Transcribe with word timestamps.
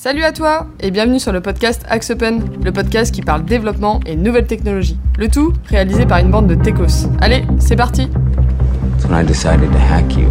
Salut 0.00 0.22
à 0.22 0.30
toi 0.30 0.68
et 0.78 0.92
bienvenue 0.92 1.18
sur 1.18 1.32
le 1.32 1.40
podcast 1.40 1.82
Axe 1.88 2.10
Open, 2.10 2.40
le 2.62 2.70
podcast 2.70 3.12
qui 3.12 3.20
parle 3.20 3.44
développement 3.44 3.98
et 4.06 4.14
nouvelles 4.14 4.46
technologies. 4.46 4.96
Le 5.18 5.26
tout 5.26 5.52
réalisé 5.66 6.06
par 6.06 6.18
une 6.18 6.30
bande 6.30 6.46
de 6.46 6.54
techos. 6.54 7.08
Allez, 7.20 7.42
c'est 7.58 7.74
parti 7.74 8.06
That's 8.06 9.06
when 9.06 9.20
I 9.20 9.26
decided 9.26 9.72
to 9.72 9.76
hack 9.76 10.16
you. 10.16 10.28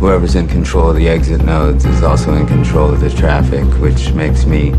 Whoever's 0.00 0.36
in 0.36 0.46
control 0.46 0.90
of 0.90 0.96
the 0.96 1.08
exit 1.08 1.42
nodes 1.42 1.84
is 1.86 2.04
also 2.04 2.32
in 2.36 2.46
control 2.46 2.92
of 2.92 3.00
the 3.00 3.12
traffic, 3.12 3.64
which 3.82 4.14
makes 4.14 4.46
me. 4.46 4.70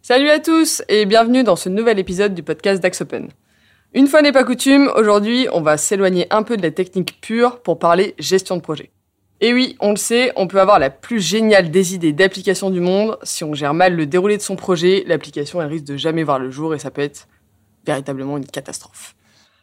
Salut 0.00 0.28
à 0.28 0.38
tous 0.38 0.84
et 0.88 1.04
bienvenue 1.04 1.42
dans 1.42 1.56
ce 1.56 1.68
nouvel 1.68 1.98
épisode 1.98 2.32
du 2.32 2.44
podcast 2.44 2.80
d'Axe 2.80 3.00
Open. 3.00 3.26
Une 3.92 4.06
fois 4.06 4.22
n'est 4.22 4.30
pas 4.30 4.44
coutume, 4.44 4.88
aujourd'hui 4.94 5.48
on 5.52 5.62
va 5.62 5.76
s'éloigner 5.76 6.28
un 6.30 6.44
peu 6.44 6.56
de 6.56 6.62
la 6.62 6.70
technique 6.70 7.20
pure 7.20 7.60
pour 7.60 7.80
parler 7.80 8.14
gestion 8.20 8.56
de 8.56 8.62
projet. 8.62 8.92
Et 9.40 9.54
oui, 9.54 9.76
on 9.78 9.90
le 9.90 9.96
sait, 9.96 10.32
on 10.34 10.48
peut 10.48 10.60
avoir 10.60 10.80
la 10.80 10.90
plus 10.90 11.20
géniale 11.20 11.70
des 11.70 11.94
idées 11.94 12.12
d'application 12.12 12.70
du 12.70 12.80
monde. 12.80 13.16
Si 13.22 13.44
on 13.44 13.54
gère 13.54 13.72
mal 13.72 13.94
le 13.94 14.04
déroulé 14.04 14.36
de 14.36 14.42
son 14.42 14.56
projet, 14.56 15.04
l'application 15.06 15.62
elle 15.62 15.68
risque 15.68 15.84
de 15.84 15.96
jamais 15.96 16.24
voir 16.24 16.40
le 16.40 16.50
jour 16.50 16.74
et 16.74 16.80
ça 16.80 16.90
peut 16.90 17.02
être 17.02 17.28
véritablement 17.86 18.36
une 18.36 18.46
catastrophe. 18.46 19.14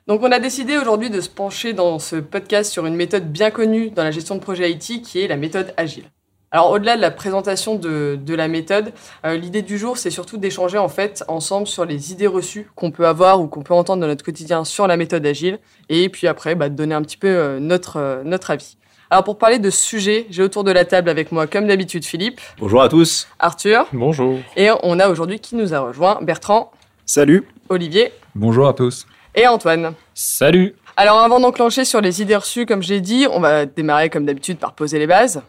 Donc 0.07 0.21
on 0.23 0.31
a 0.31 0.39
décidé 0.39 0.77
aujourd'hui 0.77 1.09
de 1.09 1.20
se 1.20 1.29
pencher 1.29 1.73
dans 1.73 1.99
ce 1.99 2.15
podcast 2.15 2.71
sur 2.71 2.85
une 2.85 2.95
méthode 2.95 3.29
bien 3.31 3.51
connue 3.51 3.89
dans 3.89 4.03
la 4.03 4.11
gestion 4.11 4.35
de 4.35 4.39
projet 4.39 4.71
IT 4.71 5.01
qui 5.01 5.20
est 5.20 5.27
la 5.27 5.35
méthode 5.35 5.73
agile. 5.76 6.05
Alors 6.51 6.71
au-delà 6.71 6.95
de 6.95 7.01
la 7.01 7.12
présentation 7.12 7.76
de, 7.76 8.34
la 8.34 8.48
méthode, 8.48 8.93
euh, 9.26 9.35
l'idée 9.35 9.62
du 9.62 9.77
jour 9.77 9.98
c'est 9.98 10.09
surtout 10.09 10.37
d'échanger 10.37 10.77
en 10.77 10.87
fait 10.87 11.26
ensemble 11.27 11.67
sur 11.67 11.84
les 11.84 12.13
idées 12.13 12.27
reçues 12.27 12.70
qu'on 12.76 12.91
peut 12.91 13.07
avoir 13.07 13.41
ou 13.41 13.48
qu'on 13.48 13.62
peut 13.62 13.73
entendre 13.73 13.99
dans 13.99 14.07
notre 14.07 14.23
quotidien 14.23 14.63
sur 14.63 14.87
la 14.87 14.95
méthode 14.95 15.26
agile 15.26 15.59
et 15.89 16.07
puis 16.07 16.27
après 16.27 16.55
bah, 16.55 16.70
de 16.70 16.76
donner 16.76 16.95
un 16.95 17.01
petit 17.01 17.17
peu 17.17 17.27
euh, 17.27 17.59
euh, 17.98 18.23
notre 18.23 18.51
avis. 18.51 18.77
Alors 19.09 19.23
pour 19.23 19.37
parler 19.37 19.59
de 19.59 19.69
sujet, 19.69 20.25
j'ai 20.29 20.41
autour 20.43 20.63
de 20.63 20.71
la 20.71 20.83
table 20.85 21.09
avec 21.09 21.31
moi 21.31 21.47
comme 21.47 21.67
d'habitude 21.67 22.05
Philippe, 22.05 22.41
Bonjour 22.59 22.81
à 22.81 22.89
tous. 22.89 23.27
Arthur 23.39 23.85
Bonjour. 23.93 24.39
et 24.55 24.69
on 24.83 24.99
a 24.99 25.09
aujourd'hui 25.09 25.39
qui 25.39 25.55
nous 25.55 25.73
a 25.73 25.79
rejoint 25.79 26.19
Bertrand, 26.21 26.71
Salut. 27.05 27.47
Olivier 27.70 28.12
Bonjour 28.34 28.67
à 28.67 28.73
tous. 28.73 29.05
et 29.35 29.47
Antoine. 29.47 29.93
Salut. 30.13 30.75
Alors 30.97 31.20
avant 31.20 31.39
d'enclencher 31.39 31.85
sur 31.85 32.01
les 32.01 32.21
idées 32.21 32.35
reçues, 32.37 32.65
comme 32.65 32.81
je 32.81 32.93
l'ai 32.93 33.01
dit, 33.01 33.27
on 33.29 33.39
va 33.39 33.65
démarrer 33.65 34.09
comme 34.09 34.25
d'habitude 34.25 34.57
par 34.57 34.73
poser 34.73 34.97
les 34.97 35.07
bases. 35.07 35.41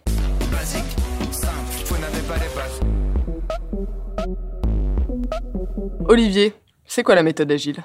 Olivier, 6.08 6.54
c'est 6.86 7.02
quoi 7.02 7.14
la 7.14 7.22
méthode 7.22 7.50
agile? 7.50 7.82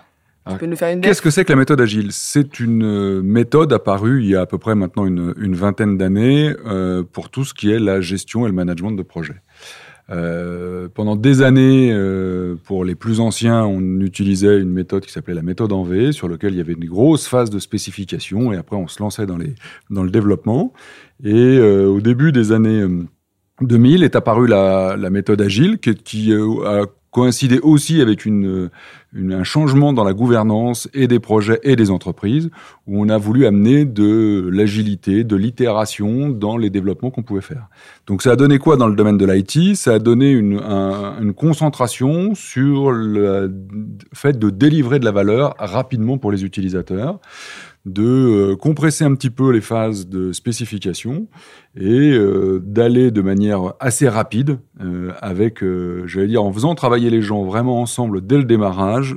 Tu 0.48 0.54
Ah, 0.54 0.58
peux 0.58 0.66
nous 0.66 0.76
faire 0.76 0.92
une 0.92 1.02
Qu'est-ce 1.02 1.22
que 1.22 1.30
c'est 1.30 1.46
que 1.46 1.52
la 1.52 1.56
méthode 1.58 1.80
agile? 1.82 2.08
C'est 2.12 2.60
une 2.60 2.84
euh, 2.84 3.22
méthode 3.22 3.72
apparue 3.74 4.22
il 4.24 4.30
y 4.30 4.36
a 4.36 4.42
à 4.42 4.46
peu 4.48 4.58
près 4.58 4.74
maintenant 4.74 5.06
une, 5.06 5.36
une 5.38 5.56
vingtaine 5.56 5.98
d'années 5.98 6.54
euh, 6.66 7.04
pour 7.04 7.30
tout 7.30 7.44
ce 7.44 7.54
qui 7.54 7.72
est 7.72 7.78
la 7.80 8.02
gestion 8.02 8.46
et 8.46 8.50
le 8.50 8.56
management 8.56 8.92
de 8.92 9.04
projet. 9.04 9.36
Euh, 10.10 10.90
pendant 10.94 11.16
des 11.16 11.42
années, 11.44 11.92
euh, 11.94 12.56
pour 12.66 12.84
les 12.84 12.96
plus 12.96 13.20
anciens, 13.20 13.64
on 13.66 14.00
utilisait 14.02 14.60
une 14.60 14.72
méthode 14.72 15.06
qui 15.06 15.12
s'appelait 15.12 15.36
la 15.36 15.44
méthode 15.44 15.72
en 15.72 15.84
V, 15.84 16.12
sur 16.12 16.28
laquelle 16.28 16.54
il 16.54 16.58
y 16.58 16.62
avait 16.62 16.74
une 16.74 16.86
grosse 16.86 17.28
phase 17.28 17.50
de 17.50 17.60
spécification, 17.60 18.52
et 18.52 18.58
après 18.58 18.76
on 18.76 18.88
se 18.88 19.02
lançait 19.02 19.26
dans, 19.28 19.38
les, 19.38 19.54
dans 19.90 20.04
le 20.04 20.10
développement. 20.10 20.74
Et 21.24 21.60
au 21.62 22.02
début 22.02 22.32
des 22.32 22.52
années 22.52 22.82
euh, 22.82 23.06
2000 23.62 24.04
est 24.04 24.16
apparue 24.16 24.48
la, 24.48 24.98
la 24.98 25.10
méthode 25.12 25.40
agile, 25.42 25.78
qui, 25.78 25.96
qui 25.96 26.32
euh, 26.34 26.82
a 26.82 26.86
coïncidé 27.12 27.60
aussi 27.60 28.02
avec 28.02 28.26
une, 28.26 28.70
une- 29.14 29.34
un 29.34 29.44
changement 29.44 29.92
dans 29.94 30.04
la 30.06 30.14
gouvernance 30.14 30.88
et 30.94 31.08
des 31.08 31.20
projets 31.20 31.60
et 31.64 31.76
des 31.76 31.92
entreprises, 31.92 32.50
où 32.88 33.02
on 33.04 33.10
a 33.10 33.18
voulu 33.18 33.46
amener 33.46 33.84
de 33.86 34.50
l'agilité, 34.52 35.24
de 35.26 35.36
l'itération 35.36 36.30
dans 36.30 36.56
les 36.58 36.70
développements 36.70 37.12
qu'on 37.12 37.22
pouvait 37.24 37.42
faire. 37.42 37.68
Donc 38.08 38.22
ça 38.22 38.32
a 38.32 38.36
donné 38.38 38.58
quoi 38.58 38.78
dans 38.78 38.88
le 38.88 38.96
domaine 38.96 39.18
de 39.18 39.26
l'IT 39.26 39.76
Ça 39.76 39.96
a 39.96 40.00
donné 40.00 40.32
une, 40.32 40.58
un- 40.60 41.22
une 41.22 41.34
concentration 41.34 42.34
sur 42.36 42.92
le 42.92 43.54
fait 44.14 44.40
de 44.40 44.50
délivrer 44.50 45.00
de 45.00 45.06
la 45.06 45.12
valeur 45.12 45.56
rapidement 45.60 46.18
pour 46.18 46.32
les 46.32 46.44
utilisateurs, 46.46 47.20
de 47.86 48.04
euh, 48.04 48.56
compresser 48.56 49.04
un 49.04 49.16
petit 49.16 49.30
peu 49.30 49.52
les 49.52 49.62
phases 49.62 50.08
de 50.08 50.32
spécification 50.34 51.28
et 51.76 52.12
euh, 52.12 52.60
d'aller 52.64 53.12
de 53.12 53.22
manière 53.22 53.74
assez 53.80 54.08
rapide 54.08 54.60
euh, 54.82 55.14
avec, 55.22 55.64
j'allais 56.06 56.28
dire, 56.28 56.44
en 56.44 56.54
faisant 56.54 56.76
travailler 56.76 57.10
les 57.10 57.22
gens 57.22 57.44
vraiment 57.44 57.82
ensemble 57.82 58.26
dès 58.26 58.38
le 58.38 58.44
démarrage 58.44 59.16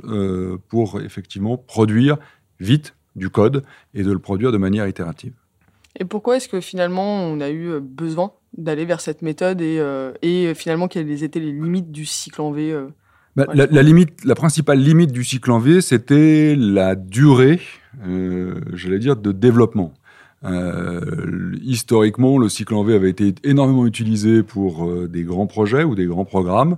pour 0.69 1.01
effectivement 1.01 1.57
produire 1.57 2.17
vite 2.59 2.95
du 3.15 3.29
code 3.29 3.63
et 3.93 4.03
de 4.03 4.11
le 4.11 4.19
produire 4.19 4.51
de 4.51 4.57
manière 4.57 4.87
itérative. 4.87 5.33
Et 5.97 6.05
pourquoi 6.05 6.37
est-ce 6.37 6.49
que 6.49 6.59
finalement 6.59 7.23
on 7.23 7.39
a 7.39 7.49
eu 7.49 7.79
besoin 7.79 8.33
d'aller 8.57 8.85
vers 8.85 9.01
cette 9.01 9.21
méthode 9.21 9.61
et, 9.61 9.77
euh, 9.79 10.13
et 10.21 10.53
finalement 10.53 10.87
quelles 10.87 11.23
étaient 11.23 11.39
les 11.39 11.51
limites 11.51 11.91
du 11.91 12.05
cycle 12.05 12.41
en 12.41 12.51
V 12.51 12.71
euh 12.71 12.87
Bah, 13.35 13.45
la, 13.53 13.65
la 13.65 13.83
limite, 13.83 14.23
la 14.23 14.35
principale 14.35 14.79
limite 14.79 15.11
du 15.11 15.23
cycle 15.23 15.51
en 15.51 15.59
V, 15.59 15.81
c'était 15.81 16.55
la 16.57 16.95
durée, 16.95 17.59
j'allais 18.73 18.99
dire, 18.99 19.15
de 19.15 19.31
développement. 19.31 19.93
Euh, 20.43 21.55
historiquement, 21.63 22.37
le 22.37 22.49
cycle 22.49 22.75
en 22.75 22.83
V 22.83 22.93
avait 22.93 23.09
été 23.09 23.33
énormément 23.43 23.85
utilisé 23.87 24.43
pour 24.43 24.85
euh, 24.87 25.07
des 25.07 25.23
grands 25.23 25.47
projets 25.47 25.83
ou 25.83 25.95
des 25.95 26.05
grands 26.05 26.25
programmes 26.25 26.75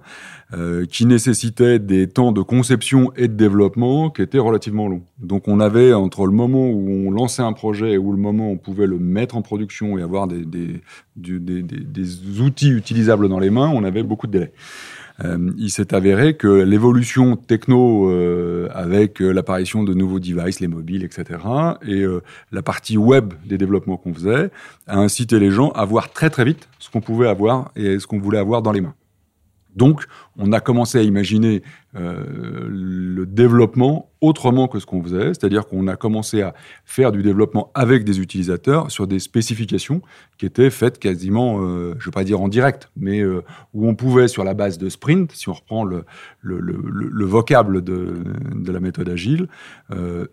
euh, 0.54 0.86
qui 0.86 1.06
nécessitaient 1.06 1.78
des 1.78 2.08
temps 2.08 2.32
de 2.32 2.42
conception 2.42 3.12
et 3.18 3.28
de 3.28 3.34
développement 3.34 4.10
qui 4.10 4.22
étaient 4.22 4.38
relativement 4.40 4.88
longs. 4.88 5.02
Donc, 5.20 5.50
on 5.50 5.60
avait 5.60 5.92
entre 5.92 6.26
le 6.28 6.32
moment 6.32 6.70
où 6.70 6.88
on 7.08 7.12
lançait 7.12 7.42
un 7.42 7.52
projet 7.52 7.94
et 7.94 7.98
où 7.98 8.14
le 8.14 8.18
moment 8.20 8.50
où 8.50 8.54
on 8.54 8.58
pouvait 8.58 8.88
le 8.88 9.00
mettre 9.00 9.36
en 9.36 9.42
production 9.42 9.98
et 9.98 10.02
avoir 10.02 10.28
des, 10.28 10.46
des- 10.46 10.82
des- 11.18 11.64
des 11.64 12.40
outils 12.40 12.70
utilisables 12.70 13.28
dans 13.28 13.40
les 13.40 13.50
mains, 13.50 13.70
on 13.74 13.84
avait 13.84 14.04
beaucoup 14.04 14.28
de 14.28 14.32
délais. 14.34 14.54
Euh, 15.24 15.52
il 15.58 15.72
s'est 15.72 15.94
avéré 15.94 16.36
que 16.36 16.48
l'évolution 16.48 17.36
techno 17.36 18.10
euh, 18.10 18.70
avec 18.74 19.22
euh, 19.22 19.32
l'apparition 19.32 19.84
de 19.84 19.94
nouveaux 19.94 20.20
devices, 20.20 20.60
les 20.60 20.68
mobiles, 20.68 21.04
etc., 21.04 21.40
et 21.86 22.02
euh, 22.02 22.22
la 22.52 22.62
partie 22.62 22.98
web 22.98 23.34
des 23.46 23.58
développements 23.58 23.98
qu'on 23.98 24.14
faisait, 24.14 24.52
a 24.88 24.98
incité 24.98 25.40
les 25.40 25.50
gens 25.50 25.70
à 25.72 25.86
voir 25.86 26.12
très 26.12 26.30
très 26.30 26.46
vite 26.46 26.70
ce 26.80 26.90
qu'on 26.90 27.02
pouvait 27.02 27.28
avoir 27.28 27.72
et 27.76 28.00
ce 28.00 28.08
qu'on 28.08 28.20
voulait 28.20 28.40
avoir 28.40 28.62
dans 28.62 28.72
les 28.72 28.82
mains. 28.82 28.94
Donc, 29.78 30.06
on 30.38 30.52
a 30.52 30.60
commencé 30.60 30.98
à 30.98 31.04
imaginer 31.04 31.62
euh, 31.96 32.24
le 32.68 33.26
développement 33.26 34.10
autrement 34.22 34.68
que 34.68 34.80
ce 34.80 34.86
qu'on 34.86 35.02
faisait, 35.04 35.28
c'est-à-dire 35.28 35.68
qu'on 35.68 35.88
a 35.88 35.96
commencé 35.96 36.42
à 36.42 36.54
faire 36.84 37.12
du 37.12 37.22
développement 37.22 37.72
avec 37.76 38.04
des 38.04 38.20
utilisateurs 38.20 38.90
sur 38.92 39.06
des 39.08 39.20
spécifications 39.20 40.02
qui 40.40 40.46
étaient 40.48 40.70
faites 40.72 40.98
quasiment, 41.00 41.60
euh, 41.62 41.94
je 42.00 42.02
ne 42.02 42.06
vais 42.06 42.12
pas 42.16 42.24
dire 42.24 42.42
en 42.42 42.48
direct, 42.48 42.90
mais 42.98 43.22
euh, 43.22 43.44
où 43.74 43.88
on 43.88 43.94
pouvait, 43.96 44.28
sur 44.28 44.44
la 44.44 44.56
base 44.56 44.78
de 44.80 44.90
sprint, 44.90 45.32
si 45.32 45.48
on 45.50 45.54
reprend 45.54 45.86
le, 45.86 46.04
le, 46.42 46.60
le- 46.60 46.82
le- 46.84 47.10
le 47.10 47.26
vocable 47.26 47.84
de, 47.84 48.16
la 48.72 48.80
méthode 48.80 49.10
agile, 49.10 49.48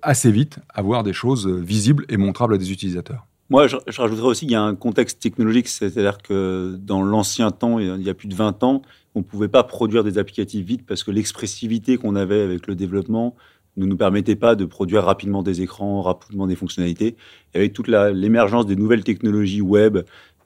assez 0.03 0.31
vite 0.33 0.59
avoir 0.73 1.03
des 1.03 1.13
choses 1.13 1.47
visibles 1.47 2.05
et 2.09 2.17
montrables 2.17 2.55
à 2.55 2.59
des 2.59 2.73
utilisateurs. 2.73 3.27
Moi, 3.51 3.67
je 3.69 3.77
rajouterais 4.01 4.27
aussi 4.29 4.47
qu'il 4.47 4.53
y 4.53 4.57
a 4.57 4.63
un 4.63 4.75
contexte 4.75 5.21
technologique, 5.21 5.69
c'est-à-dire 5.69 6.19
que 6.19 6.77
dans 6.81 7.03
l'ancien 7.03 7.51
temps, 7.51 7.79
il 7.79 8.01
y 8.03 8.09
a 8.11 8.15
plus 8.15 8.27
de 8.29 8.35
20 8.35 8.63
ans, 8.65 8.81
on 9.15 9.21
ne 9.21 9.25
pouvait 9.25 9.49
pas 9.49 9.63
produire 9.63 10.05
des 10.05 10.19
applicatifs 10.19 10.65
vite 10.65 10.87
parce 10.87 11.05
que 11.05 11.11
l'expressivité 11.11 11.97
qu'on 11.97 12.17
avait 12.17 12.41
avec 12.41 12.67
le 12.67 12.75
développement 12.75 13.35
ne 13.77 13.87
nous 13.87 13.97
permettait 13.97 14.37
pas 14.37 14.55
de 14.55 14.65
produire 14.65 15.05
rapidement 15.05 15.43
des 15.43 15.63
écrans, 15.63 16.03
rapidement 16.03 16.47
des 16.47 16.57
fonctionnalités. 16.57 17.17
Et 17.55 17.59
avec 17.59 17.73
toute 17.73 17.89
l'émergence 17.89 18.67
des 18.67 18.77
nouvelles 18.77 19.05
technologies 19.05 19.61
web 19.61 19.99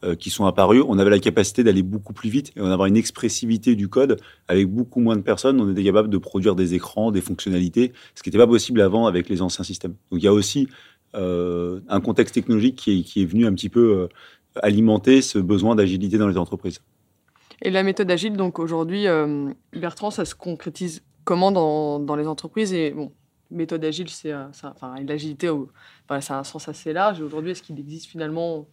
euh, 0.05 0.15
qui 0.15 0.31
sont 0.31 0.47
apparues, 0.47 0.83
on 0.87 0.99
avait 0.99 1.11
la 1.11 1.19
capacité 1.19 1.65
d'aller 1.65 1.83
beaucoup 1.83 2.13
plus 2.13 2.31
vite 2.31 2.53
et 2.57 2.61
d'avoir 2.61 2.87
une 2.87 2.97
expressivité 2.97 3.75
du 3.75 3.89
code 3.89 4.21
avec 4.47 4.67
beaucoup 4.69 5.01
moins 5.01 5.17
de 5.17 5.23
personnes. 5.23 5.61
On 5.61 5.71
était 5.71 5.85
capable 5.85 6.09
de 6.09 6.19
produire 6.19 6.55
des 6.55 6.75
écrans, 6.75 7.11
des 7.11 7.21
fonctionnalités, 7.21 7.93
ce 8.15 8.23
qui 8.23 8.29
n'était 8.29 8.39
pas 8.39 8.47
possible 8.47 8.81
avant 8.81 9.07
avec 9.07 9.29
les 9.29 9.43
anciens 9.43 9.65
systèmes. 9.65 9.95
Donc 10.11 10.21
il 10.21 10.25
y 10.25 10.29
a 10.29 10.33
aussi 10.33 10.69
euh, 11.15 11.81
un 11.89 12.01
contexte 12.01 12.35
technologique 12.35 12.77
qui 12.77 13.01
est, 13.01 13.03
qui 13.03 13.23
est 13.23 13.27
venu 13.27 13.47
un 13.47 13.53
petit 13.55 13.69
peu 13.69 13.81
euh, 13.81 14.09
alimenter 14.63 15.21
ce 15.21 15.39
besoin 15.39 15.75
d'agilité 15.75 16.17
dans 16.17 16.29
les 16.29 16.39
entreprises. 16.39 16.81
Et 17.63 17.71
la 17.71 17.83
méthode 17.83 18.11
agile, 18.11 18.37
donc 18.37 18.59
aujourd'hui, 18.59 19.07
euh, 19.09 19.51
Bertrand, 19.73 20.11
ça 20.11 20.25
se 20.25 20.35
concrétise 20.35 21.03
comment 21.25 21.51
dans, 21.51 21.99
dans 21.99 22.15
les 22.17 22.27
entreprises 22.27 22.73
Et 22.73 22.93
bon, 22.93 23.13
méthode 23.51 23.85
agile, 23.85 24.09
c'est 24.09 24.33
euh, 24.33 24.51
ça- 24.53 24.73
enfin 24.75 24.95
l'agilité, 25.05 25.51
c'est 26.21 26.33
un 26.33 26.45
sens 26.45 26.69
assez 26.69 26.93
large. 26.93 27.21
Aujourd'hui, 27.21 27.53
est-ce 27.53 27.63
qu'il 27.63 27.79
existe 27.79 28.07
finalement 28.07 28.67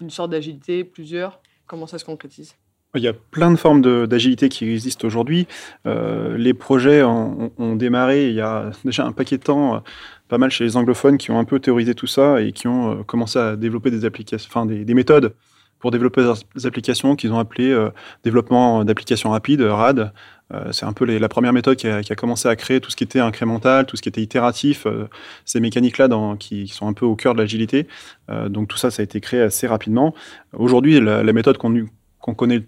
une 0.00 0.10
sorte 0.10 0.30
d'agilité, 0.30 0.82
plusieurs? 0.84 1.40
Comment 1.66 1.86
ça 1.86 1.98
se 1.98 2.04
concrétise? 2.04 2.54
Il 2.96 3.02
y 3.02 3.06
a 3.08 3.12
plein 3.12 3.52
de 3.52 3.56
formes 3.56 4.06
d'agilité 4.08 4.48
qui 4.48 4.68
existent 4.68 5.06
aujourd'hui. 5.06 5.46
Euh, 5.86 6.36
les 6.36 6.54
projets 6.54 7.04
ont, 7.04 7.76
démarré 7.76 8.28
il 8.30 8.34
y 8.34 8.40
a 8.40 8.72
déjà 8.84 9.06
un 9.06 9.12
paquet 9.12 9.38
de 9.38 9.44
temps, 9.44 9.84
pas 10.26 10.38
mal 10.38 10.50
chez 10.50 10.64
les 10.64 10.76
anglophones 10.76 11.16
qui 11.16 11.30
ont 11.30 11.38
un 11.38 11.44
peu 11.44 11.60
théorisé 11.60 11.94
tout 11.94 12.08
ça 12.08 12.42
et 12.42 12.50
qui 12.50 12.66
ont 12.66 13.04
commencé 13.04 13.38
à 13.38 13.54
développer 13.54 13.92
des 13.92 14.04
applications, 14.04 14.48
enfin 14.50 14.66
des 14.66 14.94
méthodes 14.94 15.36
pour 15.80 15.90
développer 15.90 16.22
des 16.54 16.66
applications 16.66 17.16
qu'ils 17.16 17.32
ont 17.32 17.38
appelées 17.38 17.70
euh, 17.70 17.90
développement 18.22 18.84
d'applications 18.84 19.30
rapides, 19.30 19.62
RAD. 19.62 20.12
Euh, 20.52 20.72
c'est 20.72 20.84
un 20.84 20.92
peu 20.92 21.04
les- 21.04 21.18
la 21.18 21.28
première 21.28 21.52
méthode 21.52 21.76
qui 21.76 21.86
a, 21.88 22.02
qui 22.02 22.12
a 22.12 22.16
commencé 22.16 22.48
à 22.48 22.56
créer 22.56 22.80
tout 22.80 22.90
ce 22.90 22.96
qui 22.96 23.04
était 23.04 23.20
incrémental, 23.20 23.86
tout 23.86 23.96
ce 23.96 24.02
qui 24.02 24.08
était 24.08 24.20
itératif, 24.20 24.86
euh, 24.86 25.06
ces 25.44 25.60
mécaniques-là 25.60 26.08
qui, 26.38 26.64
qui 26.64 26.72
sont 26.74 26.86
un 26.88 26.92
peu 26.92 27.06
au 27.06 27.14
cœur 27.16 27.34
de 27.34 27.38
l'agilité. 27.40 27.86
Euh, 28.30 28.48
donc 28.48 28.68
tout 28.68 28.76
ça, 28.76 28.90
ça 28.90 29.00
a 29.00 29.04
été 29.04 29.20
créé 29.20 29.40
assez 29.40 29.66
rapidement. 29.66 30.14
Aujourd'hui, 30.52 31.00
la, 31.00 31.22
la 31.22 31.32
méthode 31.32 31.56
qu'on 31.56 31.74
u- 31.74 31.88
qu'on 32.18 32.34
connaît 32.34 32.62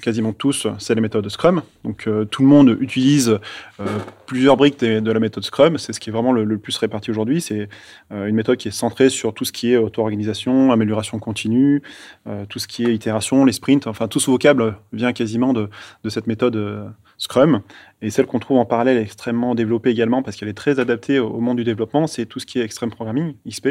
quasiment 0.00 0.32
tous, 0.32 0.66
c'est 0.78 0.94
la 0.94 1.00
méthode 1.00 1.28
Scrum. 1.28 1.62
Donc 1.84 2.06
euh, 2.06 2.24
tout 2.24 2.42
le 2.42 2.48
monde 2.48 2.76
utilise 2.80 3.38
euh, 3.80 3.98
plusieurs 4.26 4.56
briques 4.56 4.80
de, 4.80 5.10
la 5.10 5.20
méthode 5.20 5.44
Scrum. 5.44 5.78
C'est 5.78 5.92
ce 5.92 6.00
qui 6.00 6.10
est 6.10 6.12
vraiment 6.12 6.32
le, 6.32 6.58
plus 6.58 6.76
réparti 6.76 7.10
aujourd'hui. 7.10 7.40
C'est 7.40 7.68
euh, 8.12 8.26
une 8.26 8.34
méthode 8.34 8.56
qui 8.56 8.68
est 8.68 8.72
centrée 8.72 9.08
sur 9.08 9.34
tout 9.34 9.44
ce 9.44 9.52
qui 9.52 9.72
est 9.72 9.76
auto-organisation, 9.76 10.72
amélioration 10.72 11.18
continue, 11.18 11.82
tout 12.48 12.58
ce 12.58 12.66
qui 12.66 12.84
est 12.84 12.94
itération, 12.94 13.44
les 13.44 13.52
sprints. 13.52 13.86
Enfin, 13.86 14.08
tout 14.08 14.20
ce 14.20 14.30
vocable 14.30 14.76
vient 14.92 15.12
quasiment 15.12 15.52
de, 15.52 15.68
cette 16.08 16.26
méthode 16.26 16.92
Scrum. 17.18 17.62
Et 18.00 18.10
celle 18.10 18.26
qu'on 18.26 18.38
trouve 18.38 18.58
en 18.58 18.64
parallèle 18.64 18.98
extrêmement 18.98 19.54
développée 19.54 19.90
également 19.90 20.22
parce 20.22 20.36
qu'elle 20.36 20.48
est 20.48 20.54
très 20.54 20.80
adaptée 20.80 21.18
au 21.18 21.40
monde 21.40 21.56
du 21.56 21.64
développement. 21.64 22.06
C'est 22.06 22.26
tout 22.26 22.40
ce 22.40 22.46
qui 22.46 22.58
est 22.58 22.64
Extreme 22.64 22.90
Programming, 22.90 23.34
XP. 23.48 23.70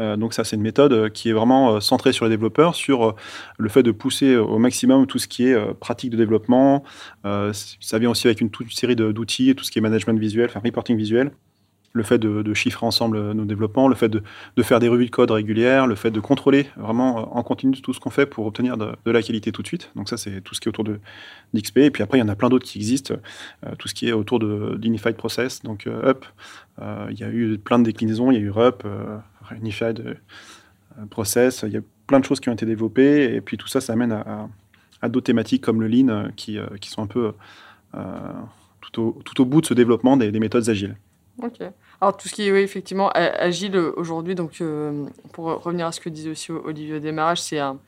Euh, 0.00 0.16
donc 0.16 0.32
ça, 0.32 0.44
c'est 0.44 0.56
une 0.56 0.62
méthode 0.62 0.92
euh, 0.92 1.08
qui 1.08 1.28
est 1.28 1.32
vraiment 1.32 1.74
euh, 1.76 1.80
centrée 1.80 2.12
sur 2.12 2.24
les 2.24 2.30
développeurs, 2.30 2.74
sur 2.74 3.14
le 3.58 3.68
fait 3.68 3.82
de 3.82 3.90
pousser 3.90 4.36
au 4.36 4.58
maximum 4.58 5.06
tout 5.06 5.18
ce 5.18 5.28
qui 5.28 5.46
est 5.46 5.74
pratique 5.74 6.10
de 6.10 6.16
développement. 6.16 6.84
ça 7.24 7.98
vient 7.98 8.10
aussi 8.10 8.26
avec 8.26 8.40
une 8.40 8.50
toute 8.50 8.72
série 8.72 8.96
d'outils, 8.96 9.54
tout 9.54 9.64
ce 9.64 9.70
qui 9.70 9.78
est 9.78 9.82
management 9.82 10.18
visuel, 10.18 10.46
enfin 10.48 10.60
reporting 10.64 10.96
visuel 10.96 11.32
le 11.94 12.02
fait 12.02 12.18
de, 12.18 12.54
chiffrer 12.54 12.86
ensemble 12.86 13.32
nos 13.32 13.44
développements, 13.44 13.86
le 13.86 13.94
fait 13.94 14.08
de, 14.08 14.22
faire 14.62 14.80
des 14.80 14.88
revues 14.88 15.04
de 15.04 15.10
code 15.10 15.30
régulières, 15.30 15.86
le 15.86 15.94
fait 15.94 16.10
de 16.10 16.20
contrôler 16.20 16.68
vraiment 16.78 17.36
en 17.36 17.42
continu 17.42 17.78
tout 17.82 17.92
ce 17.92 18.00
qu'on 18.00 18.08
fait 18.08 18.24
pour 18.24 18.46
obtenir 18.46 18.78
de, 18.78 18.94
la 19.04 19.22
qualité 19.22 19.52
tout 19.52 19.60
de 19.60 19.66
suite. 19.66 19.90
Donc 19.94 20.08
ça, 20.08 20.16
c'est 20.16 20.40
tout 20.40 20.54
ce 20.54 20.60
qui 20.60 20.68
est 20.68 20.70
autour 20.70 20.84
d'XP. 21.52 21.78
Et 21.78 21.90
puis 21.90 22.02
après, 22.02 22.16
il 22.16 22.22
y 22.22 22.24
en 22.24 22.28
a 22.28 22.36
plein 22.36 22.48
d'autres 22.48 22.64
qui 22.64 22.78
existent, 22.78 23.14
tout 23.78 23.88
ce 23.88 23.94
qui 23.94 24.08
est 24.08 24.12
autour 24.12 24.38
de 24.38 25.12
Process, 25.18 25.62
donc 25.62 25.86
UP. 25.86 26.24
Il 26.80 27.18
y 27.18 27.24
a 27.24 27.28
eu 27.28 27.58
plein 27.58 27.78
de 27.78 27.84
déclinaisons, 27.84 28.30
il 28.30 28.38
y 28.38 28.38
a 28.38 28.40
eu 28.40 28.50
RUP, 28.50 28.84
Unified 29.56 30.18
Process, 31.10 31.64
il 31.66 31.72
y 31.72 31.76
a 31.76 31.82
plein 32.06 32.20
de 32.20 32.24
choses 32.24 32.40
qui 32.40 32.48
ont 32.48 32.52
été 32.52 32.66
développées. 32.66 33.34
Et 33.34 33.40
puis 33.40 33.56
tout 33.56 33.68
ça, 33.68 33.80
ça 33.80 33.92
amène 33.94 34.12
à, 34.12 35.08
d'autres 35.08 35.26
thématiques 35.26 35.62
comme 35.62 35.80
le 35.80 35.88
Lean, 35.88 36.28
qui, 36.36 36.58
qui 36.80 36.90
sont 36.90 37.02
un 37.02 37.06
peu 37.06 37.32
tout 38.80 39.00
au, 39.00 39.22
tout, 39.24 39.40
au, 39.40 39.44
bout 39.44 39.60
de 39.60 39.66
ce 39.66 39.74
développement 39.74 40.16
des, 40.16 40.30
des 40.30 40.38
méthodes 40.38 40.68
agiles. 40.68 40.96
Ok. 41.42 41.60
Alors 42.00 42.16
tout 42.16 42.28
ce 42.28 42.34
qui 42.34 42.42
est 42.42 42.62
effectivement 42.62 43.10
agile 43.14 43.76
aujourd'hui, 43.76 44.34
donc 44.34 44.60
euh, 44.60 45.06
pour 45.32 45.46
revenir 45.62 45.86
à 45.86 45.92
ce 45.92 46.00
que 46.00 46.08
disait 46.08 46.30
aussi 46.30 46.50
Olivier 46.50 46.96
au 46.96 46.98
démarrage, 46.98 47.40
c'est 47.40 47.60
un 47.60 47.78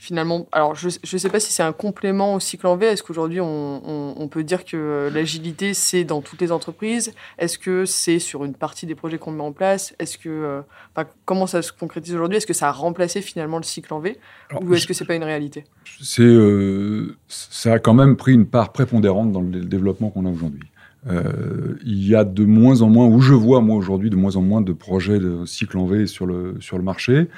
finalement, 0.00 0.48
alors 0.50 0.74
je 0.74 0.86
ne 0.86 1.18
sais 1.18 1.28
pas 1.28 1.40
si 1.40 1.52
c'est 1.52 1.62
un 1.62 1.74
complément 1.74 2.34
au 2.34 2.40
cycle 2.40 2.66
en 2.66 2.74
V. 2.74 2.86
Est-ce 2.86 3.02
qu'aujourd'hui 3.02 3.38
on, 3.38 4.14
on, 4.18 4.28
peut 4.28 4.42
dire 4.42 4.64
que 4.64 5.10
l'agilité 5.12 5.74
c'est 5.74 6.04
dans 6.04 6.22
toutes 6.22 6.40
les 6.40 6.52
entreprises? 6.52 7.12
Est-ce 7.36 7.58
que 7.58 7.84
c'est 7.84 8.18
sur 8.18 8.46
une 8.46 8.54
partie 8.54 8.86
des 8.86 8.94
projets 8.94 9.18
qu'on 9.18 9.30
met 9.30 9.42
en 9.42 9.52
place? 9.52 9.94
Est-ce 9.98 10.16
que, 10.16 10.30
euh, 10.30 11.04
comment 11.26 11.46
ça 11.46 11.60
se 11.60 11.70
concrétise 11.70 12.14
aujourd'hui? 12.14 12.38
Est-ce 12.38 12.46
que 12.46 12.54
ça 12.54 12.68
a 12.68 12.72
remplacé 12.72 13.20
finalement 13.20 13.58
le 13.58 13.62
cycle 13.62 13.92
en 13.92 14.00
V? 14.00 14.16
Ou 14.62 14.72
est-ce 14.72 14.86
que 14.86 14.94
c'est 14.94 15.04
pas 15.04 15.16
une 15.16 15.22
réalité? 15.22 15.64
C'est, 16.00 16.22
euh, 16.22 17.14
ça 17.28 17.74
a 17.74 17.78
quand 17.78 17.94
même 17.94 18.16
pris 18.16 18.32
une 18.32 18.46
part 18.46 18.72
prépondérante 18.72 19.32
dans 19.32 19.42
le 19.42 19.60
développement 19.60 20.08
qu'on 20.08 20.24
a 20.24 20.30
aujourd'hui. 20.30 20.70
Euh, 21.08 21.78
il 21.84 22.08
y 22.08 22.14
a 22.14 22.24
de 22.24 22.46
moins 22.46 22.80
en 22.80 22.88
moins, 22.88 23.06
ou 23.06 23.20
je 23.20 23.34
vois 23.34 23.60
moi 23.60 23.76
aujourd'hui 23.76 24.08
de 24.08 24.16
moins 24.16 24.36
en 24.36 24.42
moins 24.42 24.62
de 24.62 24.72
projets 24.72 25.18
de 25.18 25.44
cycle 25.44 25.76
en 25.76 25.84
V 25.84 26.06
sur 26.06 26.24
le, 26.24 26.56
sur 26.60 26.78
le 26.78 26.84
marché. 26.84 27.28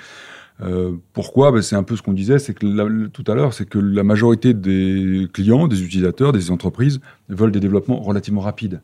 Euh, 0.60 0.92
pourquoi? 1.12 1.50
Ben, 1.50 1.62
C'est 1.62 1.76
un 1.76 1.82
peu 1.82 1.96
ce 1.96 2.02
qu'on 2.02 2.12
disait 2.12 2.38
c'est 2.38 2.54
que 2.54 3.06
tout 3.08 3.24
à 3.26 3.34
l'heure, 3.34 3.54
c'est 3.54 3.68
que 3.68 3.78
la 3.78 4.04
majorité 4.04 4.54
des 4.54 5.26
clients, 5.32 5.66
des 5.66 5.82
utilisateurs, 5.82 6.32
des 6.32 6.50
entreprises 6.50 7.00
veulent 7.28 7.52
des 7.52 7.60
développements 7.60 8.00
relativement 8.00 8.42
rapides. 8.42 8.80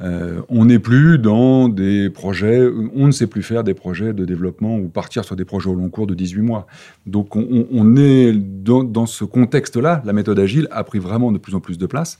Euh, 0.00 0.40
on 0.48 0.66
n'est 0.66 0.78
plus 0.78 1.18
dans 1.18 1.68
des 1.68 2.08
projets, 2.08 2.68
on 2.94 3.06
ne 3.06 3.10
sait 3.10 3.26
plus 3.26 3.42
faire 3.42 3.64
des 3.64 3.74
projets 3.74 4.12
de 4.12 4.24
développement 4.24 4.76
ou 4.78 4.88
partir 4.88 5.24
sur 5.24 5.34
des 5.34 5.44
projets 5.44 5.70
au 5.70 5.74
long 5.74 5.88
cours 5.88 6.06
de 6.06 6.14
18 6.14 6.42
mois. 6.42 6.66
Donc 7.06 7.34
on, 7.34 7.96
est 7.96 8.32
dans, 8.32 9.06
ce 9.06 9.24
contexte-là, 9.24 10.02
la 10.04 10.12
méthode 10.12 10.38
agile 10.38 10.68
a 10.70 10.84
pris 10.84 10.98
vraiment 10.98 11.32
de 11.32 11.38
plus 11.38 11.54
en 11.54 11.60
plus 11.60 11.78
de 11.78 11.86
place. 11.86 12.18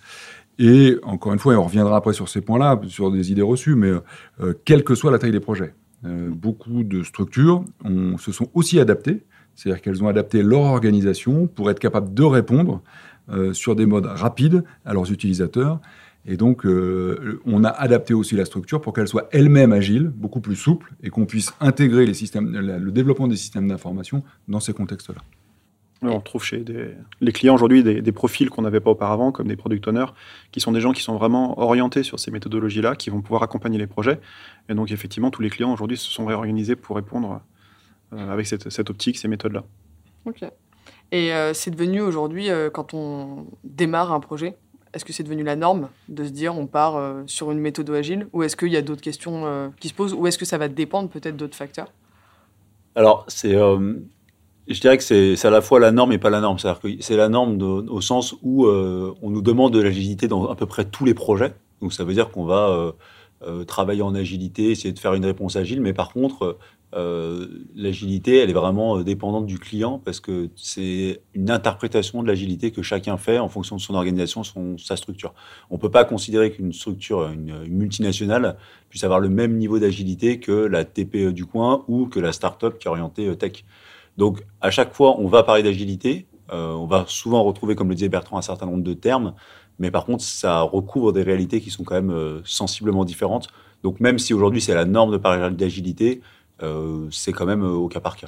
Et 0.59 0.97
encore 1.05 1.33
une 1.33 1.39
fois, 1.39 1.55
et 1.55 1.56
on 1.56 1.62
reviendra 1.62 1.97
après 1.97 2.12
sur 2.12 2.29
ces 2.29 2.41
points-là, 2.41 2.81
sur 2.89 3.12
des 3.12 3.31
idées 3.31 3.43
reçues, 3.43 3.77
mais 3.77 3.93
euh, 4.41 4.55
quelle 4.65 4.83
que 4.83 4.97
soit 4.97 5.12
la 5.12 5.19
taille 5.19 5.31
des 5.31 5.39
projets, 5.39 5.73
beaucoup 6.05 6.85
de 6.85 7.03
structures 7.03 7.65
se 8.19 8.33
sont 8.33 8.49
aussi 8.55 8.79
adaptées, 8.79 9.25
c'est-à-dire 9.55 9.83
qu'elles 9.83 10.05
ont 10.05 10.09
adapté 10.09 10.43
leur 10.43 10.61
organisation 10.61 11.47
pour 11.49 11.71
être 11.71 11.81
capables 11.81 12.15
de 12.15 12.23
répondre 12.23 12.83
euh, 13.31 13.53
sur 13.53 13.75
des 13.75 13.87
modes 13.87 14.06
rapides 14.06 14.62
à 14.85 14.93
leurs 14.95 15.11
utilisateurs. 15.11 15.81
Et 16.25 16.37
donc, 16.37 16.67
on 16.67 17.65
a 17.65 17.69
adapté 17.71 18.12
aussi 18.12 18.37
la 18.37 18.45
structure 18.45 18.83
pour 18.83 18.93
qu'elle 18.93 19.09
soit 19.09 19.29
elle-même 19.33 19.73
agile, 19.73 20.12
beaucoup 20.15 20.41
plus 20.41 20.56
souple, 20.56 20.93
et 21.03 21.09
qu'on 21.09 21.25
puisse 21.25 21.55
intégrer 21.59 22.05
les 22.05 22.12
systèmes, 22.12 22.50
le 22.50 22.91
développement 22.91 23.29
des 23.29 23.37
systèmes 23.37 23.67
d'information 23.67 24.23
dans 24.47 24.61
ces 24.61 24.75
contextes-là. 24.75 25.23
On 26.03 26.21
trouve 26.21 26.45
chez 26.45 26.65
les 27.21 27.33
clients 27.33 27.55
aujourd'hui 27.55 27.83
des, 27.83 28.12
profils 28.12 28.49
qu'on 28.50 28.62
n'avait 28.62 28.81
pas 28.81 28.91
auparavant, 28.91 29.33
comme 29.33 29.49
des 29.49 29.56
product 29.56 29.87
owners, 29.89 30.06
qui 30.53 30.61
sont 30.61 30.71
des 30.71 30.81
gens 30.81 30.93
qui 30.93 31.03
sont 31.03 31.17
vraiment 31.17 31.59
orientés 31.59 32.05
sur 32.05 32.21
ces 32.21 32.31
méthodologies-là, 32.31 32.95
qui 32.95 33.11
vont 33.11 33.21
pouvoir 33.21 33.43
accompagner 33.43 33.79
les 33.79 33.89
projets. 33.89 34.21
Et 34.69 34.75
donc, 34.75 34.93
effectivement, 34.93 35.31
tous 35.31 35.43
les 35.43 35.50
clients 35.50 35.73
aujourd'hui 35.73 35.97
se 35.97 36.09
sont 36.09 36.25
réorganisés 36.27 36.77
pour 36.77 36.95
répondre 36.97 37.41
euh, 38.12 38.33
avec 38.33 38.47
cette, 38.47 38.91
optique, 38.91 39.19
ces 39.19 39.29
méthodes-là. 39.29 39.65
Ok. 40.25 40.45
Et 41.11 41.33
euh, 41.35 41.53
c'est 41.53 41.71
devenu 41.73 42.00
aujourd'hui, 42.00 42.49
euh, 42.49 42.71
quand 42.71 42.95
on 42.95 43.47
démarre 43.65 44.12
un 44.12 44.21
projet, 44.21 44.56
est-ce 44.95 45.05
que 45.05 45.12
c'est 45.12 45.25
devenu 45.25 45.43
la 45.43 45.56
norme 45.56 45.89
de 46.09 46.25
se 46.25 46.31
dire 46.31 46.56
on 46.56 46.67
part 46.67 47.25
sur 47.27 47.50
une 47.50 47.59
méthode 47.59 47.91
agile? 47.91 48.29
Ou 48.33 48.45
est-ce 48.45 48.56
qu'il 48.56 48.73
y 48.73 48.77
a 48.77 48.83
d'autres 48.83 49.03
questions 49.03 49.71
qui 49.79 49.89
se 49.89 49.95
posent? 49.95 50.15
Ou 50.15 50.27
est-ce 50.27 50.39
que 50.39 50.47
ça 50.47 50.56
va 50.56 50.69
dépendre 50.69 51.11
peut-être 51.11 51.37
d'autres 51.37 51.56
facteurs? 51.56 51.93
Alors, 52.95 53.27
c'est 53.29 53.55
je 54.69 54.81
dirais 54.81 54.99
que 54.99 55.05
c'est 55.05 55.44
à 55.44 55.50
la 55.50 55.61
fois 55.61 55.81
la 55.81 55.93
norme 55.93 56.12
et 56.12 56.19
pas 56.19 56.31
la 56.31 56.41
norme. 56.41 56.59
C'est-à-dire 56.59 56.81
que 56.81 56.88
c'est 57.00 57.17
la 57.17 57.29
norme 57.29 57.61
au 57.62 58.00
sens 58.00 58.35
où 58.43 58.67
euh, 58.67 59.15
on 59.23 59.31
nous 59.31 59.43
demande 59.43 59.73
de 59.73 59.81
l'agilité 59.81 60.29
dans 60.29 60.47
à 60.47 60.55
peu 60.55 60.67
près 60.67 60.85
tous 60.85 61.05
les 61.05 61.15
projets. 61.15 61.55
Donc 61.81 61.93
ça 61.93 62.05
veut 62.05 62.12
dire 62.12 62.31
qu'on 62.31 62.44
va 62.44 62.69
euh, 62.69 62.93
euh, 63.47 63.65
travailler 63.65 64.03
en 64.03 64.15
agilité, 64.15 64.70
essayer 64.70 64.93
de 64.93 64.99
faire 64.99 65.15
une 65.15 65.25
réponse 65.25 65.56
agile, 65.56 65.81
mais 65.81 65.93
par 65.93 66.12
contre, 66.12 66.59
l'agilité, 67.75 68.38
elle 68.38 68.49
est 68.49 68.55
vraiment 68.55 69.03
dépendante 69.03 69.44
du 69.44 69.59
client 69.59 70.00
parce 70.03 70.20
que 70.20 70.49
c'est 70.56 71.21
une 71.35 71.50
interprétation 71.50 72.23
de 72.23 72.26
l'agilité 72.26 72.71
que 72.71 72.81
chacun 72.81 73.19
fait 73.19 73.38
en 73.38 73.50
fonction 73.50 73.76
de 73.76 73.81
son 73.82 73.94
organisation, 73.94 74.43
son, 74.43 74.79
sa 74.79 74.97
structure. 74.97 75.35
On 75.69 75.75
ne 75.75 75.81
peut 75.81 75.91
pas 75.91 76.06
considérer 76.06 76.50
qu'une 76.50 76.73
structure, 76.73 77.29
une, 77.29 77.55
une, 77.67 77.76
multinationale, 77.76 78.56
puisse 78.88 79.05
avoir 79.05 79.21
le 79.21 79.29
même 79.29 79.59
niveau 79.59 79.79
d'agilité 79.79 80.41
que 80.41 80.53
la 80.53 80.87
TPE 80.87 81.32
du 81.32 81.44
coin 81.44 81.85
ou 81.88 82.06
que 82.06 82.21
la 82.21 82.32
start-up 82.32 82.79
qui 82.79 82.88
est 82.88 82.91
orientée 82.91 83.37
tech. 83.37 83.64
Donc, 84.19 84.44
à 84.61 84.70
chaque 84.70 84.93
fois, 84.93 85.19
on 85.19 85.29
va 85.29 85.44
parler 85.44 85.62
d'agilité. 85.62 86.26
Euh, 86.53 86.73
on 86.73 86.87
va 86.87 87.05
souvent 87.06 87.44
retrouver, 87.44 87.76
comme 87.76 87.88
le 87.88 87.94
disait 87.94 88.09
Bertrand, 88.09 88.37
un 88.37 88.43
certain 88.43 88.67
nombre 88.67 88.82
de 88.82 88.93
termes. 88.93 89.35
Mais 89.78 89.93
par 89.93 90.04
contre, 90.04 90.25
ça 90.25 90.61
recouvre 90.61 91.12
des 91.12 91.23
réalités 91.23 91.61
qui 91.61 91.71
sont 91.71 91.85
quand 91.85 91.95
même 91.95 92.11
euh, 92.11 92.40
sensiblement 92.45 93.04
différentes. 93.04 93.47
Donc, 93.85 94.00
même 94.00 94.19
si 94.19 94.35
aujourd'hui, 94.35 94.61
c'est 94.61 94.75
la 94.75 94.85
norme 94.85 95.12
de 95.12 95.19
parler 95.19 95.54
d'agilité, 95.54 96.21
euh, 96.64 97.07
c'est 97.12 97.33
quand 97.33 97.47
même 97.47 97.62
au 97.62 97.87
cas 97.87 98.00
par 98.00 98.16
cas. 98.16 98.26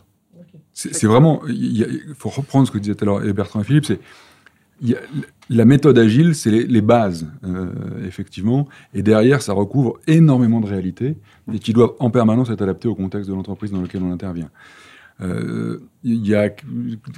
C'est 0.72 1.08
vraiment. 1.08 1.42
Il 1.48 2.14
faut 2.16 2.30
reprendre 2.30 2.68
ce 2.68 2.72
que 2.72 2.78
disait 2.78 2.94
tout 2.94 3.04
à 3.04 3.06
l'heure 3.06 3.34
Bertrand 3.34 3.60
et 3.60 3.64
Philippe. 3.64 3.84
C'est 3.84 4.00
la 5.50 5.64
méthode 5.64 5.98
agile, 5.98 6.34
c'est 6.34 6.50
les, 6.50 6.80
bases, 6.80 7.26
effectivement, 8.06 8.66
et 8.94 9.02
derrière, 9.02 9.42
ça 9.42 9.52
recouvre 9.52 9.98
énormément 10.06 10.60
de 10.60 10.66
réalités 10.66 11.16
et 11.52 11.58
qui 11.58 11.74
doivent 11.74 11.92
en 11.98 12.08
permanence 12.08 12.48
être 12.48 12.62
adaptées 12.62 12.88
au 12.88 12.94
contexte 12.94 13.28
de 13.28 13.34
l'entreprise 13.34 13.72
dans 13.72 13.82
lequel 13.82 14.02
on 14.02 14.10
intervient. 14.10 14.48
Euh, 15.22 15.80
il 16.02 16.26
y 16.26 16.34
a, 16.34 16.48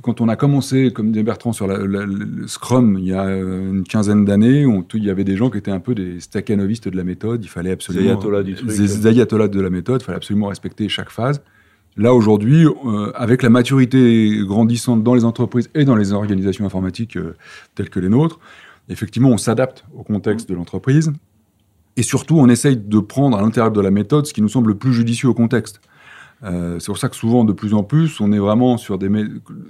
quand 0.02 0.20
on 0.20 0.28
a 0.28 0.34
commencé, 0.34 0.90
comme 0.92 1.12
dit 1.12 1.22
Bertrand, 1.22 1.52
sur 1.52 1.68
le 1.68 2.46
Scrum, 2.48 2.98
il 2.98 3.06
y 3.06 3.12
a 3.12 3.24
une 3.30 3.84
quinzaine 3.84 4.24
d'années, 4.24 4.66
il 4.94 5.04
y 5.04 5.10
avait 5.10 5.24
des 5.24 5.36
gens 5.36 5.50
qui 5.50 5.58
étaient 5.58 5.70
un 5.70 5.80
peu 5.80 5.94
des 5.94 6.18
staccanovistes 6.20 6.88
de 6.88 6.96
la 6.96 7.04
méthode. 7.04 7.44
Il 7.44 7.48
fallait 7.48 7.70
absolument. 7.70 8.10
Ayatollahs 8.10 8.42
du 8.42 8.54
truc. 8.54 8.68
Des 8.68 9.06
ayatollahs 9.06 9.48
de 9.48 9.60
la 9.60 9.70
méthode. 9.70 10.02
Il 10.02 10.04
fallait 10.04 10.16
absolument 10.16 10.48
respecter 10.48 10.88
chaque 10.88 11.10
phase. 11.10 11.42
Là, 11.96 12.14
aujourd'hui, 12.14 12.66
euh, 12.66 13.12
avec 13.14 13.42
la 13.42 13.50
maturité 13.50 14.40
grandissante 14.44 15.04
dans 15.04 15.14
les 15.14 15.24
entreprises 15.24 15.68
et 15.74 15.84
dans 15.84 15.96
les 15.96 16.12
organisations 16.12 16.64
informatiques 16.64 17.16
euh, 17.16 17.36
telles 17.74 17.90
que 17.90 18.00
les 18.00 18.08
nôtres, 18.08 18.40
effectivement, 18.88 19.28
on 19.28 19.36
s'adapte 19.36 19.84
au 19.94 20.02
contexte 20.02 20.48
de 20.48 20.54
l'entreprise. 20.54 21.12
Et 21.96 22.02
surtout, 22.02 22.38
on 22.38 22.48
essaye 22.48 22.78
de 22.78 22.98
prendre 22.98 23.36
à 23.36 23.42
l'intérieur 23.42 23.70
de 23.70 23.80
la 23.80 23.90
méthode 23.90 24.26
ce 24.26 24.32
qui 24.32 24.40
nous 24.40 24.48
semble 24.48 24.70
le 24.70 24.76
plus 24.76 24.94
judicieux 24.94 25.28
au 25.28 25.34
contexte. 25.34 25.80
Euh, 26.44 26.78
c'est 26.80 26.86
pour 26.86 26.98
ça 26.98 27.08
que 27.08 27.16
souvent, 27.16 27.44
de 27.44 27.52
plus 27.52 27.74
en 27.74 27.82
plus, 27.82 28.20
on 28.20 28.32
est 28.32 28.38
vraiment 28.38 28.76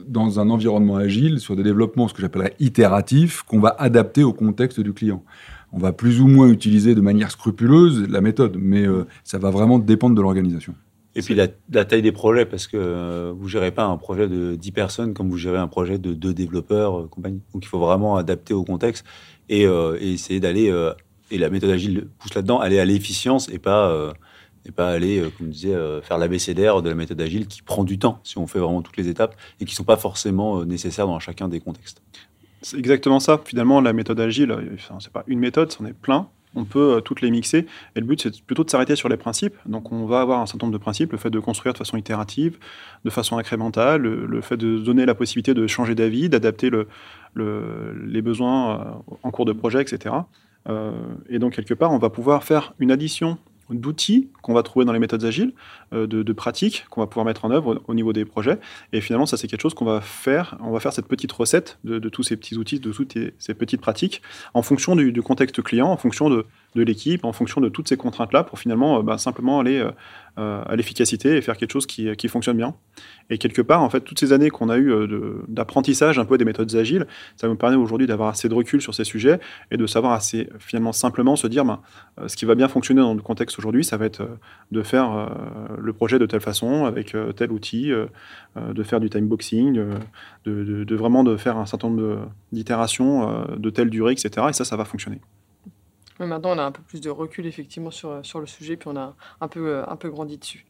dans 0.07 0.41
un 0.41 0.51
environnement 0.51 0.97
agile, 0.97 1.39
sur 1.41 1.57
des 1.57 1.63
développements, 1.63 2.09
ce 2.09 2.15
que 2.15 2.23
j'appellerais 2.23 2.55
itératifs, 2.61 3.43
qu'on 3.43 3.61
va 3.61 3.75
adapter 3.79 4.25
au 4.25 4.33
contexte 4.33 4.81
du 4.81 4.93
client. 4.93 5.23
On 5.73 5.79
va 5.79 5.93
plus 5.93 6.21
ou 6.21 6.29
moins 6.29 6.49
utiliser 6.49 6.95
de 6.95 7.01
manière 7.01 7.31
scrupuleuse 7.31 8.09
la 8.09 8.21
méthode, 8.21 8.57
mais 8.59 8.87
euh, 8.87 9.05
ça 9.25 9.39
va 9.39 9.51
vraiment 9.51 9.79
dépendre 9.79 10.15
de 10.15 10.23
l'organisation. 10.23 10.75
Et 11.15 11.21
puis 11.21 11.35
la, 11.35 11.49
taille 11.85 12.01
des 12.01 12.13
projets, 12.13 12.47
parce 12.47 12.67
que 12.67 12.79
euh, 12.79 13.35
vous 13.37 13.45
ne 13.45 13.51
gérez 13.51 13.71
pas 13.71 13.85
un 13.85 13.99
projet 13.99 14.29
de 14.29 14.55
10 14.55 14.73
personnes 14.73 15.15
comme 15.15 15.29
vous 15.29 15.37
gérez 15.37 15.59
un 15.59 15.69
projet 15.69 15.99
de 15.99 16.15
2 16.15 16.33
développeurs, 16.33 17.09
compagnie. 17.11 17.43
Donc 17.53 17.65
il 17.65 17.69
faut 17.69 17.79
vraiment 17.79 18.17
adapter 18.17 18.55
au 18.55 18.65
contexte 18.65 19.05
et, 19.51 19.65
et 19.65 20.13
essayer 20.13 20.41
d'aller, 20.41 20.73
et 21.31 21.37
la 21.37 21.51
méthode 21.51 21.69
agile 21.69 22.07
pousse 22.19 22.35
là-dedans, 22.35 22.61
aller 22.61 22.79
à 22.79 22.87
l'efficience 22.87 23.51
et 23.51 23.59
pas 23.59 24.15
et 24.67 24.73
pas 24.73 24.91
aller, 24.91 25.21
euh, 25.21 25.31
comme 25.37 25.49
je 25.49 25.53
disais, 25.53 25.75
euh, 25.75 26.01
faire 26.03 26.19
l'abécédaire 26.19 26.83
de 26.83 26.89
la 26.89 26.95
méthode 26.95 27.21
agile 27.21 27.47
qui 27.47 27.63
prend 27.63 27.85
du 27.85 27.99
temps 27.99 28.21
si 28.25 28.39
on 28.39 28.47
fait 28.47 28.59
vraiment 28.59 28.83
toutes 28.83 28.97
les 28.97 29.09
étapes 29.09 29.35
et 29.61 29.65
qui 29.65 29.73
ne 29.73 29.77
sont 29.77 29.85
pas 29.85 29.97
forcément 29.97 30.61
euh, 30.61 30.65
nécessaires 30.65 31.07
dans 31.07 31.19
chacun 31.19 31.49
des 31.49 31.61
contextes. 31.61 32.03
C'est 32.63 32.79
exactement 32.79 33.19
ça. 33.19 33.41
Finalement, 33.45 33.81
la 33.81 33.93
méthode 33.93 34.21
agile, 34.21 34.57
enfin, 34.75 34.99
c'est 35.01 35.13
pas 35.13 35.25
une 35.27 35.41
méthode, 35.41 35.73
c'en 35.73 35.85
est 35.85 35.93
plein. 35.93 36.29
On 36.55 36.65
peut 36.65 37.01
toutes 37.03 37.23
les 37.23 37.31
mixer. 37.31 37.67
Et 37.97 38.01
le 38.01 38.07
but, 38.07 38.23
c'est 38.23 38.43
plutôt 38.43 38.63
de 38.63 38.71
s'arrêter 38.71 38.95
sur 38.95 39.09
les 39.09 39.17
principes. 39.17 39.57
Donc, 39.65 39.91
on 39.91 40.05
va 40.05 40.21
avoir 40.21 40.41
un 40.41 40.47
certain 40.47 40.67
nombre 40.67 40.79
de 40.79 40.83
principes. 40.83 41.11
Le 41.11 41.19
fait 41.19 41.31
de 41.31 41.41
construire 41.41 41.73
de 41.73 41.79
façon 41.79 41.97
itérative, 41.97 42.59
de 43.07 43.11
façon 43.11 43.39
incrémentale, 43.39 44.03
le, 44.03 44.41
fait 44.43 44.59
de 44.59 44.79
donner 44.79 45.07
la 45.07 45.15
possibilité 45.15 45.55
de 45.55 45.67
changer 45.67 45.95
d'avis, 45.95 46.29
d'adapter 46.29 46.69
le, 46.69 46.89
le, 47.33 47.95
les 48.07 48.21
besoins 48.21 49.03
en 49.23 49.31
cours 49.31 49.47
de 49.47 49.55
projet, 49.55 49.81
etc. 49.81 50.15
Euh, 50.69 50.93
et 51.29 51.39
donc, 51.39 51.55
quelque 51.55 51.75
part, 51.75 51.93
on 51.93 51.99
va 51.99 52.11
pouvoir 52.11 52.45
faire 52.45 52.75
une 52.79 52.91
addition 52.91 53.39
d'outils 53.71 54.29
qu'on 54.43 54.55
va 54.55 54.63
trouver 54.63 54.85
dans 54.85 54.93
les 54.93 54.99
méthodes 54.99 55.25
agiles, 55.25 55.53
euh, 55.93 56.07
de, 56.07 56.33
pratiques 56.33 56.87
qu'on 56.91 57.01
va 57.01 57.07
pouvoir 57.07 57.25
mettre 57.25 57.45
en 57.45 57.51
œuvre 57.51 57.81
au, 57.87 57.93
au, 57.93 57.95
niveau 57.95 58.13
des 58.13 58.25
projets. 58.25 58.59
Et 58.93 59.01
finalement, 59.01 59.27
ça, 59.27 59.37
c'est 59.37 59.47
quelque 59.47 59.61
chose 59.61 59.75
qu'on 59.75 59.85
va 59.85 60.01
faire. 60.01 60.57
On 60.61 60.71
va 60.73 60.81
faire 60.81 60.93
cette 60.93 61.07
petite 61.07 61.33
recette 61.33 61.79
de, 61.85 61.99
tous 62.09 62.23
ces 62.23 62.37
petits 62.37 62.57
outils, 62.57 62.81
de 62.81 62.93
toutes 62.93 63.17
ces 63.39 63.55
petites 63.55 63.81
pratiques, 63.81 64.23
en 64.55 64.63
fonction 64.63 64.97
du, 64.97 65.23
contexte 65.23 65.63
client, 65.63 65.89
en 65.89 65.97
fonction 65.97 66.31
de, 66.31 66.45
l'équipe, 66.75 67.25
en 67.25 67.33
fonction 67.33 67.61
de 67.61 67.69
toutes 67.69 67.89
ces 67.89 67.97
contraintes-là, 67.97 68.45
pour 68.45 68.59
finalement 68.59 68.99
euh, 68.99 69.03
bah, 69.03 69.19
simplement 69.19 69.61
aller 69.61 69.79
euh, 69.79 69.91
à 70.37 70.77
l'efficacité 70.77 71.37
et 71.37 71.43
faire 71.43 71.57
quelque 71.57 71.73
chose 71.73 71.87
qui, 71.87 72.15
qui, 72.17 72.29
fonctionne 72.29 72.57
bien. 72.57 72.75
Et 73.29 73.37
quelque 73.37 73.61
part, 73.61 73.83
en 73.83 73.91
fait, 73.91 74.01
toutes 74.01 74.19
ces 74.19 74.33
années 74.33 74.49
qu'on 74.51 74.71
a 74.71 74.79
eues 74.79 74.93
d'apprentissage 75.49 76.19
un 76.19 76.25
peu 76.25 76.39
des 76.39 76.45
méthodes 76.45 76.75
agiles, 76.75 77.07
ça 77.37 77.49
me 77.49 77.55
permet 77.55 77.77
aujourd'hui 77.77 78.07
d'avoir 78.07 78.31
assez 78.31 78.49
de 78.49 78.55
recul 78.55 78.81
sur 78.81 78.95
ces 78.95 79.05
sujets 79.05 79.41
et 79.71 79.77
de 79.77 79.87
savoir 79.87 80.13
assez 80.13 80.49
finalement 80.59 80.93
simplement 80.93 81.37
se 81.37 81.47
dire, 81.47 81.65
bah, 81.65 81.83
ce 82.27 82.37
qui 82.37 82.47
va 82.47 82.55
bien 82.55 82.69
fonctionner 82.69 83.03
dans 83.03 83.15
le 83.15 83.21
contexte 83.21 83.59
aujourd'hui, 83.59 83.85
ça 83.85 83.97
va 83.99 84.07
être 84.07 84.27
de 84.71 84.83
faire 84.83 85.37
le 85.79 85.93
projet 85.93 86.19
de 86.19 86.27
telle 86.27 86.41
façon, 86.41 86.87
avec 86.87 87.15
tel 87.37 87.53
outil, 87.53 87.93
de 88.57 88.83
faire 88.83 89.01
du 89.01 89.11
time 89.11 89.29
boxing, 89.29 89.75
de, 89.75 90.65
de, 90.65 90.85
de, 90.85 90.97
vraiment 90.97 91.25
de 91.25 91.37
faire 91.37 91.59
un 91.59 91.67
certain 91.67 91.91
nombre 91.91 92.29
d'itérations 92.53 93.45
de 93.57 93.71
telle 93.71 93.91
durée, 93.91 94.13
etc. 94.13 94.47
Et 94.49 94.53
ça, 94.53 94.65
ça 94.65 94.77
va 94.77 94.85
fonctionner. 94.85 95.21
Maintenant, 96.27 96.55
on 96.55 96.59
a 96.59 96.63
un 96.63 96.73
peu 96.73 96.83
plus 96.83 97.01
de 97.01 97.11
recul 97.11 97.47
effectivement 97.47 97.91
sur, 97.91 98.25
sur 98.25 98.41
le 98.41 98.47
sujet, 98.47 98.77
puis 98.77 98.89
on 98.89 98.97
a 98.97 99.15
un 99.41 99.49
peu, 99.49 99.83
un 99.87 99.97
peu 99.97 100.09
grandi 100.11 100.39
dessus. 100.39 100.67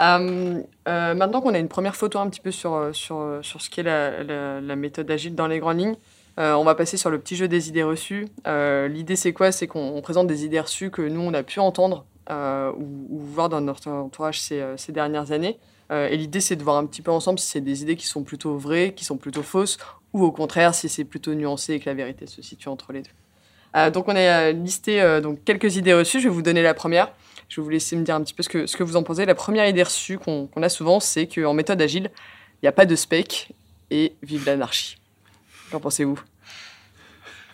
Euh, 0.00 0.62
euh, 0.88 1.14
maintenant 1.14 1.40
qu'on 1.40 1.54
a 1.54 1.58
une 1.58 1.68
première 1.68 1.96
photo 1.96 2.18
un 2.18 2.28
petit 2.28 2.40
peu 2.40 2.50
sur, 2.50 2.90
sur, 2.92 3.38
sur 3.42 3.60
ce 3.62 3.70
qu'est 3.70 3.82
la, 3.82 4.76
méthode 4.76 5.10
agile 5.10 5.34
dans 5.34 5.46
les 5.46 5.58
grandes 5.58 5.78
lignes, 5.78 5.96
euh, 6.38 6.52
on 6.54 6.64
va 6.64 6.74
passer 6.74 6.96
sur 6.96 7.10
le 7.10 7.18
petit 7.18 7.36
jeu 7.36 7.48
des 7.48 7.68
idées 7.68 7.82
reçues. 7.82 8.26
Euh, 8.46 8.88
l'idée, 8.88 9.16
c'est 9.16 9.32
quoi? 9.32 9.52
C'est 9.52 9.66
qu'on 9.66 10.00
présente 10.02 10.26
des 10.26 10.44
idées 10.44 10.60
reçues 10.60 10.90
que 10.90 11.02
nous, 11.02 11.20
on 11.20 11.32
a 11.32 11.42
pu 11.42 11.60
entendre 11.60 12.04
euh, 12.30 12.72
ou, 12.76 13.06
ou, 13.08 13.18
voir 13.20 13.48
dans 13.48 13.60
notre 13.60 13.88
entourage 13.88 14.40
ces, 14.40 14.62
ces 14.76 14.92
dernières 14.92 15.32
années. 15.32 15.58
et 15.90 16.16
l'idée, 16.16 16.40
c'est 16.40 16.56
de 16.56 16.62
voir 16.62 16.76
un 16.76 16.86
petit 16.86 17.00
peu 17.00 17.10
ensemble 17.10 17.38
si 17.38 17.46
c'est 17.46 17.60
des 17.60 17.82
idées 17.82 17.96
qui 17.96 18.06
sont 18.06 18.24
plutôt 18.24 18.56
vraies, 18.58 18.92
qui 18.94 19.04
sont 19.04 19.16
plutôt 19.16 19.42
fausses, 19.42 19.78
ou 20.12 20.24
au 20.24 20.32
contraire, 20.32 20.74
si 20.74 20.88
c'est 20.88 21.04
plutôt 21.04 21.34
nuancé 21.34 21.74
et 21.74 21.80
que 21.80 21.88
la 21.88 21.94
vérité 21.94 22.26
se 22.26 22.42
situe 22.42 22.68
entre 22.68 22.92
les 22.92 23.02
deux. 23.02 23.10
Euh, 23.74 23.90
donc 23.90 24.08
on 24.08 24.16
a 24.16 24.52
listé 24.52 25.00
euh, 25.00 25.20
donc 25.20 25.42
quelques 25.44 25.76
idées 25.76 25.94
reçues. 25.94 26.20
Je 26.20 26.28
vais 26.28 26.34
vous 26.34 26.42
donner 26.42 26.62
la 26.62 26.74
première. 26.74 27.10
Je 27.48 27.60
vais 27.60 27.64
vous 27.64 27.70
laisser 27.70 27.96
me 27.96 28.02
dire 28.02 28.14
un 28.14 28.22
petit 28.22 28.34
peu 28.34 28.42
ce 28.42 28.48
que, 28.48 28.66
ce 28.66 28.76
que 28.76 28.82
vous 28.82 28.96
en 28.96 29.02
pensez. 29.02 29.24
La 29.24 29.34
première 29.34 29.68
idée 29.68 29.82
reçue 29.82 30.18
qu'on 30.18 30.46
qu 30.46 30.62
a 30.62 30.68
souvent, 30.68 31.00
c'est 31.00 31.26
qu'en 31.26 31.54
méthode 31.54 31.80
agile, 31.80 32.10
il 32.56 32.64
n'y 32.64 32.68
a 32.68 32.72
pas 32.72 32.86
de 32.86 32.96
spec 32.96 33.52
et 33.90 34.14
vive 34.22 34.46
l'anarchie. 34.46 34.96
Qu'en 35.70 35.80
pensez-vous? 35.80 36.20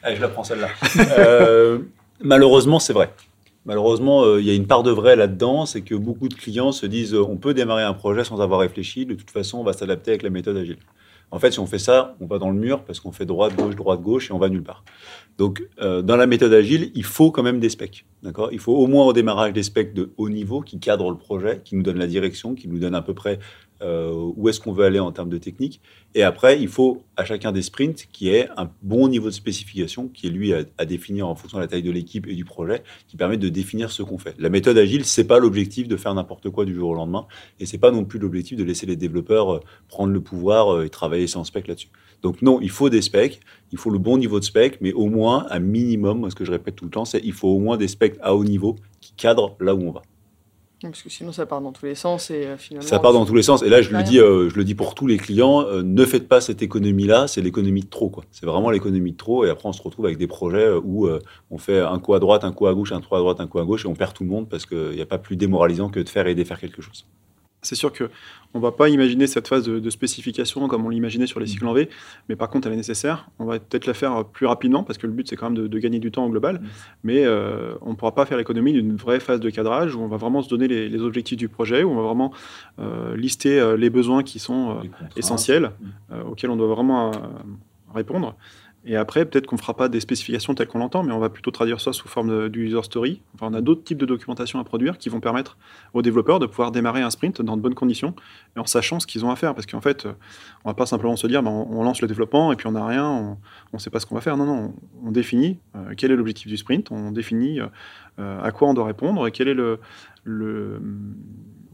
Je 0.04 0.21
la 0.21 0.28
prends 0.28 0.45
celle-là. 0.45 0.69
euh, 1.19 1.78
malheureusement, 2.21 2.78
c'est 2.78 2.92
vrai. 2.92 3.11
Malheureusement, 3.64 4.25
il 4.25 4.28
euh, 4.28 4.42
y 4.42 4.50
a 4.50 4.54
une 4.54 4.66
part 4.66 4.83
de 4.83 4.90
vrai 4.90 5.14
là-dedans, 5.14 5.66
c'est 5.66 5.83
que 5.83 5.95
beaucoup 5.95 6.28
de 6.28 6.35
clients 6.35 6.73
se 6.73 6.87
disent 6.87 7.14
on 7.14 7.37
peut 7.37 7.54
démarrer 7.54 7.85
un 7.85 7.95
projet 7.95 8.25
sans 8.25 8.40
avoir 8.40 8.61
réfléchi, 8.61 9.07
de 9.07 9.14
toute 9.14 9.31
façon, 9.31 9.59
on 9.59 9.64
va 9.64 9.73
s'adapter 9.73 10.11
avec 10.11 10.23
la 10.23 10.31
méthode 10.31 10.57
agile. 10.57 10.78
En 11.33 11.39
fait, 11.39 11.51
si 11.51 11.59
on 11.61 11.67
fait 11.67 11.79
ça, 11.79 12.15
on 12.21 12.27
va 12.27 12.39
dans 12.39 12.51
le 12.51 12.59
mur 12.59 12.85
parce 12.85 13.01
qu'on 13.01 13.11
fait 13.11 13.25
droite, 13.25 13.57
gauche, 13.57 13.75
droite, 13.75 14.03
gauche 14.03 14.31
et 14.31 14.35
on 14.35 14.39
va 14.39 14.51
nulle 14.51 14.62
part. 14.62 14.85
Donc, 15.39 15.67
euh, 15.81 16.03
dans 16.03 16.17
la 16.17 16.27
méthode 16.27 16.53
agile, 16.53 16.93
il 16.95 17.05
faut 17.05 17.31
quand 17.31 17.43
même 17.43 17.59
des 17.59 17.71
specs. 17.71 18.05
D'accord? 18.23 18.51
Il 18.53 18.59
faut 18.59 18.75
au 18.75 18.87
moins 18.87 19.07
au 19.07 19.15
démarrage 19.15 19.55
des 19.55 19.62
specs 19.62 19.95
de 19.95 20.12
haut 20.19 20.29
niveau 20.29 20.61
qui 20.61 20.79
cadrent 20.79 21.11
le 21.11 21.17
projet, 21.17 21.62
qui 21.65 21.75
nous 21.75 21.83
donnent 21.83 21.99
la 21.99 22.07
direction, 22.07 22.55
qui 22.55 22.69
nous 22.69 22.79
donnent 22.79 22.95
à 22.95 23.01
peu 23.01 23.15
près 23.15 23.39
euh, 23.83 24.33
où 24.37 24.49
est-ce 24.49 24.61
qu'on 24.61 24.73
veut 24.73 24.85
aller 24.85 24.99
en 24.99 25.12
termes 25.12 25.29
de 25.29 25.39
technique. 25.39 25.81
Et 26.15 26.23
après, 26.23 26.61
il 26.61 26.69
faut 26.69 27.03
à 27.17 27.25
chacun 27.25 27.53
des 27.53 27.62
sprints 27.62 28.07
qui 28.12 28.29
ait 28.29 28.49
un 28.57 28.71
bon 28.83 29.09
niveau 29.09 29.29
de 29.29 29.35
spécification, 29.35 30.09
qui 30.09 30.27
est 30.27 30.31
lui 30.31 30.53
à, 30.53 30.85
définir 30.85 31.27
en 31.29 31.35
fonction 31.35 31.59
de 31.59 31.62
la 31.62 31.69
taille 31.69 31.83
de 31.83 31.91
l'équipe 31.91 32.27
et 32.27 32.35
du 32.35 32.45
projet, 32.45 32.83
qui 33.09 33.17
permet 33.17 33.39
de 33.39 33.49
définir 33.49 33.91
ce 33.91 34.03
qu'on 34.03 34.19
fait. 34.19 34.35
La 34.39 34.51
méthode 34.51 34.79
agile, 34.79 35.05
c'est 35.05 35.25
pas 35.25 35.39
l'objectif 35.39 35.89
de 35.89 35.97
faire 35.97 36.15
n'importe 36.15 36.51
quoi 36.51 36.65
du 36.65 36.75
jour 36.75 36.91
au 36.91 36.95
lendemain, 36.95 37.27
et 37.61 37.67
c'est 37.67 37.79
pas 37.79 37.91
non 37.91 38.05
plus 38.05 38.19
l'objectif 38.19 38.57
de 38.57 38.65
laisser 38.65 38.87
les 38.87 38.97
développeurs 38.97 39.55
euh, 39.55 39.61
prendre 39.89 40.12
le 40.12 40.21
pouvoir 40.21 40.75
euh, 40.75 40.85
et 40.85 40.91
travailler 40.91 41.27
sans 41.27 41.45
spec 41.45 41.67
là-dessus. 41.67 41.89
Donc 42.23 42.41
non, 42.41 42.61
il 42.61 42.71
faut 42.71 42.89
des 42.89 43.03
specs, 43.03 43.41
il 43.73 43.79
faut 43.79 43.91
le 43.91 43.99
bon 43.99 44.17
niveau 44.17 44.39
de 44.39 44.45
spec, 44.45 44.79
mais 44.81 44.93
au 44.93 45.07
moins 45.07 45.47
un 45.51 45.59
minimum, 45.59 46.31
ce 46.31 46.35
que 46.35 46.45
je 46.45 46.53
répète 46.53 46.77
tout 46.77 46.85
le 46.85 46.91
temps, 46.91 47.05
c'est 47.05 47.21
il 47.25 47.33
faut 47.33 47.49
au 47.49 47.59
moins 47.59 47.77
des 47.77 47.89
specs 47.89 48.17
à 48.21 48.35
haut 48.37 48.45
niveau 48.45 48.77
qui 49.01 49.12
cadrent 49.15 49.57
là 49.59 49.75
où 49.75 49.83
on 49.83 49.91
va. 49.91 50.03
Parce 50.91 51.03
que 51.03 51.11
sinon, 51.11 51.33
ça 51.33 51.47
part 51.47 51.61
dans 51.61 51.73
tous 51.73 51.87
les 51.87 51.95
sens 51.95 52.31
et 52.31 52.47
euh, 52.47 52.57
finalement. 52.57 52.87
Ça 52.87 52.99
part 52.99 53.12
dans 53.12 53.25
tous 53.25 53.35
les 53.35 53.43
sens. 53.43 53.62
Et 53.62 53.69
là, 53.69 53.83
je 53.83 53.91
le 53.91 54.03
dis, 54.03 54.19
euh, 54.19 54.49
je 54.49 54.57
le 54.57 54.65
dis 54.65 54.75
pour 54.75 54.95
tous 54.95 55.07
les 55.07 55.17
clients, 55.17 55.62
euh, 55.62 55.83
ne 55.83 56.05
faites 56.05 56.29
pas 56.29 56.41
cette 56.41 56.62
économie-là. 56.62 57.29
C'est 57.29 57.41
l'économie 57.41 57.83
de 57.83 57.89
trop, 57.89 58.09
quoi. 58.09 58.25
C'est 58.31 58.47
vraiment 58.47 58.71
l'économie 58.71 59.12
de 59.12 59.17
trop. 59.17 59.45
Et 59.45 59.51
après, 59.51 59.69
on 59.69 59.73
se 59.73 59.83
retrouve 59.83 60.07
avec 60.07 60.19
des 60.19 60.27
projets 60.27 60.71
où 60.73 61.09
on 61.51 61.59
fait 61.59 61.81
un 61.81 61.99
coup 61.99 62.15
à 62.15 62.21
droite, 62.21 62.45
un 62.45 62.53
coup 62.53 62.67
à 62.67 62.75
gauche, 62.75 62.93
un 62.93 63.01
coup 63.01 63.15
à 63.15 63.19
droite, 63.19 63.41
un 63.41 63.47
coup 63.47 63.59
à 63.59 63.65
gauche, 63.65 63.85
et 63.85 63.89
on 63.89 63.95
perd 63.95 64.15
tout 64.15 64.25
le 64.25 64.31
monde 64.31 64.49
parce 64.49 64.67
qu'il 64.67 64.91
n'y 64.91 65.01
a 65.01 65.07
pas 65.07 65.19
plus 65.19 65.37
démoralisant 65.37 65.89
que 65.89 66.01
de 66.01 66.09
faire 66.09 66.27
et 66.27 66.35
défaire 66.35 66.59
quelque 66.59 66.83
chose. 66.83 67.07
C'est 67.62 67.76
sûr 67.76 67.92
que 67.92 68.11
on 68.54 68.61
va 68.61 68.73
pas 68.73 68.88
imaginer 68.88 69.26
cette 69.26 69.49
phase 69.49 69.64
de, 69.64 69.78
de 69.78 69.90
spécification 69.90 70.69
comme 70.69 70.85
on 70.85 70.88
l'imaginait 70.88 71.26
sur 71.26 71.40
les 71.40 71.47
cycles 71.47 71.66
en 71.66 71.73
V, 71.73 71.88
mais 72.28 72.37
par 72.37 72.50
contre 72.50 72.66
elle 72.66 72.75
est 72.75 72.78
nécessaire. 72.78 73.31
On 73.38 73.45
va 73.45 73.59
peut-être 73.59 73.87
la 73.87 73.95
faire 73.95 74.25
plus 74.25 74.47
rapidement 74.47 74.83
parce 74.83 74.99
que 74.99 75.07
le 75.07 75.12
but 75.12 75.28
c'est 75.28 75.37
quand 75.37 75.47
même 75.47 75.57
de, 75.57 75.66
de, 75.69 75.78
gagner 75.78 75.99
du 75.99 76.11
temps 76.11 76.26
au 76.26 76.28
global, 76.28 76.57
mmh. 76.57 76.66
mais 77.04 77.25
euh, 77.25 77.75
on 77.81 77.90
ne 77.90 77.95
pourra 77.95 78.14
pas 78.14 78.26
faire 78.26 78.37
l'économie 78.37 78.73
d'une 78.73 78.97
vraie 78.97 79.21
phase 79.21 79.40
de 79.40 79.49
cadrage 79.49 79.95
où 79.95 80.00
on 80.00 80.09
va 80.09 80.16
vraiment 80.16 80.42
se 80.42 80.49
donner 80.49 80.69
les, 80.69 80.88
les 80.88 81.00
objectifs 81.00 81.38
du 81.38 81.49
projet, 81.49 81.83
où 81.83 81.90
on 81.90 81.97
va 81.97 82.02
vraiment 82.02 82.33
euh, 82.78 83.16
lister 83.16 83.59
euh, 83.59 83.76
les 83.76 83.90
besoins 83.90 84.23
qui 84.23 84.38
sont 84.38 84.83
essentiels, 85.16 85.71
mmh. 86.11 86.14
auxquels 86.28 86.50
on 86.50 86.57
doit 86.57 86.69
vraiment 86.69 87.12
répondre. 87.95 88.35
Et 88.85 88.97
après, 88.97 89.25
peut-être 89.25 89.47
qu'on 89.47 89.55
ne 89.55 89.61
fera 89.61 89.75
pas 89.75 89.89
des 89.89 90.01
spécifications 90.01 90.55
telles 90.55 90.67
qu'on 90.67 90.81
l'entend, 90.81 91.05
mais 91.05 91.12
on 91.12 91.21
va 91.21 91.31
plutôt 91.31 91.53
traduire 91.53 91.81
ça 91.81 91.93
sous 91.93 92.09
forme 92.09 92.29
de, 92.29 92.49
du 92.49 92.67
user 92.67 92.83
story. 92.83 93.23
Enfin, 93.35 93.47
on 93.51 93.55
a 93.55 93.61
d'autres 93.61 93.85
types 93.85 93.99
de 93.99 94.07
documentation 94.07 94.59
à 94.59 94.65
produire 94.65 94.99
qui 94.99 95.09
vont 95.09 95.21
permettre 95.21 95.57
aux 95.95 96.03
développeurs 96.03 96.41
de 96.41 96.47
pouvoir 96.47 96.73
démarrer 96.73 97.01
un 97.01 97.11
sprint 97.11 97.43
dans 97.43 97.57
de 97.57 97.62
bonnes 97.62 97.77
conditions 97.77 98.15
et 98.57 98.59
en 98.59 98.67
sachant 98.67 98.99
ce 98.99 99.07
qu'ils 99.07 99.25
ont 99.25 99.31
à 99.31 99.37
faire. 99.37 99.55
Parce 99.55 99.67
qu'en 99.67 99.81
fait, 99.81 100.07
on 100.65 100.71
va 100.71 100.75
pas 100.75 100.87
simplement 100.87 101.15
se 101.15 101.29
dire, 101.29 101.45
ben, 101.45 101.51
on, 101.51 101.85
lance 101.85 102.03
le 102.03 102.09
développement 102.09 102.53
et 102.53 102.57
puis 102.57 102.67
on 102.67 102.73
n'a 102.73 102.85
rien, 102.85 103.09
on 103.09 103.39
ne 103.73 103.79
sait 103.79 103.91
pas 103.91 104.01
ce 104.01 104.07
qu'on 104.07 104.17
va 104.17 104.21
faire. 104.21 104.37
Non, 104.37 104.47
non, 104.47 104.75
on, 105.05 105.12
définit 105.12 105.59
euh, 105.77 105.95
quel 105.97 106.11
est 106.11 106.17
l'objectif 106.17 106.49
du 106.49 106.57
sprint, 106.57 106.91
on 106.91 107.12
définit 107.12 107.61
euh, 107.61 108.43
à 108.43 108.51
quoi 108.51 108.69
on 108.69 108.75
doit 108.75 108.87
répondre 108.87 109.27
et 109.29 109.31
quel 109.31 109.47
est 109.47 109.55
le 109.55 109.79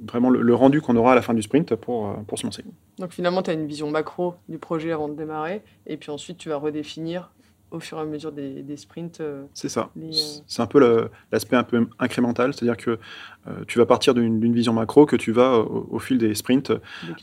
vraiment 0.07 0.31
le, 0.31 0.43
le 0.43 0.55
rendu 0.55 0.81
qu'on 0.81 0.97
aura 0.97 1.13
à 1.13 1.15
la 1.15 1.23
fin 1.23 1.35
du 1.35 1.43
sprint 1.43 1.75
pour, 1.75 2.15
pour 2.27 2.39
se 2.39 2.45
lancer. 2.45 2.65
Donc 2.99 3.13
finalement, 3.13 3.43
tu 3.43 3.51
as 3.51 3.55
une 3.55 3.67
vision 3.67 3.91
macro 3.91 4.35
du 4.49 4.59
projet 4.59 4.93
avant 4.93 5.09
de 5.09 5.15
démarrer, 5.15 5.63
et 5.87 5.97
puis 5.97 6.11
ensuite 6.11 6.39
tu 6.39 6.49
vas 6.49 6.57
redéfinir 6.57 7.31
au 7.71 7.81
fur 7.81 7.99
et 7.99 8.01
à 8.01 8.05
mesure 8.05 8.33
des, 8.33 8.63
des 8.63 8.77
sprints. 8.77 9.21
Euh, 9.21 9.45
c'est 9.53 9.69
ça. 9.69 9.91
Euh... 9.99 10.11
C'est 10.47 10.63
un 10.63 10.67
peu 10.67 11.11
l'aspect 11.31 11.57
un 11.57 11.65
peu 11.65 11.87
incrémental, 11.99 12.55
c'est-à-dire 12.55 12.77
que 12.77 12.99
euh, 13.47 13.65
tu 13.67 13.79
vas 13.79 13.87
partir 13.87 14.15
d'une 14.15 14.53
vision 14.53 14.73
macro 14.73 15.05
que 15.05 15.17
tu 15.17 15.33
vas 15.33 15.59
au, 15.59 15.87
au 15.91 15.99
fil 15.99 16.19
des 16.19 16.35
sprints 16.35 16.71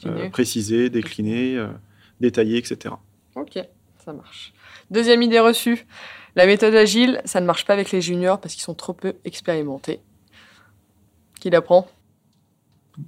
euh, 0.06 0.30
préciser, 0.30 0.90
décliner, 0.90 1.58
euh, 1.58 1.68
détailler, 2.20 2.58
etc. 2.58 2.94
Ok, 3.36 3.58
ça 3.98 4.14
marche. 4.14 4.54
Deuxième 4.92 5.24
idée 5.24 5.40
reçue. 5.40 5.88
La 6.36 6.46
méthode 6.46 6.76
agile, 6.76 7.22
ça 7.26 7.42
ne 7.42 7.46
marche 7.46 7.66
pas 7.66 7.74
avec 7.74 7.92
les 7.92 8.02
juniors 8.02 8.40
parce 8.40 8.54
qu'ils 8.54 8.64
sont 8.64 8.76
trop 8.76 8.94
peu 8.94 9.16
expérimentés. 9.24 10.00
Qui 11.40 11.50
l'apprend 11.50 11.88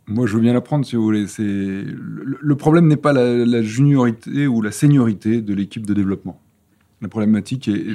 moi, 0.08 0.28
je 0.28 0.36
veux 0.36 0.42
bien 0.42 0.54
l'apprendre 0.54 0.86
si 0.86 0.96
vous 0.96 1.04
voulez. 1.04 1.26
Le, 1.38 2.56
problème 2.56 2.88
n'est 2.88 2.98
pas 2.98 3.14
la, 3.14 3.62
juniorité 3.62 4.48
ou 4.48 4.62
la 4.62 4.72
seniorité 4.72 5.42
de 5.42 5.54
l'équipe 5.54 5.86
de 5.86 5.94
développement. 5.94 6.42
La 7.02 7.08
problématique 7.08 7.68
est 7.68 7.94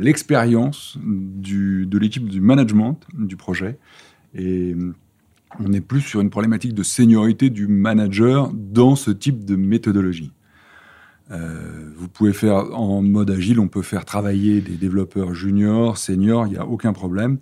l'expérience 0.00 0.98
de 1.02 1.98
l'équipe 1.98 2.28
du 2.28 2.40
management 2.40 3.00
du 3.14 3.36
projet. 3.36 3.78
Et 4.34 4.74
on 5.58 5.72
est 5.72 5.80
plus 5.80 6.00
sur 6.00 6.20
une 6.20 6.30
problématique 6.30 6.74
de 6.74 6.82
seniorité 6.82 7.50
du 7.50 7.66
manager 7.66 8.52
dans 8.54 8.94
ce 8.94 9.10
type 9.10 9.44
de 9.44 9.56
méthodologie. 9.56 10.32
Euh, 11.32 11.90
vous 11.96 12.08
pouvez 12.08 12.32
faire 12.32 12.76
en 12.76 13.02
mode 13.02 13.30
agile, 13.30 13.60
on 13.60 13.68
peut 13.68 13.82
faire 13.82 14.04
travailler 14.04 14.60
des 14.60 14.76
développeurs 14.76 15.34
juniors, 15.34 15.96
seniors, 15.96 16.46
il 16.46 16.52
n'y 16.52 16.56
a 16.56 16.66
aucun 16.66 16.92
problème. 16.92 17.38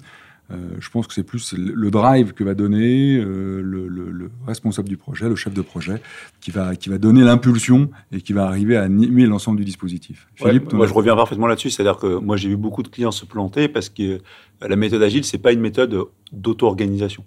Euh, 0.50 0.56
je 0.78 0.88
pense 0.88 1.06
que 1.06 1.12
c'est 1.12 1.24
plus 1.24 1.52
le 1.54 1.90
drive 1.90 2.32
que 2.32 2.42
va 2.42 2.54
donner 2.54 3.16
euh, 3.18 3.60
le, 3.62 3.86
le, 3.86 4.10
le, 4.10 4.30
responsable 4.46 4.88
du 4.88 4.96
projet, 4.96 5.28
le 5.28 5.36
chef 5.36 5.52
de 5.52 5.60
projet, 5.60 6.00
qui 6.40 6.50
va, 6.50 6.74
qui 6.74 6.88
va 6.88 6.96
donner 6.96 7.22
l'impulsion 7.22 7.90
et 8.12 8.22
qui 8.22 8.32
va 8.32 8.46
arriver 8.46 8.76
à 8.76 8.82
animer 8.82 9.26
l'ensemble 9.26 9.58
du 9.58 9.64
dispositif. 9.64 10.26
Ouais, 10.40 10.48
Philippe, 10.48 10.72
moi, 10.72 10.86
je 10.86 10.94
reviens 10.94 11.16
parfaitement 11.16 11.46
là-dessus. 11.46 11.70
C'est-à-dire 11.70 11.98
que 11.98 12.18
moi, 12.18 12.36
j'ai 12.36 12.48
vu 12.48 12.56
beaucoup 12.56 12.82
de 12.82 12.88
clients 12.88 13.10
se 13.10 13.26
planter 13.26 13.68
parce 13.68 13.90
que 13.90 14.20
la 14.66 14.76
méthode 14.76 15.02
agile, 15.02 15.24
c'est 15.24 15.38
pas 15.38 15.52
une 15.52 15.60
méthode 15.60 16.06
d'auto-organisation. 16.32 17.24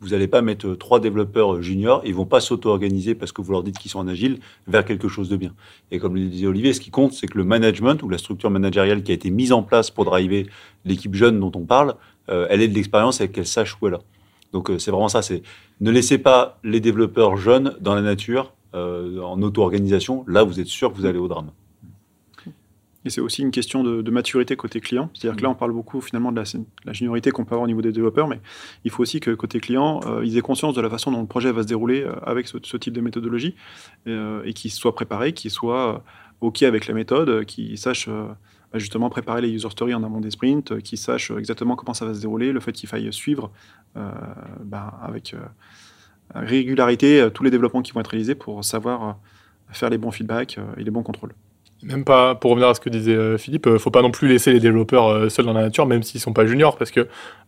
Vous 0.00 0.10
n'allez 0.10 0.28
pas 0.28 0.42
mettre 0.42 0.74
trois 0.74 1.00
développeurs 1.00 1.62
juniors, 1.62 2.02
ils 2.04 2.14
vont 2.14 2.26
pas 2.26 2.40
s'auto-organiser 2.40 3.14
parce 3.14 3.32
que 3.32 3.40
vous 3.40 3.52
leur 3.52 3.62
dites 3.62 3.78
qu'ils 3.78 3.90
sont 3.90 4.00
en 4.00 4.08
agile 4.08 4.38
vers 4.66 4.84
quelque 4.84 5.08
chose 5.08 5.30
de 5.30 5.36
bien. 5.36 5.54
Et 5.90 5.98
comme 5.98 6.14
le 6.14 6.26
disait 6.26 6.46
Olivier, 6.46 6.74
ce 6.74 6.80
qui 6.80 6.90
compte, 6.90 7.14
c'est 7.14 7.26
que 7.26 7.38
le 7.38 7.44
management 7.44 8.02
ou 8.02 8.10
la 8.10 8.18
structure 8.18 8.50
managériale 8.50 9.02
qui 9.02 9.12
a 9.12 9.14
été 9.14 9.30
mise 9.30 9.50
en 9.50 9.62
place 9.62 9.90
pour 9.90 10.04
driver 10.04 10.46
l'équipe 10.84 11.14
jeune 11.14 11.40
dont 11.40 11.52
on 11.54 11.64
parle, 11.64 11.90
euh, 11.90 11.94
elle 12.28 12.62
ait 12.62 12.68
de 12.68 12.74
l'expérience 12.74 13.20
et 13.20 13.30
qu'elle 13.30 13.46
sache 13.46 13.76
où 13.80 13.86
elle 13.86 13.94
est. 13.94 13.98
Donc 14.54 14.70
euh, 14.70 14.78
c'est 14.78 14.90
vraiment 14.92 15.08
ça. 15.08 15.20
C'est 15.20 15.42
ne 15.80 15.90
laissez 15.90 16.16
pas 16.16 16.58
les 16.62 16.80
développeurs 16.80 17.36
jeunes 17.36 17.76
dans 17.80 17.94
la 17.94 18.00
nature 18.00 18.54
euh, 18.74 19.20
en 19.20 19.42
auto-organisation. 19.42 20.24
Là, 20.28 20.44
vous 20.44 20.60
êtes 20.60 20.68
sûr 20.68 20.92
que 20.92 20.96
vous 20.96 21.06
allez 21.06 21.18
au 21.18 21.28
drame. 21.28 21.50
Et 23.06 23.10
c'est 23.10 23.20
aussi 23.20 23.42
une 23.42 23.50
question 23.50 23.84
de, 23.84 24.10
maturité 24.10 24.56
côté 24.56 24.80
client. 24.80 25.10
C'est-à-dire 25.12 25.36
que 25.36 25.42
là, 25.42 25.50
on 25.50 25.54
parle 25.54 25.72
beaucoup 25.72 26.00
finalement 26.00 26.32
de 26.32 26.40
la, 26.40 26.44
la 26.86 27.30
qu'on 27.32 27.44
peut 27.44 27.54
avoir 27.54 27.64
au 27.64 27.66
niveau 27.66 27.82
des 27.82 27.92
développeurs, 27.92 28.28
mais 28.28 28.40
il 28.84 28.90
faut 28.90 29.02
aussi 29.02 29.20
que 29.20 29.30
côté 29.32 29.60
client, 29.60 30.00
euh, 30.06 30.24
ils 30.24 30.38
aient 30.38 30.40
conscience 30.40 30.74
de 30.74 30.80
la 30.80 30.88
façon 30.88 31.12
dont 31.12 31.20
le 31.20 31.26
projet 31.26 31.52
va 31.52 31.62
se 31.62 31.66
dérouler 31.66 32.02
euh, 32.02 32.14
avec 32.22 32.48
ce, 32.48 32.76
type 32.78 32.94
de 32.94 33.02
méthodologie 33.02 33.56
euh, 34.06 34.42
et 34.44 34.54
qu'ils 34.54 34.70
soient 34.70 34.94
préparés, 34.94 35.34
qu'ils 35.34 35.50
soient 35.50 36.02
OK 36.40 36.62
avec 36.62 36.86
la 36.86 36.94
méthode, 36.94 37.44
qu'ils 37.44 37.76
sachent 37.76 38.08
justement 38.74 39.10
préparer 39.10 39.40
les 39.40 39.50
user 39.50 39.70
stories 39.70 39.94
en 39.94 40.02
amont 40.02 40.20
des 40.20 40.30
sprints, 40.30 40.80
qu'ils 40.80 40.98
sachent 40.98 41.30
exactement 41.30 41.76
comment 41.76 41.94
ça 41.94 42.04
va 42.04 42.14
se 42.14 42.20
dérouler, 42.20 42.52
le 42.52 42.60
fait 42.60 42.72
qu'il 42.72 42.88
faille 42.88 43.12
suivre 43.12 43.50
ben, 43.94 44.92
avec 45.02 45.34
régularité 46.34 47.28
tous 47.32 47.44
les 47.44 47.50
développements 47.50 47.82
qui 47.82 47.92
vont 47.92 48.00
être 48.00 48.08
réalisés 48.08 48.34
pour 48.34 48.64
savoir 48.64 49.18
faire 49.70 49.90
les 49.90 49.98
bons 49.98 50.10
feedbacks 50.10 50.58
et 50.76 50.84
les 50.84 50.90
bons 50.90 51.02
contrôles. 51.02 51.34
Même 51.82 52.04
pas, 52.04 52.34
pour 52.34 52.52
revenir 52.52 52.68
à 52.68 52.74
ce 52.74 52.80
que 52.80 52.88
disait 52.88 53.14
euh, 53.14 53.36
Philippe, 53.36 53.66
euh, 53.66 53.78
faut 53.78 53.90
pas 53.90 54.00
non 54.00 54.10
plus 54.10 54.26
laisser 54.26 54.52
les 54.52 54.60
développeurs 54.60 55.08
euh, 55.08 55.28
seuls 55.28 55.44
dans 55.44 55.52
la 55.52 55.62
nature, 55.62 55.84
même 55.84 56.02
s'ils 56.02 56.20
sont 56.20 56.32
pas 56.32 56.46
juniors, 56.46 56.76
parce 56.76 56.90
que 56.90 57.06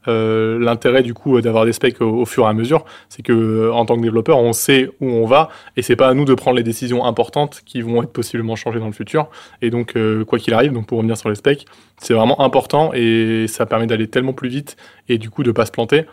l'intérêt 0.09 1.03
du 1.03 1.15
coup 1.15 1.41
d'avoir 1.41 1.65
des 1.65 1.73
specs 1.73 2.01
au, 2.01 2.21
au, 2.21 2.27
fur 2.27 2.45
et 2.45 2.47
à 2.47 2.53
mesure, 2.53 2.85
c'est 3.09 3.23
que 3.23 3.73
en 3.73 3.85
tant 3.87 3.97
que 3.97 4.03
développeur, 4.03 4.39
on 4.39 4.53
sait 4.53 4.89
où 5.01 5.09
on 5.09 5.27
va, 5.27 5.49
et 5.77 5.83
c'est 5.83 5.97
pas 5.97 6.07
à 6.07 6.15
nous 6.15 6.25
de 6.25 6.35
prendre 6.35 6.57
les 6.57 6.63
décisions 6.63 7.05
importantes 7.05 7.63
qui 7.67 7.83
vont 7.83 8.05
être 8.05 8.13
possiblement 8.13 8.55
changées 8.55 8.79
dans 8.79 8.87
le 8.87 8.93
futur. 8.93 9.29
Et 9.63 9.71
donc, 9.71 9.97
quoi 10.29 10.39
qu'il 10.39 10.55
arrive, 10.55 10.73
donc 10.73 10.87
pour 10.87 10.99
revenir 10.99 11.17
sur 11.17 11.29
les 11.29 11.35
specs, 11.35 11.67
c'est 11.99 12.15
vraiment 12.15 12.41
important 12.41 12.93
et 12.95 13.47
ça 13.49 13.67
permet 13.67 13.89
d'aller 13.89 14.07
tellement 14.07 14.33
plus 14.33 14.49
vite 14.49 14.77
et 15.09 15.19
du 15.19 15.29
coup 15.29 15.43
de 15.43 15.51
pas 15.51 15.67
se 15.67 15.73
planter. 15.73 16.05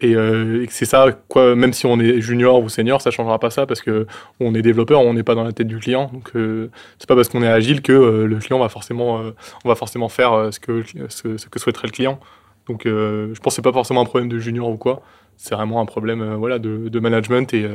Et, 0.00 0.14
euh, 0.14 0.64
c'est 0.70 0.86
ça, 0.86 1.12
quoi, 1.28 1.54
même 1.54 1.72
si 1.72 1.86
on 1.86 2.00
est 2.00 2.20
junior 2.20 2.62
ou 2.62 2.68
senior, 2.68 3.02
ça 3.02 3.10
changera 3.10 3.38
pas 3.38 3.50
ça 3.50 3.66
parce 3.66 3.82
que 3.82 4.06
on 4.38 4.54
est 4.54 4.62
développeur, 4.62 5.00
on 5.00 5.12
n'est 5.12 5.22
pas 5.22 5.34
dans 5.34 5.44
la 5.44 5.52
tête 5.52 5.66
du 5.66 5.78
client. 5.78 6.10
Donc 6.12 6.30
euh, 6.36 6.70
c'est 6.98 7.08
pas 7.08 7.14
parce 7.14 7.28
qu'on 7.28 7.42
est 7.42 7.48
agile 7.48 7.82
que 7.82 7.92
euh, 7.92 8.26
le 8.26 8.38
client 8.38 8.58
va 8.58 8.68
forcément, 8.68 9.20
euh, 9.20 9.34
on 9.64 9.68
va 9.68 9.74
forcément 9.74 10.08
faire 10.08 10.48
ce 10.52 10.58
que 10.58 10.82
ce, 11.08 11.48
que 11.48 11.58
souhaiterait 11.58 11.88
le 11.88 11.92
client. 11.92 12.18
Donc 12.66 12.82
je 12.84 13.38
pense 13.40 13.52
que 13.52 13.56
c'est 13.56 13.62
pas 13.62 13.72
forcément 13.72 14.00
un 14.00 14.04
problème 14.04 14.28
de 14.28 14.38
junior 14.38 14.68
ou 14.68 14.76
quoi. 14.76 15.02
C'est 15.36 15.54
vraiment 15.54 15.80
un 15.80 15.86
problème, 15.86 16.34
voilà, 16.34 16.58
de, 16.58 17.00
management 17.00 17.52
et, 17.54 17.66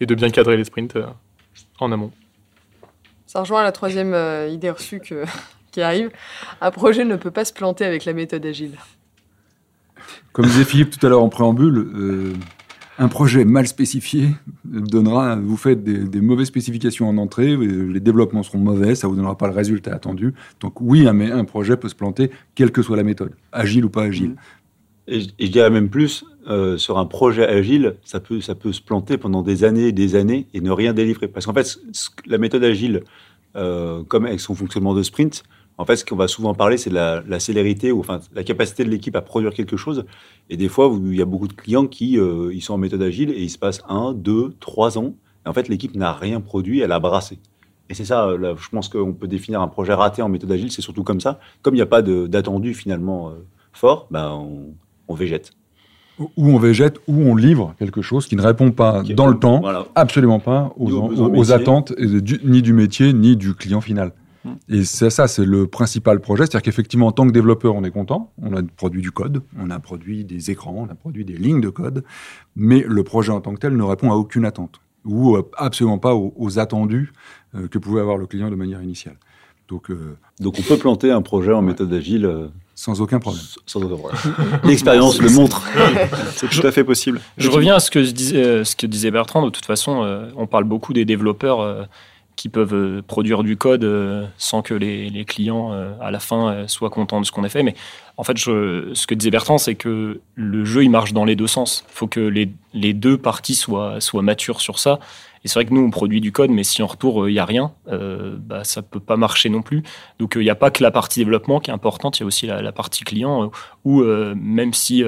de 0.00 0.14
bien 0.14 0.30
cadrer 0.30 0.56
les 0.56 0.64
sprints 0.64 0.98
en 1.78 1.92
amont. 1.92 2.10
Ça 3.26 3.40
rejoint 3.40 3.62
la 3.62 3.72
troisième 3.72 4.16
idée 4.48 4.70
reçue 4.70 5.00
qui 5.72 5.82
arrive. 5.82 6.10
Un 6.60 6.70
projet 6.70 7.04
ne 7.04 7.16
peut 7.16 7.30
pas 7.30 7.44
se 7.44 7.52
planter 7.52 7.84
avec 7.84 8.04
la 8.04 8.12
méthode 8.12 8.44
agile. 8.44 8.72
Comme 10.32 10.46
disait 10.46 10.64
Philippe 10.64 10.90
tout 10.90 11.04
à 11.04 11.08
l'heure 11.08 11.22
en 11.22 11.28
préambule, 11.28 11.90
euh, 11.94 12.32
un 12.98 13.08
projet 13.08 13.44
mal 13.44 13.66
spécifié 13.66 14.28
donnera, 14.64 15.36
vous 15.36 15.56
faites 15.56 15.82
des, 15.82 16.20
mauvaises 16.20 16.48
spécifications 16.48 17.08
en 17.08 17.16
entrée, 17.16 17.56
les 17.56 18.00
développements 18.00 18.42
seront 18.42 18.58
mauvais, 18.58 18.94
ça 18.94 19.08
vous 19.08 19.16
donnera 19.16 19.38
pas 19.38 19.48
le 19.48 19.54
résultat 19.54 19.94
attendu. 19.94 20.34
Donc 20.60 20.80
oui, 20.80 21.08
un, 21.08 21.18
un 21.20 21.44
projet 21.44 21.76
peut 21.76 21.88
se 21.88 21.94
planter, 21.94 22.30
quelle 22.54 22.70
que 22.70 22.82
soit 22.82 22.96
la 22.96 23.02
méthode, 23.02 23.32
agile 23.52 23.86
ou 23.86 23.90
pas 23.90 24.02
agile. 24.02 24.36
Et, 25.08 25.20
je 25.20 25.50
dirais 25.50 25.70
même 25.70 25.88
plus, 25.88 26.24
euh, 26.48 26.76
sur 26.76 26.98
un 26.98 27.06
projet 27.06 27.46
agile, 27.46 27.96
ça 28.04 28.20
peut, 28.20 28.40
ça 28.40 28.54
peut 28.54 28.72
se 28.72 28.80
planter 28.80 29.18
pendant 29.18 29.42
des 29.42 29.64
années 29.64 29.88
et 29.88 29.92
des 29.92 30.14
années 30.14 30.46
et 30.54 30.60
ne 30.60 30.70
rien 30.70 30.92
délivrer. 30.92 31.26
Parce 31.26 31.46
qu'en 31.46 31.54
fait, 31.54 31.78
la 32.26 32.38
méthode 32.38 32.62
agile, 32.64 33.02
euh, 33.56 34.04
comme 34.04 34.26
avec 34.26 34.40
son 34.40 34.54
fonctionnement 34.54 34.94
de 34.94 35.02
sprint, 35.02 35.42
en 35.80 35.86
fait, 35.86 35.96
ce 35.96 36.04
qu'on 36.04 36.14
va 36.14 36.28
souvent 36.28 36.52
parler, 36.52 36.76
c'est 36.76 36.90
la, 36.90 37.22
la, 37.26 37.40
célérité 37.40 37.90
ou 37.90 38.00
enfin 38.00 38.20
la 38.34 38.44
capacité 38.44 38.84
de 38.84 38.90
l'équipe 38.90 39.16
à 39.16 39.22
produire 39.22 39.54
quelque 39.54 39.78
chose. 39.78 40.04
Et 40.50 40.58
des 40.58 40.68
fois, 40.68 40.94
il 41.02 41.14
y 41.14 41.22
a 41.22 41.24
beaucoup 41.24 41.48
de 41.48 41.54
clients 41.54 41.86
qui 41.86 42.18
euh, 42.18 42.52
ils 42.52 42.60
sont 42.60 42.74
en 42.74 42.78
méthode 42.78 43.00
agile 43.00 43.30
et 43.30 43.40
il 43.40 43.48
se 43.48 43.56
passe 43.56 43.80
un, 43.88 44.12
deux, 44.12 44.54
trois 44.60 44.98
ans. 44.98 45.14
Et 45.46 45.48
en 45.48 45.54
fait, 45.54 45.68
l'équipe 45.68 45.96
n'a 45.96 46.12
rien 46.12 46.42
produit, 46.42 46.80
elle 46.80 46.92
a 46.92 46.98
brassé. 46.98 47.38
Et 47.88 47.94
c'est 47.94 48.04
ça, 48.04 48.36
là, 48.38 48.54
je 48.58 48.68
pense 48.68 48.90
qu'on 48.90 49.14
peut 49.14 49.26
définir 49.26 49.62
un 49.62 49.68
projet 49.68 49.94
raté 49.94 50.20
en 50.20 50.28
méthode 50.28 50.52
agile, 50.52 50.70
c'est 50.70 50.82
surtout 50.82 51.02
comme 51.02 51.20
ça. 51.20 51.40
Comme 51.62 51.72
il 51.72 51.78
n'y 51.78 51.82
a 51.82 51.86
pas 51.86 52.02
d'attendu 52.02 52.74
finalement 52.74 53.30
euh, 53.30 53.32
fort, 53.72 54.06
ben 54.10 54.32
on, 54.32 54.74
on 55.08 55.14
végète 55.14 55.52
où 56.36 56.50
on 56.50 56.58
végète, 56.58 56.98
où 57.08 57.14
on 57.14 57.34
livre 57.34 57.74
quelque 57.78 58.02
chose 58.02 58.26
qui 58.26 58.36
ne 58.36 58.42
répond 58.42 58.72
pas 58.72 59.02
dans 59.02 59.26
le 59.26 59.38
temps, 59.38 59.60
voilà. 59.60 59.86
absolument 59.94 60.38
pas 60.38 60.70
aux, 60.76 60.90
aux, 60.90 61.34
aux 61.34 61.52
attentes 61.52 61.94
ni 62.44 62.60
du 62.60 62.74
métier 62.74 63.14
ni 63.14 63.38
du 63.38 63.54
client 63.54 63.80
final. 63.80 64.12
Mmh. 64.44 64.50
Et 64.68 64.84
c'est 64.84 65.10
ça, 65.10 65.28
c'est 65.28 65.44
le 65.44 65.66
principal 65.66 66.20
projet. 66.20 66.44
C'est-à-dire 66.44 66.62
qu'effectivement, 66.62 67.08
en 67.08 67.12
tant 67.12 67.26
que 67.26 67.32
développeur, 67.32 67.74
on 67.74 67.84
est 67.84 67.90
content. 67.90 68.32
On 68.40 68.56
a 68.56 68.62
produit 68.62 69.02
du 69.02 69.10
code, 69.10 69.42
on 69.58 69.70
a 69.70 69.78
produit 69.78 70.24
des 70.24 70.50
écrans, 70.50 70.74
on 70.76 70.90
a 70.90 70.94
produit 70.94 71.24
des 71.24 71.36
lignes 71.36 71.60
de 71.60 71.68
code. 71.68 72.04
Mais 72.56 72.84
le 72.86 73.02
projet 73.04 73.32
en 73.32 73.40
tant 73.40 73.54
que 73.54 73.60
tel 73.60 73.76
ne 73.76 73.82
répond 73.82 74.10
à 74.10 74.14
aucune 74.14 74.44
attente 74.44 74.80
ou 75.04 75.38
absolument 75.56 75.98
pas 75.98 76.14
aux, 76.14 76.34
aux 76.36 76.58
attendus 76.58 77.12
euh, 77.54 77.68
que 77.68 77.78
pouvait 77.78 78.02
avoir 78.02 78.18
le 78.18 78.26
client 78.26 78.50
de 78.50 78.54
manière 78.54 78.82
initiale. 78.82 79.16
Donc, 79.68 79.90
euh, 79.90 80.18
Donc 80.40 80.56
on 80.58 80.62
peut 80.62 80.76
planter 80.76 81.10
un 81.10 81.22
projet 81.22 81.52
en 81.52 81.60
ouais. 81.60 81.68
méthode 81.68 81.92
agile 81.92 82.26
euh, 82.26 82.48
sans 82.74 83.00
aucun 83.00 83.20
problème. 83.20 83.42
Sans 83.66 83.82
aucun 83.82 83.96
problème. 83.96 84.18
L'expérience 84.64 85.20
le 85.20 85.30
montre. 85.30 85.68
C'est 86.34 86.48
tout 86.48 86.66
à 86.66 86.72
fait 86.72 86.82
possible. 86.82 87.20
Je 87.36 87.50
reviens 87.50 87.74
à 87.76 87.80
ce 87.80 87.90
que, 87.90 87.98
disais, 87.98 88.64
ce 88.64 88.74
que 88.74 88.86
disait 88.86 89.10
Bertrand. 89.10 89.44
De 89.44 89.50
toute 89.50 89.66
façon, 89.66 90.02
euh, 90.02 90.30
on 90.36 90.46
parle 90.46 90.64
beaucoup 90.64 90.92
des 90.92 91.04
développeurs 91.04 91.60
euh, 91.60 91.84
qui 92.36 92.48
peuvent 92.48 92.74
euh, 92.74 93.02
produire 93.02 93.42
du 93.42 93.56
code 93.56 93.84
euh, 93.84 94.26
sans 94.38 94.62
que 94.62 94.74
les, 94.74 95.24
clients, 95.26 95.72
euh, 95.72 95.92
à 96.00 96.10
la 96.10 96.20
fin, 96.20 96.66
soient 96.68 96.90
contents 96.90 97.20
de 97.20 97.26
ce 97.26 97.32
qu'on 97.32 97.44
a 97.44 97.48
fait. 97.48 97.62
Mais 97.62 97.74
en 98.16 98.24
fait, 98.24 98.38
ce 98.38 99.06
que 99.06 99.14
disait 99.14 99.30
Bertrand, 99.30 99.58
c'est 99.58 99.74
que 99.74 100.20
le 100.34 100.64
jeu, 100.64 100.84
il 100.84 100.90
marche 100.90 101.12
dans 101.12 101.24
les 101.24 101.36
deux 101.36 101.46
sens. 101.46 101.84
Il 101.90 101.94
faut 101.94 102.06
que 102.06 102.20
les, 102.20 102.94
deux 102.94 103.18
parties 103.18 103.54
soient, 103.54 103.98
matures 104.14 104.60
sur 104.60 104.78
ça. 104.78 105.00
Et 105.42 105.48
c'est 105.48 105.54
vrai 105.54 105.64
que 105.64 105.72
nous, 105.72 105.80
on 105.80 105.90
produit 105.90 106.20
du 106.20 106.32
code, 106.32 106.50
mais 106.50 106.64
si 106.64 106.82
en 106.82 106.86
retour, 106.86 107.26
il 107.28 107.32
n'y 107.32 107.38
a 107.38 107.46
rien, 107.46 107.72
bah, 107.86 108.62
ça 108.62 108.82
ne 108.82 108.86
peut 108.86 109.00
pas 109.00 109.16
marcher 109.16 109.48
non 109.48 109.62
plus. 109.62 109.82
Donc, 110.18 110.32
il 110.36 110.42
n'y 110.42 110.50
a 110.50 110.54
pas 110.54 110.70
que 110.70 110.82
la 110.82 110.90
partie 110.90 111.20
développement 111.20 111.60
qui 111.60 111.70
est 111.70 111.74
importante, 111.74 112.18
il 112.18 112.22
y 112.22 112.24
a 112.24 112.26
aussi 112.26 112.46
la, 112.46 112.72
partie 112.72 113.04
client, 113.04 113.50
où 113.84 114.02
même 114.02 114.74
si 114.74 115.02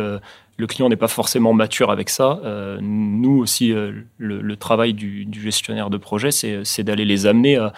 le 0.58 0.66
client 0.66 0.88
n'est 0.88 0.96
pas 0.96 1.08
forcément 1.08 1.52
mature 1.52 1.90
avec 1.90 2.10
ça, 2.10 2.40
euh, 2.44 2.78
nous 2.80 3.38
aussi, 3.38 3.68
le, 3.68 4.04
le, 4.18 4.56
travail 4.56 4.94
du, 4.94 5.24
du, 5.24 5.40
gestionnaire 5.40 5.90
de 5.90 5.96
projet, 5.96 6.30
c'est 6.30 6.82
d'aller 6.82 7.04
les 7.04 7.26
amener 7.26 7.56
à, 7.56 7.72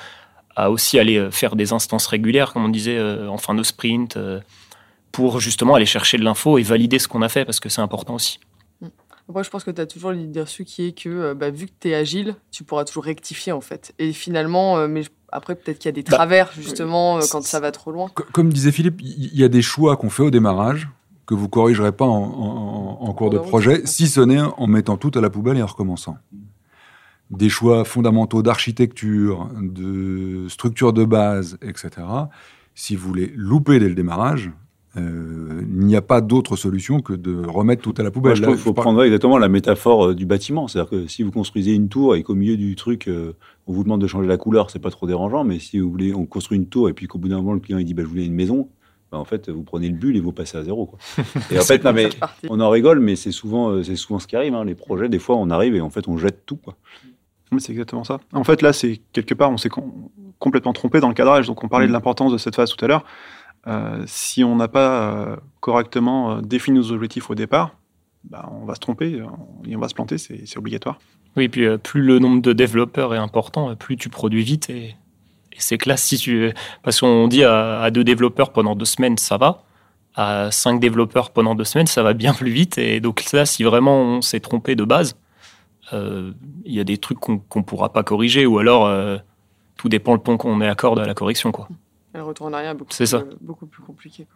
à, 0.56 0.70
aussi 0.70 0.98
aller 0.98 1.28
faire 1.30 1.56
des 1.56 1.72
instances 1.72 2.06
régulières, 2.06 2.52
comme 2.52 2.64
on 2.64 2.68
disait, 2.68 3.00
en 3.00 3.38
fin 3.38 3.54
de 3.54 3.62
sprint, 3.62 4.18
pour 5.12 5.40
justement 5.40 5.74
aller 5.76 5.86
chercher 5.86 6.18
de 6.18 6.24
l'info 6.24 6.58
et 6.58 6.62
valider 6.62 6.98
ce 6.98 7.08
qu'on 7.08 7.22
a 7.22 7.28
fait, 7.28 7.44
parce 7.44 7.60
que 7.60 7.68
c'est 7.68 7.82
important 7.82 8.14
aussi. 8.14 8.38
Moi, 9.32 9.42
je 9.42 9.48
pense 9.48 9.64
que 9.64 9.70
tu 9.70 9.80
as 9.80 9.86
toujours 9.86 10.12
l'idée 10.12 10.42
reçue 10.42 10.64
qui 10.64 10.86
est 10.86 10.92
que 10.92 11.32
bah, 11.32 11.50
vu 11.50 11.66
que 11.66 11.72
tu 11.80 11.88
es 11.88 11.94
agile, 11.94 12.36
tu 12.50 12.62
pourras 12.62 12.84
toujours 12.84 13.04
rectifier 13.04 13.52
en 13.52 13.62
fait. 13.62 13.94
Et 13.98 14.12
finalement, 14.12 14.76
euh, 14.76 14.86
mais 14.86 15.02
après, 15.32 15.54
peut-être 15.54 15.78
qu'il 15.78 15.88
y 15.88 15.88
a 15.88 15.92
des 15.92 16.04
travers 16.04 16.46
bah, 16.46 16.52
justement 16.56 17.16
euh, 17.16 17.22
quand 17.30 17.42
ça 17.42 17.58
va 17.58 17.70
trop 17.70 17.90
loin. 17.90 18.10
Comme 18.32 18.52
disait 18.52 18.72
Philippe, 18.72 19.00
il 19.00 19.34
y 19.34 19.42
a 19.42 19.48
des 19.48 19.62
choix 19.62 19.96
qu'on 19.96 20.10
fait 20.10 20.22
au 20.22 20.30
démarrage 20.30 20.88
que 21.26 21.34
vous 21.34 21.48
corrigerez 21.48 21.92
pas 21.92 22.04
en, 22.04 22.22
en, 22.22 22.98
en 23.00 23.12
cours 23.12 23.30
de 23.30 23.38
projet, 23.38 23.82
si 23.86 24.08
ce 24.08 24.20
n'est 24.20 24.40
en 24.40 24.66
mettant 24.66 24.96
tout 24.96 25.10
à 25.14 25.20
la 25.20 25.30
poubelle 25.30 25.56
et 25.56 25.62
en 25.62 25.66
recommençant. 25.66 26.16
Des 27.30 27.48
choix 27.48 27.84
fondamentaux 27.84 28.42
d'architecture, 28.42 29.48
de 29.60 30.46
structure 30.48 30.92
de 30.92 31.04
base, 31.04 31.58
etc. 31.62 31.90
Si 32.74 32.96
vous 32.96 33.14
les 33.14 33.32
loupez 33.34 33.78
dès 33.78 33.88
le 33.88 33.94
démarrage, 33.94 34.52
euh, 34.96 35.62
il 35.62 35.86
n'y 35.86 35.96
a 35.96 36.02
pas 36.02 36.20
d'autre 36.20 36.54
solution 36.56 37.00
que 37.00 37.12
de 37.12 37.44
remettre 37.44 37.82
tout 37.82 37.94
à 37.96 38.02
la 38.02 38.10
poubelle. 38.10 38.30
Moi, 38.30 38.36
je 38.36 38.42
trouve 38.42 38.54
qu'il 38.54 38.62
faut 38.62 38.74
prendre 38.74 39.02
exactement 39.02 39.38
la 39.38 39.48
métaphore 39.48 40.06
euh, 40.06 40.14
du 40.14 40.24
bâtiment. 40.24 40.68
C'est-à-dire 40.68 40.90
que 40.90 41.06
si 41.08 41.22
vous 41.22 41.32
construisez 41.32 41.72
une 41.72 41.88
tour 41.88 42.14
et 42.14 42.22
qu'au 42.22 42.34
milieu 42.34 42.56
du 42.56 42.76
truc, 42.76 43.08
euh, 43.08 43.32
on 43.66 43.72
vous 43.72 43.82
demande 43.82 44.00
de 44.00 44.06
changer 44.06 44.28
la 44.28 44.36
couleur, 44.36 44.70
c'est 44.70 44.78
pas 44.78 44.90
trop 44.90 45.06
dérangeant. 45.06 45.42
Mais 45.42 45.58
si 45.58 45.80
vous 45.80 45.90
voulez, 45.90 46.14
on 46.14 46.26
construit 46.26 46.58
une 46.58 46.66
tour 46.66 46.88
et 46.88 46.92
puis 46.92 47.06
qu'au 47.06 47.18
bout 47.18 47.28
d'un 47.28 47.38
moment, 47.38 47.54
le 47.54 47.60
client 47.60 47.78
il 47.78 47.84
dit 47.84 47.94
bah, 47.94 48.02
je 48.04 48.08
voulais 48.08 48.26
une 48.26 48.34
maison, 48.34 48.68
bah, 49.14 49.20
en 49.20 49.24
fait, 49.24 49.48
vous 49.48 49.62
prenez 49.62 49.88
le 49.88 49.94
bulle 49.94 50.16
et 50.16 50.20
vous 50.20 50.32
passez 50.32 50.58
à 50.58 50.64
zéro. 50.64 50.86
Quoi. 50.86 50.98
Et 51.52 51.58
en 51.60 51.62
fait, 51.62 51.84
non, 51.84 51.92
mais 51.92 52.08
on 52.48 52.58
en 52.58 52.68
rigole, 52.68 52.98
mais 52.98 53.14
c'est 53.14 53.30
souvent, 53.30 53.68
euh, 53.68 53.84
c'est 53.84 53.94
souvent 53.94 54.18
ce 54.18 54.26
qui 54.26 54.34
arrive. 54.34 54.56
Hein. 54.56 54.64
Les 54.64 54.74
projets, 54.74 55.08
des 55.08 55.20
fois, 55.20 55.36
on 55.36 55.50
arrive 55.50 55.76
et 55.76 55.80
en 55.80 55.88
fait, 55.88 56.08
on 56.08 56.18
jette 56.18 56.44
tout. 56.46 56.56
Quoi. 56.56 56.74
C'est 57.58 57.70
exactement 57.70 58.02
ça. 58.02 58.18
En 58.32 58.42
fait, 58.42 58.60
là, 58.60 58.72
c'est 58.72 59.00
quelque 59.12 59.34
part, 59.34 59.52
on 59.52 59.56
s'est 59.56 59.68
com 59.68 59.84
complètement 60.40 60.72
trompé 60.72 60.98
dans 60.98 61.06
le 61.06 61.14
cadrage. 61.14 61.46
Donc, 61.46 61.62
on 61.62 61.68
parlait 61.68 61.86
mmh. 61.86 61.90
de 61.90 61.92
l'importance 61.92 62.32
de 62.32 62.38
cette 62.38 62.56
phase 62.56 62.70
tout 62.74 62.84
à 62.84 62.88
l'heure. 62.88 63.04
Euh, 63.68 64.02
si 64.06 64.42
on 64.42 64.56
n'a 64.56 64.66
pas 64.66 65.38
correctement 65.60 66.42
défini 66.42 66.78
nos 66.78 66.90
objectifs 66.90 67.30
au 67.30 67.36
départ, 67.36 67.76
bah, 68.24 68.50
on 68.50 68.64
va 68.64 68.74
se 68.74 68.80
tromper 68.80 69.22
et 69.64 69.76
on 69.76 69.78
va 69.78 69.88
se 69.88 69.94
planter, 69.94 70.18
c'est 70.18 70.58
obligatoire. 70.58 70.98
Oui, 71.36 71.48
puis 71.48 71.66
plus 71.78 72.02
le 72.02 72.18
nombre 72.18 72.42
de 72.42 72.52
développeurs 72.52 73.14
est 73.14 73.18
important, 73.18 73.76
plus 73.76 73.96
tu 73.96 74.08
produis 74.08 74.42
vite 74.42 74.70
et, 74.70 74.96
c'est 75.58 75.78
classe 75.78 76.02
si 76.02 76.18
tu 76.18 76.52
parce 76.82 77.00
qu'on 77.00 77.28
dit 77.28 77.44
à, 77.44 77.90
deux 77.90 78.04
développeurs 78.04 78.52
pendant 78.52 78.74
deux 78.74 78.84
semaines 78.84 79.18
ça 79.18 79.36
va, 79.36 79.62
à 80.14 80.50
cinq 80.50 80.80
développeurs 80.80 81.30
pendant 81.30 81.54
deux 81.54 81.64
semaines 81.64 81.86
ça 81.86 82.02
va 82.02 82.12
bien 82.12 82.34
plus 82.34 82.50
vite 82.50 82.78
et 82.78 83.00
donc 83.00 83.32
là 83.32 83.46
si 83.46 83.62
vraiment 83.62 84.00
on 84.00 84.22
s'est 84.22 84.40
trompé 84.40 84.74
de 84.74 84.84
base, 84.84 85.16
il 85.92 86.34
y 86.66 86.80
a 86.80 86.84
des 86.84 86.98
trucs 86.98 87.20
qu'on 87.20 87.42
ne 87.54 87.64
pourra 87.64 87.92
pas 87.92 88.02
corriger 88.02 88.46
ou 88.46 88.58
alors 88.58 89.20
tout 89.76 89.88
dépend 89.88 90.14
le 90.14 90.20
ton 90.20 90.36
qu'on 90.36 90.54
met 90.54 90.68
à 90.68 90.74
corde 90.74 90.98
à 90.98 91.06
la 91.06 91.14
correction. 91.14 91.52
Quoi. 91.52 91.68
Le 92.14 92.22
retour 92.22 92.46
en 92.46 92.52
arrière 92.52 92.74
beaucoup, 92.74 92.94
plus, 92.94 93.06
ça. 93.06 93.24
beaucoup 93.40 93.66
plus 93.66 93.82
compliqué. 93.82 94.26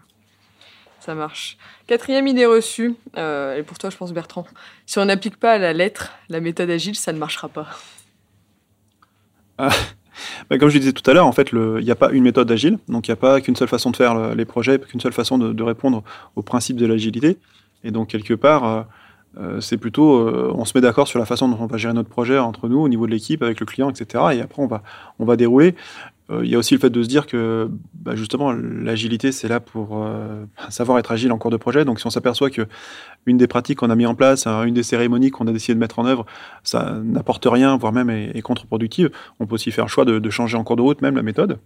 Ça 1.01 1.15
marche. 1.15 1.57
Quatrième 1.87 2.27
idée 2.27 2.45
reçue, 2.45 2.97
euh, 3.17 3.57
et 3.57 3.63
pour 3.63 3.79
toi, 3.79 3.89
je 3.89 3.97
pense, 3.97 4.13
Bertrand. 4.13 4.47
Si 4.85 4.99
on 4.99 5.05
n'applique 5.05 5.37
pas 5.37 5.53
à 5.53 5.59
la 5.59 5.73
lettre 5.73 6.13
la 6.29 6.41
méthode 6.41 6.71
agile, 6.71 6.97
ça 6.97 7.13
ne 7.13 7.19
marchera 7.19 7.49
pas. 7.49 7.69
Ah, 10.41 10.45
bah, 10.51 10.59
comme 10.59 10.69
je 10.69 10.79
disais 10.79 10.93
tout 10.93 11.09
à 11.11 11.15
l'heure, 11.15 11.27
en 11.27 11.33
fait, 11.33 11.51
il 11.53 11.85
n'y 11.85 11.91
a 11.91 11.97
pas 11.97 12.11
une 12.11 12.25
méthode 12.25 12.51
agile. 12.51 12.79
Donc, 12.89 13.09
il 13.09 13.11
n'y 13.11 13.15
a 13.15 13.17
pas 13.17 13.41
qu'une 13.41 13.57
seule 13.57 13.69
façon 13.69 13.91
de 13.91 13.97
faire 13.97 14.35
les 14.35 14.45
projets, 14.45 14.79
qu'une 14.79 15.01
seule 15.01 15.13
façon 15.13 15.39
de, 15.39 15.63
répondre 15.63 16.03
aux 16.37 16.43
principes 16.43 16.77
de 16.77 16.87
l'agilité. 16.87 17.39
Et 17.85 17.91
donc, 17.91 18.09
quelque 18.09 18.35
part, 18.35 18.65
euh, 18.65 18.83
euh, 19.39 19.61
c'est 19.61 19.77
plutôt, 19.77 20.19
euh, 20.19 20.53
on 20.55 20.65
se 20.65 20.77
met 20.77 20.81
d'accord 20.81 21.07
sur 21.07 21.19
la 21.19 21.27
façon 21.27 21.49
dont 21.49 21.59
on 21.61 21.67
va 21.67 21.77
gérer 21.77 21.95
notre 21.95 22.09
projet 22.09 22.39
entre 22.39 22.69
nous, 22.69 22.81
au 22.81 22.89
niveau 22.89 23.07
de 23.07 23.13
l'équipe, 23.13 23.43
avec 23.43 23.61
le 23.61 23.67
client, 23.67 23.91
etc. 23.91 24.25
Et 24.33 24.41
après, 24.41 24.63
on 24.63 24.67
va, 24.67 24.83
on 25.19 25.25
va 25.25 25.37
dérouler. 25.37 25.75
Euh, 26.31 26.45
il 26.45 26.51
y 26.51 26.55
a 26.55 26.59
aussi 26.59 26.75
le 26.75 26.81
fait 26.81 26.91
de 26.91 27.03
se 27.03 27.09
dire 27.09 27.27
que, 27.27 27.71
bah, 27.95 28.15
justement, 28.15 28.53
l'agilité, 28.53 29.33
c'est 29.33 29.49
là 29.49 29.61
pour 29.61 30.07
savoir 30.69 30.99
être 30.99 31.13
agile 31.13 31.33
en 31.33 31.39
cours 31.39 31.51
de 31.51 31.57
projet. 31.57 31.85
Donc, 31.85 32.01
si 32.01 32.07
on 32.07 32.11
s'aperçoit 32.11 32.51
que 32.51 32.67
une 33.27 33.37
des 33.37 33.47
pratiques 33.47 33.79
qu'on 33.79 33.91
a 33.91 33.97
mis 33.97 34.07
en 34.07 34.15
place, 34.15 34.47
hein, 34.47 34.65
une 34.65 34.75
des 34.75 34.83
cérémonies 34.83 35.31
qu'on 35.31 35.47
a 35.47 35.53
décidé 35.53 35.75
de 35.75 35.81
mettre 35.81 35.99
en 35.99 36.07
œuvre, 36.07 36.27
ça 36.63 36.99
n'apporte 37.03 37.47
rien, 37.47 37.77
voire 37.77 37.93
même 37.93 38.11
est, 38.11 38.43
contre-productive, 38.43 39.11
on 39.41 39.47
peut 39.47 39.55
aussi 39.55 39.71
faire 39.71 39.85
le 39.85 39.91
choix 39.91 40.05
de, 40.05 40.31
changer 40.31 40.57
en 40.57 40.65
cours 40.65 40.77
de 40.77 40.83
route 40.83 41.03
même 41.03 41.17
la 41.17 41.23
méthode. 41.23 41.59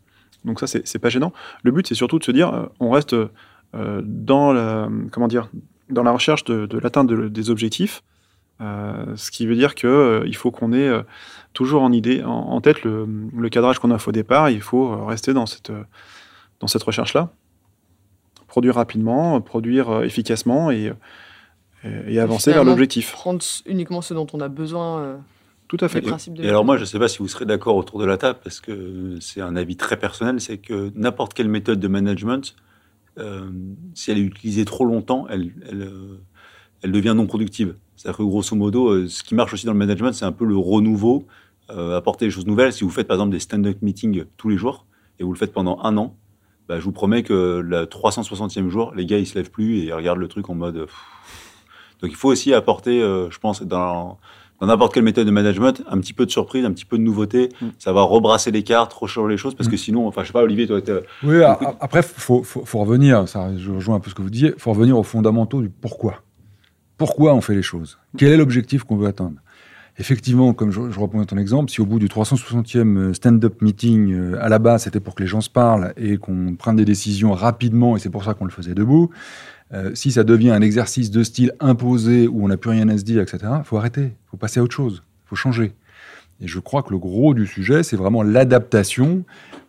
Donc 0.45 0.61
ça, 0.61 0.67
c'est 0.67 0.99
pas 0.99 1.09
gênant. 1.09 1.33
Le 1.63 1.71
but, 1.71 1.87
c'est 1.87 1.95
surtout 1.95 2.19
de 2.19 2.25
se 2.25 2.33
dire, 2.33 2.69
on 2.81 2.91
reste 2.91 3.15
dans 3.75 4.53
la, 4.53 4.89
comment 5.11 5.29
dire, 5.29 5.49
dans 5.91 6.03
la 6.03 6.11
recherche 6.11 6.45
de, 6.45 6.79
l'atteinte 6.79 7.13
des 7.13 7.51
objectifs. 7.51 8.03
Euh, 8.61 9.17
ce 9.17 9.31
qui 9.31 9.47
veut 9.47 9.57
dire 9.57 9.75
qu'il 9.75 9.89
euh, 9.89 10.33
faut 10.35 10.51
qu'on 10.51 10.73
ait 10.73 10.89
euh, 10.89 11.03
toujours 11.53 11.83
en 11.83 11.93
idée, 11.93 12.23
en, 12.25 12.61
tête 12.61 12.83
le, 12.83 13.49
cadrage 13.51 13.79
qu'on 13.79 13.91
a 13.91 13.99
fait 13.99 14.09
au 14.09 14.13
départ. 14.13 14.51
Il 14.51 14.61
faut 14.61 15.05
rester 15.07 15.33
dans 15.33 15.47
cette, 15.47 15.73
dans 16.61 16.67
cette 16.67 16.83
recherche-là. 16.83 17.31
Produire 18.47 18.75
rapidement, 18.75 19.41
produire 19.41 20.03
efficacement 20.03 20.71
et, 20.71 20.93
et, 21.85 22.19
avancer 22.19 22.53
vers 22.53 22.65
l'objectif. 22.65 23.13
Prendre 23.13 23.43
uniquement 23.67 24.03
ce 24.03 24.15
dont 24.15 24.27
on 24.33 24.41
a 24.41 24.49
besoin. 24.49 25.21
Tout 25.69 25.79
à 25.81 25.89
fait. 25.89 26.05
Et, 26.39 26.49
alors 26.49 26.67
moi, 26.67 26.77
je 26.77 26.83
ne 26.83 26.87
sais 26.87 26.99
pas 26.99 27.09
si 27.09 27.19
vous 27.19 27.29
serez 27.29 27.47
d'accord 27.47 27.77
autour 27.77 27.99
de 27.99 28.05
la 28.05 28.19
table, 28.19 28.39
parce 28.45 28.61
que 28.61 29.17
c'est 29.21 29.41
un 29.41 29.57
avis 29.57 29.77
très 29.77 29.97
personnel, 29.97 30.39
c'est 30.41 30.59
que 30.59 30.93
n'importe 30.95 31.33
quelle 31.33 31.49
méthode 31.49 31.81
de 31.81 31.89
management 31.89 32.55
euh, 33.19 33.51
si 33.95 34.11
elle 34.11 34.19
est 34.19 34.23
utilisée 34.23 34.65
trop 34.65 34.85
longtemps, 34.85 35.27
elle, 35.29 35.53
elle, 35.69 35.83
euh, 35.83 36.21
elle 36.83 36.93
devient 36.93 37.15
non 37.17 37.27
productive. 37.27 37.75
C'est-à-dire 37.97 38.19
que 38.19 38.23
grosso 38.23 38.57
modo, 38.57 38.89
euh, 38.89 39.09
ce 39.09 39.23
qui 39.23 39.35
marche 39.35 39.53
aussi 39.53 39.67
dans 39.67 39.73
le 39.73 39.79
management, 39.79 40.13
c'est 40.13 40.25
un 40.25 40.33
peu 40.33 40.45
le 40.45 40.57
renouveau, 40.57 41.27
apporter 41.69 42.27
des 42.27 42.31
choses 42.31 42.47
nouvelles. 42.47 42.73
Si 42.73 42.85
vous 42.85 42.91
faites 42.91 43.09
par 43.09 43.17
exemple 43.17 43.33
des 43.33 43.41
stand-up 43.41 43.79
meetings 43.83 44.25
tous 44.37 44.49
les 44.49 44.57
jours 44.57 44.87
et 45.19 45.25
vous 45.25 45.33
le 45.33 45.39
faites 45.39 45.53
pendant 45.53 45.79
un 45.83 45.97
an, 45.97 46.17
bah, 46.69 46.79
je 46.79 46.85
vous 46.85 46.93
promets 46.93 47.23
que 47.23 47.61
le 47.65 47.85
360e 47.85 48.69
jour, 48.69 48.93
les 48.95 49.07
gars, 49.07 49.19
ils 49.19 49.27
se 49.27 49.35
lèvent 49.37 49.51
plus 49.51 49.79
et 49.79 49.85
ils 49.85 49.93
regardent 49.93 50.21
le 50.21 50.29
truc 50.29 50.51
en 50.51 50.55
mode. 50.55 50.87
Donc 52.01 52.11
il 52.11 52.17
faut 52.17 52.29
aussi 52.29 52.53
apporter, 52.53 53.01
je 53.01 53.39
pense, 53.39 53.63
dans, 53.63 54.19
dans 54.63 54.69
n'importe 54.69 54.95
quelle 54.95 55.03
méthode 55.03 55.27
de 55.27 55.33
management, 55.33 55.83
un 55.89 55.99
petit 55.99 56.13
peu 56.13 56.25
de 56.25 56.31
surprise, 56.31 56.65
un 56.65 56.71
petit 56.71 56.85
peu 56.85 56.97
de 56.97 57.03
nouveauté. 57.03 57.49
Mm. 57.61 57.67
Ça 57.81 57.93
va 57.93 58.03
rebrasser 58.03 58.53
les 58.53 58.63
cartes, 58.63 58.93
rechanger 58.93 59.33
les 59.33 59.37
choses, 59.37 59.57
parce 59.57 59.69
que 59.69 59.75
mm. 59.75 59.79
sinon, 59.79 60.07
enfin, 60.07 60.23
je 60.23 60.29
sais 60.29 60.33
pas, 60.33 60.45
Olivier, 60.45 60.69
toi, 60.69 60.79
Oui, 61.25 61.43
après, 61.43 62.01
faut, 62.01 62.45
faut, 62.45 62.65
faut, 62.65 62.79
revenir, 62.79 63.29
ça, 63.29 63.51
je 63.57 63.73
rejoins 63.73 63.97
un 63.97 64.01
peu 64.01 64.09
ce 64.09 64.15
que 64.15 64.23
vous 64.23 64.31
disiez, 64.31 64.55
faut 64.59 64.71
revenir 64.71 64.97
aux 64.97 65.03
fondamentaux 65.03 65.63
du 65.63 65.69
pourquoi. 65.69 66.23
Pourquoi 66.97 67.35
on 67.35 67.41
fait 67.41 67.57
les 67.57 67.63
choses? 67.63 67.99
Quel 68.17 68.29
est 68.29 68.37
l'objectif 68.37 68.85
qu'on 68.85 68.97
veut 68.97 69.09
atteindre? 69.09 69.41
Effectivement, 69.99 70.55
comme 70.55 70.71
je, 70.71 70.91
je 70.91 70.99
reprends 70.99 71.23
ton 71.25 71.37
exemple, 71.37 71.71
si 71.71 71.81
au 71.81 71.87
bout 71.87 71.99
du 71.99 72.09
360e 72.09 73.13
stand-up 73.13 73.61
meeting, 73.61 74.13
euh, 74.13 74.43
à 74.43 74.49
la 74.49 74.59
base, 74.59 74.85
c'était 74.85 75.01
pour 75.01 75.15
que 75.15 75.23
les 75.23 75.27
gens 75.27 75.43
se 75.43 75.51
parlent 75.51 75.93
et 75.99 76.17
qu'on 76.17 76.55
prenne 76.57 76.77
des 76.77 76.87
décisions 76.87 77.33
rapidement, 77.33 77.97
et 77.97 78.01
c'est 78.01 78.09
pour 78.09 78.25
ça 78.25 78.33
qu'on 78.33 78.47
le 78.47 78.51
faisait 78.51 78.75
debout, 78.75 79.11
euh, 79.75 79.91
si 79.95 80.11
ça 80.11 80.25
devient 80.25 80.51
un 80.51 80.63
exercice 80.63 81.11
de 81.11 81.23
style 81.23 81.53
imposé 81.61 82.27
où 82.27 82.45
on 82.45 82.49
n'a 82.49 82.57
plus 82.57 82.71
rien 82.71 82.89
à 82.89 82.97
se 82.97 83.05
dire, 83.05 83.21
etc., 83.21 83.39
il 83.59 83.65
faut 83.65 83.77
arrêter, 83.77 84.05
il 84.05 84.31
faut 84.31 84.37
passer 84.39 84.61
à 84.61 84.63
autre 84.63 84.75
chose, 84.75 85.03
il 85.25 85.29
faut 85.29 85.37
changer. 85.37 85.73
Et 86.41 86.49
je 86.49 86.59
crois 86.59 86.83
que 86.83 86.91
le 86.91 86.99
gros 86.99 87.35
du 87.35 87.47
sujet, 87.47 87.83
c'est 87.83 87.97
vraiment 87.97 88.23
l'adaptation 88.23 89.25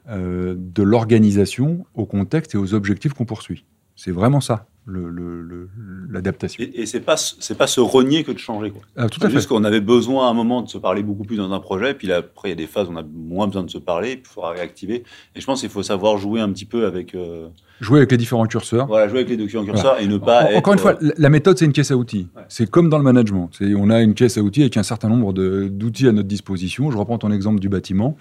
euh, 0.10 0.56
de 0.58 0.84
l'organisation 0.84 1.86
au 1.96 2.06
contexte 2.06 2.56
et 2.56 2.58
aux 2.58 2.74
objectifs 2.74 3.14
qu'on 3.14 3.26
poursuit. 3.26 3.66
C'est 3.96 4.12
vraiment 4.12 4.42
ça 4.42 4.68
l'adaptation. 4.86 6.64
et, 6.64 6.82
et 6.82 6.86
c'est 6.86 7.00
pas 7.00 7.16
c'est 7.18 7.58
pas 7.58 7.68
se 7.68 7.80
renier 7.80 8.24
que 8.24 8.32
de 8.32 8.38
changer. 8.38 8.72
Quoi. 8.72 8.82
Ah, 8.96 9.08
tout 9.08 9.20
à 9.24 9.30
fait. 9.30 9.36
Juste 9.36 9.48
qu'on 9.48 9.64
avait 9.64 9.82
besoin 9.82 10.28
à 10.28 10.32
un 10.32 10.34
moment 10.34 10.62
de 10.62 10.70
se 10.70 10.78
parler 10.78 11.04
beaucoup 11.04 11.24
plus 11.24 11.38
dans 11.38 11.52
un 11.52 11.60
projet, 11.60 11.94
puis 11.94 12.08
là, 12.08 12.18
après 12.18 12.50
il 12.50 12.52
y 12.52 12.54
a 12.54 12.56
des 12.56 12.68
phases 12.68 12.88
où 12.88 12.92
on 12.92 12.98
a 12.98 13.04
moins 13.04 13.48
besoin 13.48 13.64
de 13.64 13.70
se 13.70 13.78
parler, 13.78 14.16
puis 14.18 14.26
il 14.30 14.34
faudra 14.34 14.52
réactiver. 14.52 15.04
Et 15.36 15.42
je 15.42 15.46
pense 15.46 15.62
qu'il 15.62 15.70
faut 15.70 15.84
savoir 15.84 16.18
jouer 16.18 16.42
un 16.42 16.52
petit 16.52 16.66
peu 16.66 16.86
avec. 16.86 17.16
Euh, 17.16 17.48
jouer 17.80 18.00
avec 18.00 18.12
les 18.12 18.18
différents 18.18 18.46
curseurs. 18.46 18.88
Voilà, 18.88 19.08
jouer 19.08 19.20
avec 19.20 19.30
les 19.30 19.38
différents 19.38 19.66
curseurs 19.66 20.00
et 20.00 20.08
ne 20.08 20.18
pas. 20.18 20.50
Encore 20.56 20.74
une 20.74 20.80
fois, 20.80 20.98
euh, 21.02 21.12
la 21.18 21.30
méthode 21.30 21.58
c'est 21.58 21.66
une 21.66 21.74
caisse 21.74 21.92
à 21.92 21.98
outils. 21.98 22.28
C'est 22.50 22.70
comme 22.70 22.90
dans 22.90 22.98
le 22.98 23.04
management. 23.04 23.50
On 23.78 23.90
a 23.90 24.02
une 24.02 24.14
caisse 24.14 24.38
à 24.38 24.42
outils 24.42 24.62
avec 24.62 24.78
un 24.78 24.84
certain 24.84 25.10
nombre 25.10 25.34
d'outils 25.34 26.08
à 26.08 26.12
notre 26.12 26.28
disposition. 26.28 26.92
Je 26.92 26.98
reprends 26.98 27.18
ton 27.18 27.32
exemple 27.32 27.60
du 27.60 27.70
bâtiment. 27.70 28.18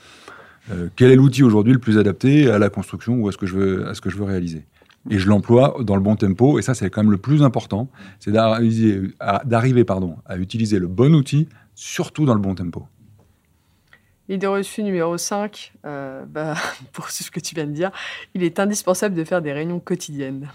Euh, 0.71 0.89
quel 0.95 1.11
est 1.11 1.17
l'outil 1.17 1.43
aujourd'hui 1.43 1.73
le 1.73 1.81
plus 1.81 1.99
adapté 1.99 2.49
à 2.49 2.59
la 2.59 2.69
construction 2.69 3.17
ou 3.17 3.29
à 3.29 3.33
ce 3.33 3.37
que 3.37 3.47
je 3.47 3.55
veux, 3.57 3.89
à 3.89 3.95
ce 3.95 4.01
que 4.01 4.11
je 4.11 4.17
veux 4.17 4.25
réaliser? 4.25 4.65
Et 5.11 5.19
je 5.19 5.29
l'emploie 5.29 5.77
dans 5.81 5.97
le 5.97 6.03
bon 6.03 6.17
tempo. 6.17 6.59
Et 6.59 6.63
ça, 6.63 6.75
c'est 6.75 6.91
quand 6.91 7.03
même 7.03 7.11
le 7.11 7.19
plus 7.19 7.43
important, 7.43 7.89
c'est 8.21 8.33
d'arriver 8.33 9.85
pardon, 9.85 10.17
à 10.27 10.37
utiliser 10.37 10.79
le 10.79 10.89
bon 10.89 11.15
outil, 11.15 11.49
surtout 11.75 12.25
dans 12.25 12.35
le 12.35 12.41
bon 12.41 12.55
tempo. 12.55 12.87
Idée 14.29 14.47
reçue 14.47 14.83
numéro 14.83 15.19
5, 15.19 15.73
euh, 15.85 16.25
bah, 16.27 16.55
pour 16.93 17.11
ce 17.11 17.31
que 17.31 17.41
tu 17.41 17.55
viens 17.55 17.67
de 17.67 17.73
dire, 17.73 17.91
il 18.35 18.43
est 18.43 18.61
indispensable 18.61 19.15
de 19.15 19.25
faire 19.25 19.43
des 19.43 19.53
réunions 19.53 19.81
quotidiennes, 19.81 20.49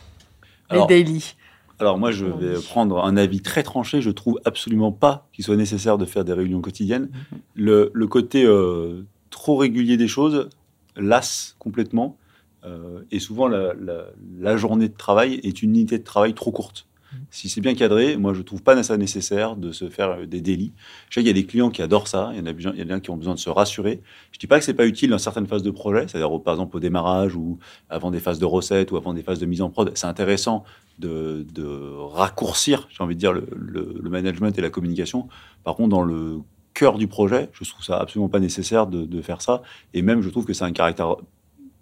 les 0.71 0.85
daily. 0.87 1.35
Alors 1.79 1.99
moi, 1.99 2.11
je 2.11 2.25
vais 2.25 2.59
prendre 2.59 3.03
un 3.03 3.17
avis 3.17 3.41
très 3.41 3.61
tranché. 3.61 4.01
Je 4.01 4.09
trouve 4.09 4.39
absolument 4.45 4.91
pas 4.91 5.27
qu'il 5.31 5.45
soit 5.45 5.55
nécessaire 5.55 5.99
de 5.99 6.05
faire 6.05 6.25
des 6.25 6.33
réunions 6.33 6.61
quotidiennes. 6.61 7.09
Mm-hmm. 7.55 7.89
Le, 7.93 8.07
côté 8.07 8.45
euh, 8.45 9.03
trop 9.29 9.57
régulier 9.57 9.95
des 9.95 10.07
choses 10.07 10.49
lasse 10.95 11.55
complètement. 11.59 12.17
Euh, 12.67 13.01
et 13.11 13.19
souvent, 13.19 13.47
la, 13.47 14.57
journée 14.57 14.89
de 14.89 14.97
travail 14.97 15.39
est 15.43 15.61
une 15.61 15.71
unité 15.71 15.97
de 15.97 16.03
travail 16.03 16.33
trop 16.33 16.51
courte. 16.51 16.87
Mmh. 17.11 17.15
Si 17.31 17.49
c'est 17.49 17.61
bien 17.61 17.73
cadré, 17.73 18.17
moi 18.17 18.33
je 18.33 18.39
ne 18.39 18.43
trouve 18.43 18.61
pas 18.61 18.81
ça 18.83 18.97
nécessaire 18.97 19.55
de 19.55 19.71
se 19.71 19.89
faire 19.89 20.09
euh, 20.09 20.25
des 20.25 20.41
délits. 20.41 20.73
Je 21.09 21.15
sais 21.15 21.21
qu'il 21.21 21.27
y 21.27 21.31
a 21.31 21.33
des 21.33 21.45
clients 21.45 21.69
qui 21.69 21.81
adorent 21.81 22.07
ça, 22.07 22.31
il 22.33 22.39
y 22.39 22.41
en 22.41 22.45
a, 22.47 22.51
il 22.51 22.79
y 22.79 22.83
en 22.83 22.95
a 22.95 22.99
qui 22.99 23.09
ont 23.09 23.15
besoin 23.15 23.33
de 23.33 23.39
se 23.39 23.49
rassurer. 23.49 24.01
Je 24.31 24.37
ne 24.37 24.39
dis 24.39 24.47
pas 24.47 24.59
que 24.59 24.65
ce 24.65 24.71
n'est 24.71 24.77
pas 24.77 24.85
utile 24.85 25.11
dans 25.11 25.17
certaines 25.17 25.47
phases 25.47 25.63
de 25.63 25.71
projet, 25.71 26.07
c'est-à-dire 26.07 26.41
par 26.41 26.55
exemple 26.55 26.75
au 26.75 26.79
démarrage 26.79 27.35
ou 27.35 27.59
avant 27.89 28.11
des 28.11 28.19
phases 28.19 28.39
de 28.39 28.45
recettes 28.45 28.91
ou 28.91 28.97
avant 28.97 29.13
des 29.13 29.23
phases 29.23 29.39
de 29.39 29.45
mise 29.45 29.61
en 29.61 29.69
prod. 29.69 29.89
C'est 29.95 30.07
intéressant 30.07 30.65
de, 30.99 31.45
raccourcir, 32.11 32.87
j'ai 32.89 33.03
envie 33.03 33.15
de 33.15 33.19
dire, 33.19 33.31
le, 33.31 34.09
management 34.09 34.57
et 34.57 34.61
la 34.61 34.69
communication. 34.69 35.29
Par 35.63 35.75
contre, 35.75 35.89
dans 35.89 36.01
le 36.01 36.39
cœur 36.73 36.97
du 36.97 37.07
projet, 37.07 37.49
je 37.53 37.69
trouve 37.69 37.83
ça 37.83 37.99
absolument 37.99 38.29
pas 38.29 38.39
nécessaire 38.39 38.87
de, 38.87 39.05
de 39.05 39.21
faire 39.21 39.41
ça. 39.41 39.61
Et 39.93 40.01
même, 40.01 40.21
je 40.21 40.29
trouve 40.29 40.45
que 40.45 40.53
c'est 40.53 40.65
un 40.65 40.73
caractère 40.73 41.15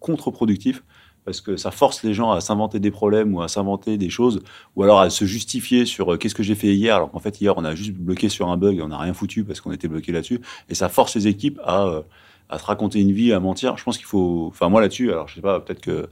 contre-productif 0.06 0.84
parce 1.26 1.42
que 1.42 1.58
ça 1.58 1.72
force 1.72 2.04
les 2.04 2.14
gens 2.14 2.32
à 2.32 2.40
s'inventer 2.40 2.80
des 2.80 2.92
problèmes 2.92 3.34
ou 3.34 3.42
à 3.42 3.48
s'inventer 3.48 3.98
des 3.98 4.12
choses, 4.12 4.44
ou 4.76 4.84
alors 4.84 5.00
à 5.00 5.10
se 5.10 5.26
justifier 5.26 5.86
sur 5.86 6.14
euh, 6.14 6.18
qu'est-ce 6.18 6.36
que 6.36 6.44
j'ai 6.44 6.54
fait 6.54 6.74
hier, 6.76 6.96
alors 6.96 7.10
qu'en 7.10 7.20
fait 7.20 7.42
hier 7.42 7.58
on 7.58 7.66
a 7.66 7.74
juste 7.74 7.94
bloqué 7.94 8.30
sur 8.30 8.48
un 8.50 8.58
bug 8.58 8.78
et 8.78 8.82
on 8.84 8.90
n'a 8.90 9.00
rien 9.00 9.14
foutu 9.14 9.44
parce 9.44 9.60
qu'on 9.60 9.72
était 9.72 9.88
bloqué 9.88 10.12
là-dessus, 10.12 10.40
et 10.70 10.76
ça 10.76 10.88
force 10.88 11.16
les 11.16 11.26
équipes 11.28 11.60
à, 11.64 11.88
euh, 11.88 12.02
à 12.48 12.60
se 12.60 12.66
raconter 12.66 13.02
une 13.02 13.12
vie, 13.12 13.34
à 13.34 13.40
mentir. 13.40 13.76
Je 13.76 13.84
pense 13.84 13.98
qu'il 13.98 14.06
faut, 14.06 14.46
enfin 14.50 14.70
moi 14.70 14.82
là-dessus, 14.82 15.12
alors 15.12 15.28
je 15.28 15.34
sais 15.34 15.42
pas, 15.42 15.60
peut-être 15.60 15.82
que, 15.82 16.08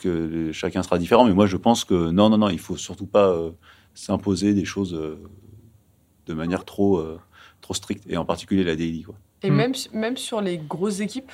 que 0.00 0.50
chacun 0.52 0.82
sera 0.82 0.98
différent, 0.98 1.26
mais 1.26 1.34
moi 1.34 1.46
je 1.46 1.58
pense 1.58 1.84
que 1.84 2.10
non, 2.10 2.30
non, 2.30 2.38
non, 2.38 2.48
il 2.48 2.58
faut 2.58 2.78
surtout 2.78 3.06
pas 3.06 3.28
euh, 3.28 3.50
s'imposer 3.92 4.54
des 4.54 4.64
choses 4.64 4.98
de 6.26 6.34
manière 6.34 6.64
trop, 6.64 7.04
trop 7.60 7.74
stricte, 7.74 8.04
et 8.08 8.16
en 8.16 8.24
particulier 8.24 8.64
la 8.64 8.74
daily. 8.74 9.02
Quoi. 9.02 9.16
Et 9.42 9.50
même, 9.50 9.74
même 9.92 10.16
sur 10.16 10.40
les 10.40 10.56
grosses 10.58 11.00
équipes 11.00 11.32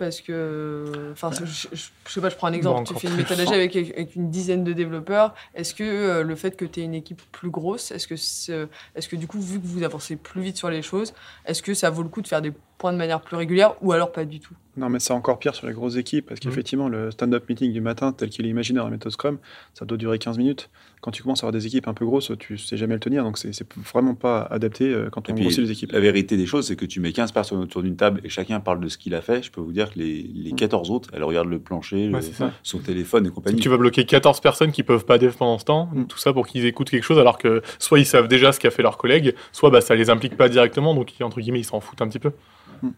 parce 0.00 0.22
que, 0.22 1.10
enfin, 1.12 1.30
je, 1.30 1.76
sais 2.08 2.20
pas, 2.22 2.30
je 2.30 2.34
prends 2.34 2.46
un 2.46 2.54
exemple. 2.54 2.88
tu 2.88 2.98
fais 2.98 3.08
une 3.08 3.16
méthodologie 3.16 3.52
avec, 3.52 3.76
avec, 3.76 4.16
une 4.16 4.30
dizaine 4.30 4.64
de 4.64 4.72
développeurs. 4.72 5.34
Est-ce 5.54 5.74
que 5.74 5.84
euh, 5.84 6.22
le 6.22 6.34
fait 6.36 6.56
que 6.56 6.64
tu 6.64 6.80
aies 6.80 6.84
une 6.84 6.94
équipe 6.94 7.20
plus 7.32 7.50
grosse, 7.50 7.90
est-ce 7.90 8.08
que, 8.08 8.14
est, 8.14 9.00
ce 9.00 9.08
que 9.08 9.16
du 9.16 9.26
coup, 9.26 9.38
vu 9.38 9.60
que 9.60 9.66
vous 9.66 9.82
avancez 9.82 10.16
plus 10.16 10.40
vite 10.40 10.56
sur 10.56 10.70
les 10.70 10.80
choses, 10.80 11.12
est-ce 11.44 11.62
que 11.62 11.74
ça 11.74 11.90
vaut 11.90 12.02
le 12.02 12.08
coup 12.08 12.22
de 12.22 12.28
faire 12.28 12.40
des 12.40 12.50
point 12.80 12.92
de 12.92 12.98
manière 12.98 13.20
plus 13.20 13.36
régulière 13.36 13.74
ou 13.82 13.92
alors 13.92 14.10
pas 14.10 14.24
du 14.24 14.40
tout 14.40 14.54
Non, 14.78 14.88
mais 14.88 14.98
c'est 15.00 15.12
encore 15.12 15.38
pire 15.38 15.54
sur 15.54 15.66
les 15.66 15.74
grosses 15.74 15.96
équipes 15.96 16.26
parce 16.26 16.40
qu'effectivement, 16.40 16.88
le 16.88 17.10
stand-up 17.10 17.44
meeting 17.48 17.72
du 17.72 17.80
matin, 17.82 18.12
tel 18.12 18.30
qu'il 18.30 18.46
est 18.46 18.48
imaginé 18.48 18.78
dans 18.78 18.86
la 18.86 18.90
méthode 18.90 19.12
Scrum, 19.12 19.38
ça 19.74 19.84
doit 19.84 19.98
durer 19.98 20.18
15 20.18 20.38
minutes. 20.38 20.70
Quand 21.02 21.10
tu 21.10 21.22
commences 21.22 21.42
à 21.42 21.46
avoir 21.46 21.52
des 21.52 21.66
équipes 21.66 21.88
un 21.88 21.94
peu 21.94 22.04
grosses, 22.04 22.30
tu 22.38 22.58
sais 22.58 22.76
jamais 22.76 22.94
le 22.94 23.00
tenir. 23.00 23.22
Donc, 23.22 23.38
c'est 23.38 23.52
vraiment 23.92 24.14
pas 24.14 24.42
adapté 24.42 24.84
euh, 24.92 25.08
quand 25.10 25.30
on 25.30 25.34
grossit 25.34 25.60
les 25.60 25.70
équipes. 25.70 25.92
La 25.92 26.00
vérité 26.00 26.36
des 26.36 26.44
choses, 26.46 26.66
c'est 26.66 26.76
que 26.76 26.84
tu 26.84 27.00
mets 27.00 27.12
15 27.12 27.32
personnes 27.32 27.58
autour 27.58 27.82
d'une 27.82 27.96
table 27.96 28.20
et 28.24 28.28
chacun 28.28 28.60
parle 28.60 28.80
de 28.80 28.88
ce 28.88 28.98
qu'il 28.98 29.14
a 29.14 29.22
fait. 29.22 29.42
Je 29.42 29.50
peux 29.50 29.60
vous 29.62 29.72
dire 29.72 29.92
que 29.94 29.98
les, 29.98 30.22
les 30.22 30.52
14 30.52 30.90
autres, 30.90 31.08
elles 31.14 31.24
regardent 31.24 31.48
le 31.48 31.58
plancher, 31.58 32.08
Ouais, 32.10 32.20
le- 32.20 32.46
son 32.62 32.78
téléphone 32.80 33.26
et 33.26 33.30
compagnie. 33.30 33.60
Tu 33.60 33.68
vas 33.70 33.78
bloquer 33.78 34.04
14 34.04 34.40
personnes 34.40 34.72
qui 34.72 34.82
peuvent 34.82 35.04
pas 35.06 35.16
dev 35.18 35.32
pendant 35.34 35.58
ce 35.58 35.64
temps, 35.64 35.88
Mm. 35.92 36.04
tout 36.06 36.18
ça 36.18 36.32
pour 36.34 36.46
qu'ils 36.46 36.66
écoutent 36.66 36.90
quelque 36.90 37.04
chose, 37.04 37.18
alors 37.18 37.38
que 37.38 37.62
soit 37.78 37.98
ils 37.98 38.06
savent 38.06 38.28
déjà 38.28 38.52
ce 38.52 38.60
qu'a 38.60 38.70
fait 38.70 38.82
leur 38.82 38.96
collègue, 38.98 39.34
soit 39.52 39.70
bah, 39.70 39.80
ça 39.80 39.94
les 39.94 40.10
implique 40.10 40.36
pas 40.36 40.48
directement, 40.50 40.94
donc 40.94 41.12
entre 41.22 41.40
guillemets 41.40 41.60
ils 41.60 41.64
s'en 41.64 41.80
foutent 41.80 42.02
un 42.02 42.08
petit 42.08 42.18
peu. 42.18 42.32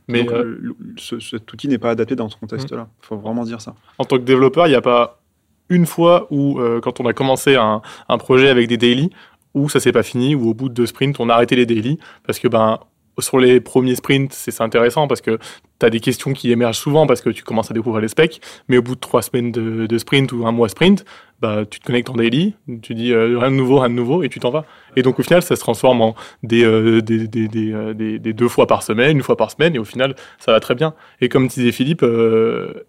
Mais 0.09 0.25
Donc, 0.25 0.33
euh, 0.33 0.43
le- 0.45 0.57
le- 0.61 0.77
ce- 0.97 1.21
cet 1.21 1.53
outil 1.53 1.69
n'est 1.69 1.79
pas 1.79 1.91
adapté 1.91 2.15
dans 2.17 2.29
ce 2.29 2.37
contexte-là. 2.37 2.89
Il 3.03 3.07
faut 3.07 3.17
vraiment 3.17 3.45
dire 3.45 3.61
ça. 3.61 3.75
en 3.99 4.05
tant 4.05 4.17
que 4.17 4.23
développeur, 4.23 4.67
il 4.67 4.71
n'y 4.71 4.77
a 4.77 4.81
pas 4.83 5.21
une 5.69 5.87
fois 5.87 6.27
où, 6.31 6.61
euh, 6.61 6.81
quand 6.81 7.01
on 7.01 7.07
a 7.07 7.13
commencé 7.13 7.57
un, 7.57 7.81
un 8.09 8.19
projet 8.19 8.49
avec 8.49 8.69
des 8.69 8.77
daily, 8.77 9.11
où 9.55 9.69
ça 9.69 9.81
s'est 9.81 9.93
pas 9.93 10.03
fini, 10.03 10.35
ou 10.35 10.51
au 10.51 10.55
bout 10.55 10.69
de 10.69 10.75
deux 10.75 10.87
sprints, 10.87 11.19
on 11.21 11.29
a 11.29 11.35
arrêté 11.35 11.57
les 11.57 11.67
daily, 11.67 11.99
parce 12.27 12.39
que 12.39 12.49
ben, 12.49 12.79
sur 13.19 13.39
les 13.39 13.61
premiers 13.61 13.95
sprints, 13.95 14.33
c'est 14.33 14.51
c'est 14.51 14.63
intéressant, 14.63 15.07
parce 15.09 15.21
que 15.21 15.39
tu 15.83 15.87
as 15.87 15.91
des 15.91 16.01
questions 16.01 16.33
qui 16.33 16.51
émergent 16.51 16.79
souvent, 16.79 17.07
parce 17.07 17.21
que 17.21 17.31
tu 17.31 17.43
commences 17.43 17.71
à 17.71 17.75
découvrir 17.75 18.01
les 18.03 18.09
specs, 18.09 18.41
mais 18.69 18.77
au 18.79 18.83
bout 18.83 18.95
de 18.95 19.01
trois 19.01 19.23
semaines 19.23 19.53
de, 19.53 19.87
sprint 19.99 20.33
ou 20.33 20.47
un 20.47 20.53
mois 20.53 20.69
sprint, 20.69 21.05
bah, 21.41 21.65
tu 21.69 21.81
te 21.81 21.85
connectes 21.87 22.09
en 22.09 22.15
daily, 22.15 22.55
tu 22.83 22.95
dis 22.95 23.13
euh, 23.13 23.37
rien 23.37 23.51
de 23.51 23.57
nouveau, 23.57 23.81
rien 23.81 23.91
de 23.91 23.95
nouveau, 23.95 24.23
et 24.23 24.29
tu 24.29 24.39
t'en 24.39 24.51
vas. 24.51 24.65
Et 24.95 25.03
donc 25.03 25.19
au 25.19 25.25
final, 25.25 25.43
ça 25.43 25.57
se 25.57 25.61
transforme 25.61 26.01
en 26.01 26.15
des, 26.45 26.63
euh, 26.65 27.01
euh, 27.01 27.95
des- 27.95 28.33
deux 28.33 28.47
fois 28.49 28.69
par 28.69 28.85
semaine, 28.85 29.17
une 29.17 29.23
fois 29.25 29.37
par 29.37 29.51
semaine, 29.51 29.75
et 29.75 29.79
au 29.81 29.85
final, 29.85 30.15
ça 30.39 30.53
va 30.53 30.61
très 30.61 30.77
bien. 30.77 30.95
Et 31.21 31.29
comme 31.29 31.49
disait 31.49 31.73
Philippe, 31.73 32.05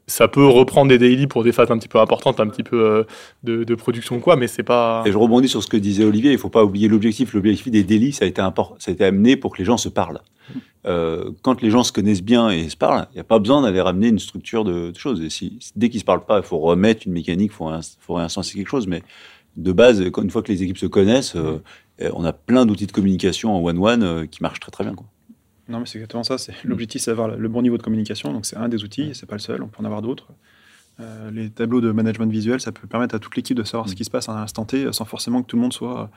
ça 0.05 0.27
peut 0.27 0.45
reprendre 0.45 0.89
des 0.89 0.99
daily 0.99 1.25
pour 1.25 1.43
des 1.43 1.51
phases 1.51 1.71
un 1.71 1.77
petit 1.79 1.87
peu 1.87 1.99
importantes, 1.99 2.39
un 2.39 2.47
petit 2.47 2.63
peu 2.63 3.05
de, 3.43 3.63
de 3.63 3.75
production 3.75 4.19
quoi, 4.19 4.35
mais 4.35 4.47
c'est 4.47 4.61
pas. 4.63 5.01
Et 5.07 5.11
je 5.11 5.17
rebondis 5.17 5.47
sur 5.49 5.63
ce 5.63 5.67
que 5.67 5.77
disait 5.77 6.03
Olivier, 6.05 6.31
il 6.31 6.37
faut 6.37 6.49
pas 6.49 6.63
oublier 6.63 6.87
l'objectif. 6.87 7.33
L'objectif 7.33 7.71
des 7.71 7.83
import- 8.39 8.75
ça 8.79 8.91
a 8.91 8.93
été 8.93 9.03
amené 9.03 9.35
pour 9.35 9.53
que 9.53 9.57
les 9.57 9.65
gens 9.65 9.77
se 9.77 9.89
parlent. 9.89 10.19
Euh, 10.85 11.31
quand 11.43 11.61
les 11.61 11.69
gens 11.69 11.83
se 11.83 11.93
connaissent 11.93 12.21
bien 12.23 12.49
et 12.49 12.67
se 12.67 12.75
parlent, 12.75 13.07
il 13.11 13.15
n'y 13.15 13.21
a 13.21 13.23
pas 13.23 13.39
besoin 13.39 13.61
d'aller 13.61 13.79
ramener 13.79 14.09
une 14.09 14.19
structure 14.19 14.65
de, 14.65 14.91
de 14.91 14.97
choses. 14.97 15.21
Et 15.21 15.29
si, 15.29 15.59
dès 15.75 15.89
qu'ils 15.89 15.99
ne 15.99 16.01
se 16.01 16.05
parlent 16.05 16.25
pas, 16.25 16.37
il 16.37 16.43
faut 16.43 16.59
remettre 16.59 17.03
une 17.05 17.13
mécanique, 17.13 17.51
il 17.53 17.55
faut, 17.55 17.71
faut 17.99 18.15
réinstancer 18.15 18.55
quelque 18.55 18.67
chose. 18.69 18.85
Mais 18.87 19.01
de 19.55 19.71
base, 19.71 20.01
une 20.01 20.29
fois 20.29 20.41
que 20.41 20.51
les 20.51 20.61
équipes 20.61 20.77
se 20.77 20.85
connaissent, 20.85 21.35
euh, 21.35 21.61
on 22.13 22.25
a 22.25 22.33
plein 22.33 22.65
d'outils 22.65 22.87
de 22.87 22.91
communication 22.91 23.55
en 23.55 23.63
one-one 23.63 24.03
euh, 24.03 24.25
qui 24.25 24.41
marchent 24.41 24.59
très 24.59 24.71
très 24.71 24.83
bien. 24.83 24.93
Quoi. 24.93 25.05
Non, 25.69 25.79
mais 25.79 25.85
c'est 25.85 25.99
exactement 25.99 26.23
ça. 26.23 26.37
C'est 26.37 26.53
l'objectif, 26.65 27.01
c'est 27.01 27.11
d'avoir 27.11 27.29
le 27.29 27.47
bon 27.47 27.61
niveau 27.61 27.77
de 27.77 27.83
communication. 27.83 28.33
Donc, 28.33 28.45
c'est 28.45 28.57
un 28.57 28.67
des 28.67 28.83
outils. 28.83 29.11
C'est 29.13 29.25
pas 29.25 29.35
le 29.35 29.41
seul. 29.41 29.63
On 29.63 29.67
peut 29.67 29.81
en 29.81 29.85
avoir 29.85 30.01
d'autres. 30.01 30.27
Euh, 30.99 31.31
les 31.31 31.49
tableaux 31.49 31.81
de 31.81 31.91
management 31.91 32.29
visuel, 32.29 32.59
ça 32.59 32.71
peut 32.71 32.87
permettre 32.87 33.15
à 33.15 33.19
toute 33.19 33.35
l'équipe 33.35 33.55
de 33.55 33.63
savoir 33.63 33.87
ce 33.87 33.95
qui 33.95 34.03
se 34.03 34.11
passe 34.11 34.27
à 34.27 34.33
un 34.33 34.43
instant 34.43 34.65
T, 34.65 34.91
sans 34.91 35.05
forcément 35.05 35.41
que 35.41 35.47
tout 35.47 35.55
le 35.55 35.61
monde 35.61 35.73
soit 35.73 36.11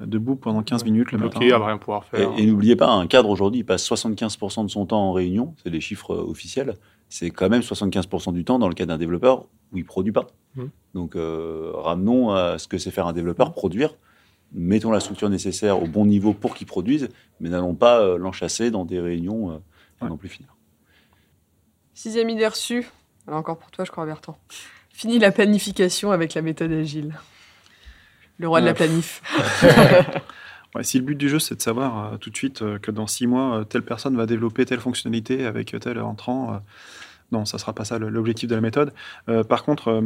debout 0.00 0.36
pendant 0.36 0.62
15 0.62 0.84
minutes 0.84 1.12
le 1.12 1.18
bloqué 1.18 1.46
matin. 1.50 1.62
à 1.62 1.66
rien 1.68 1.78
pouvoir 1.78 2.04
Et, 2.12 2.16
faire. 2.16 2.30
et 2.36 2.46
n'oubliez 2.46 2.76
pas, 2.76 2.88
un 2.90 3.06
cadre 3.06 3.30
aujourd'hui, 3.30 3.60
il 3.60 3.64
passe 3.64 3.88
75% 3.88 4.64
de 4.64 4.70
son 4.70 4.86
temps 4.86 5.00
en 5.08 5.12
réunion, 5.12 5.54
c'est 5.62 5.70
les 5.70 5.80
chiffres 5.80 6.14
euh, 6.14 6.22
officiels. 6.30 6.74
C'est 7.08 7.30
quand 7.30 7.48
même 7.48 7.62
75% 7.62 8.32
du 8.32 8.44
temps 8.44 8.58
dans 8.58 8.68
le 8.68 8.74
cas 8.74 8.84
d'un 8.84 8.98
développeur 8.98 9.46
où 9.72 9.78
il 9.78 9.84
produit 9.84 10.12
pas. 10.12 10.26
Mhm. 10.56 10.70
Donc 10.94 11.16
euh, 11.16 11.70
ramenons 11.74 12.30
à 12.32 12.58
ce 12.58 12.66
que 12.68 12.78
c'est 12.78 12.90
faire 12.90 13.06
un 13.06 13.12
développeur, 13.12 13.52
produire. 13.52 13.94
Mettons 14.52 14.90
la 14.90 15.00
structure 15.00 15.28
nécessaire 15.28 15.82
au 15.82 15.86
bon 15.86 16.04
niveau 16.06 16.32
pour 16.32 16.54
qu'il 16.54 16.66
produise, 16.66 17.08
mais 17.40 17.48
n'allons 17.48 17.74
pas 17.74 18.00
euh, 18.00 18.16
l'enchasser 18.18 18.70
dans 18.70 18.84
des 18.84 19.00
réunions 19.00 19.50
euh, 19.50 19.56
Ouais. 20.02 20.08
non 20.10 20.16
plus 20.18 20.28
finir. 20.28 20.54
Sixième 21.94 22.28
idée 22.28 22.46
reçue, 22.46 22.86
alors 23.26 23.40
encore 23.40 23.58
pour 23.58 23.70
toi, 23.70 23.84
je 23.86 23.90
crois, 23.90 24.04
Bertrand. 24.04 24.36
Fini 24.90 25.18
la 25.18 25.30
planification 25.32 26.10
avec 26.12 26.34
la 26.34 26.42
méthode 26.42 26.70
agile. 26.72 27.14
Le 28.38 28.48
roi 28.48 28.60
de 28.60 28.66
la 28.66 28.72
Ouais. 28.72 28.76
planif. 28.76 29.22
Ouais, 30.74 30.82
si 30.84 30.98
le 30.98 31.04
but 31.04 31.14
du 31.16 31.30
jeu, 31.30 31.38
c'est 31.38 31.54
de 31.54 31.62
savoir 31.62 32.12
euh, 32.12 32.16
tout 32.18 32.28
de 32.28 32.36
suite 32.36 32.60
euh, 32.60 32.78
que 32.78 32.90
dans 32.90 33.06
six 33.06 33.26
mois, 33.26 33.60
euh, 33.60 33.64
telle 33.64 33.80
personne 33.82 34.14
va 34.14 34.26
développer 34.26 34.66
telle 34.66 34.80
fonctionnalité 34.80 35.46
avec 35.46 35.72
euh, 35.72 35.78
tel 35.78 35.98
entrant, 36.00 36.52
euh, 36.52 36.58
non, 37.32 37.44
ça 37.44 37.58
sera 37.58 37.72
pas 37.72 37.84
ça 37.84 37.98
l'objectif 37.98 38.48
de 38.48 38.54
la 38.54 38.60
méthode. 38.60 38.92
Euh, 39.28 39.42
par 39.42 39.64
contre, 39.64 39.88
euh, 39.88 40.00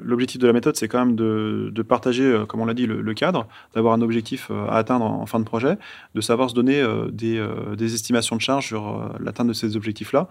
l'objectif 0.00 0.40
de 0.40 0.46
la 0.46 0.52
méthode, 0.52 0.76
c'est 0.76 0.86
quand 0.86 1.04
même 1.04 1.16
de, 1.16 1.82
partager, 1.82 2.24
euh, 2.24 2.46
comme 2.46 2.60
on 2.60 2.66
l'a 2.66 2.74
dit, 2.74 2.86
le, 2.86 3.14
cadre, 3.14 3.48
d'avoir 3.74 3.94
un 3.94 4.02
objectif 4.02 4.50
à 4.50 4.76
atteindre 4.76 5.04
en, 5.04 5.26
fin 5.26 5.40
de 5.40 5.44
projet, 5.44 5.76
de 6.14 6.20
savoir 6.20 6.50
se 6.50 6.54
donner 6.54 6.84
des, 7.10 7.94
estimations 7.94 8.36
de 8.36 8.40
charge 8.40 8.66
sur 8.66 9.10
l'atteinte 9.20 9.48
de 9.48 9.52
ces 9.52 9.76
objectifs-là. 9.76 10.28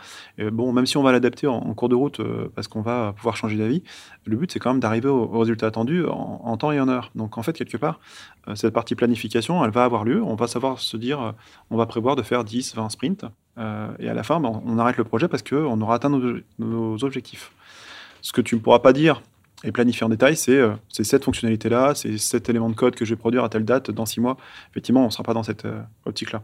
Bon, 0.51 0.71
même 0.71 0.86
si 0.86 0.97
on 0.97 1.04
va 1.04 1.12
l'adapter 1.12 1.47
en, 1.47 1.73
cours 1.73 1.89
de 1.89 1.95
route 1.95 2.21
parce 2.54 2.67
qu'on 2.67 2.82
va 2.82 3.13
pouvoir 3.13 3.36
changer 3.36 3.58
d'avis, 3.58 3.84
le 4.25 4.38
but, 4.38 4.51
c'est 4.51 4.60
quand 4.60 4.71
même 4.71 4.80
d'arriver 4.80 5.10
au, 5.10 5.39
résultat 5.39 5.67
attendu 5.67 6.06
en, 6.06 6.41
en 6.43 6.58
temps 6.58 6.71
et 6.71 6.80
en 6.80 6.88
heure. 6.88 7.12
Donc, 7.15 7.38
en 7.38 7.43
fait, 7.43 7.54
quelque 7.54 7.78
part, 7.78 7.99
cette 8.54 8.73
partie 8.73 8.95
planification, 8.95 9.63
elle 9.65 9.71
va 9.71 9.84
avoir 9.84 10.04
lieu. 10.04 10.21
On 10.23 10.36
va 10.36 10.47
savoir 10.47 10.80
se 10.80 10.97
dire, 10.97 11.34
on 11.71 11.78
va 11.78 11.86
prévoir 11.86 12.15
de 12.15 12.21
faire 12.21 12.43
10, 12.43 12.75
20 12.75 12.89
sprints. 12.89 13.25
Euh, 13.58 13.88
et 14.00 14.10
à 14.10 14.13
la 14.13 14.24
fin, 14.24 14.39
ben, 14.39 14.62
on 14.65 14.78
arrête 14.78 14.98
le 14.98 15.04
projet 15.04 15.28
parce 15.28 15.44
qu'on 15.44 15.80
aura 15.82 15.96
atteint 15.96 16.10
nos, 16.10 17.04
objectifs. 17.04 17.52
Ce 18.22 18.34
que 18.34 18.41
tu 18.41 18.56
ne 18.56 18.60
pourras 18.60 18.80
pas 18.80 18.94
dire 18.94 19.22
et 19.63 19.72
planifier 19.72 20.06
en 20.06 20.10
détail, 20.10 20.36
c'est 20.36 20.58
euh, 20.58 20.74
cette 20.89 21.24
fonctionnalité-là, 21.24 21.96
c'est 21.96 22.18
cet 22.18 22.50
élément 22.50 22.70
de 22.70 22.76
code 22.76 22.96
que 22.96 23.06
je 23.06 23.12
vais 23.12 23.15
produire 23.20 23.44
à 23.44 23.50
telle 23.50 23.65
date 23.65 23.91
dans 23.91 24.06
six 24.06 24.20
mois. 24.20 24.38
Effectivement, 24.72 25.02
on 25.04 25.06
ne 25.06 25.12
sera 25.12 25.24
pas 25.24 25.34
dans 25.34 25.44
cette 25.44 25.65
euh, 25.65 25.82
optique-là. 26.06 26.44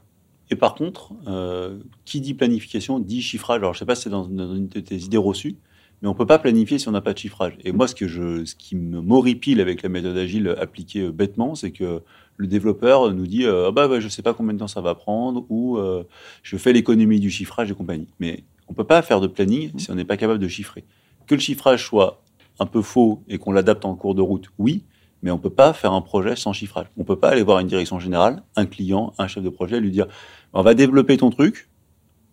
Et 0.50 0.56
par 0.56 0.76
contre, 0.76 1.14
euh, 1.28 1.80
qui 2.06 2.20
dit 2.22 2.34
planification 2.34 3.00
dit 3.00 3.22
chiffrage. 3.22 3.60
Alors, 3.60 3.74
je 3.74 3.78
ne 3.78 3.80
sais 3.80 3.86
pas 3.86 3.96
si 3.96 4.04
c'est 4.04 4.10
dans, 4.10 4.28
dans 4.28 4.54
une 4.54 4.68
de 4.68 4.80
tes 4.80 4.96
idées 4.96 5.18
reçues, 5.18 5.56
mais 6.02 6.08
on 6.08 6.14
ne 6.14 6.18
peut 6.18 6.26
pas 6.26 6.40
planifier 6.40 6.80
si 6.80 6.88
on 6.88 6.92
n'a 6.92 7.02
pas 7.02 7.14
de 7.14 7.18
chiffrage. 7.20 7.58
Et 7.64 7.72
moi, 7.72 7.88
ce, 7.88 7.94
que 7.94 8.08
je, 8.08 8.44
ce 8.46 8.56
qui 8.56 8.76
me 8.76 9.02
m'horripile 9.02 9.62
avec 9.62 9.84
la 9.84 9.90
méthode 9.90 10.18
agile 10.18 10.56
appliquée 10.60 11.02
euh, 11.02 11.12
bêtement, 11.12 11.54
c'est 11.54 11.72
que 11.72 12.02
le 12.38 12.48
développeur 12.48 13.14
nous 13.14 13.28
dit 13.28 13.46
euh, 13.46 13.68
ah 13.68 13.72
bah, 13.72 13.88
bah, 13.88 14.00
je 14.00 14.06
ne 14.06 14.10
sais 14.10 14.24
pas 14.24 14.34
combien 14.34 14.54
de 14.54 14.60
temps 14.60 14.68
ça 14.68 14.82
va 14.82 14.96
prendre, 14.96 15.46
ou 15.50 15.78
euh, 15.78 16.04
je 16.42 16.58
fais 16.58 16.74
l'économie 16.74 17.20
du 17.20 17.30
chiffrage 17.30 17.70
et 17.70 17.76
compagnie. 17.76 18.08
Mais 18.20 18.44
on 18.68 18.72
ne 18.72 18.76
peut 18.76 18.84
pas 18.84 19.02
faire 19.04 19.22
de 19.22 19.28
planning 19.28 19.72
si 19.78 19.92
on 19.92 19.96
n'est 19.96 20.06
pas 20.06 20.18
capable 20.18 20.40
de 20.40 20.48
chiffrer. 20.48 20.84
Que 21.28 21.36
le 21.36 21.42
chiffrage 21.42 21.86
soit 21.86 22.22
un 22.60 22.66
peu 22.66 22.82
faux 22.82 23.22
et 23.28 23.38
qu'on 23.38 23.52
l'adapte 23.52 23.86
en 23.86 23.96
cours 23.96 24.16
de 24.16 24.22
route, 24.22 24.48
oui, 24.58 24.84
mais 25.22 25.30
on 25.30 25.38
ne 25.38 25.42
peut 25.42 25.52
pas 25.52 25.74
faire 25.74 25.94
un 25.94 26.02
projet 26.02 26.36
sans 26.36 26.52
chiffrage. 26.52 26.88
On 26.98 27.02
ne 27.02 27.06
peut 27.06 27.16
pas 27.16 27.30
aller 27.30 27.44
voir 27.44 27.60
une 27.60 27.68
direction 27.68 28.00
générale, 28.00 28.42
un 28.56 28.66
client, 28.66 29.14
un 29.20 29.28
chef 29.28 29.44
de 29.44 29.50
projet, 29.50 29.80
lui 29.80 29.92
dire 29.92 30.08
on 30.54 30.64
va 30.64 30.74
développer 30.74 31.18
ton 31.18 31.30
truc, 31.30 31.70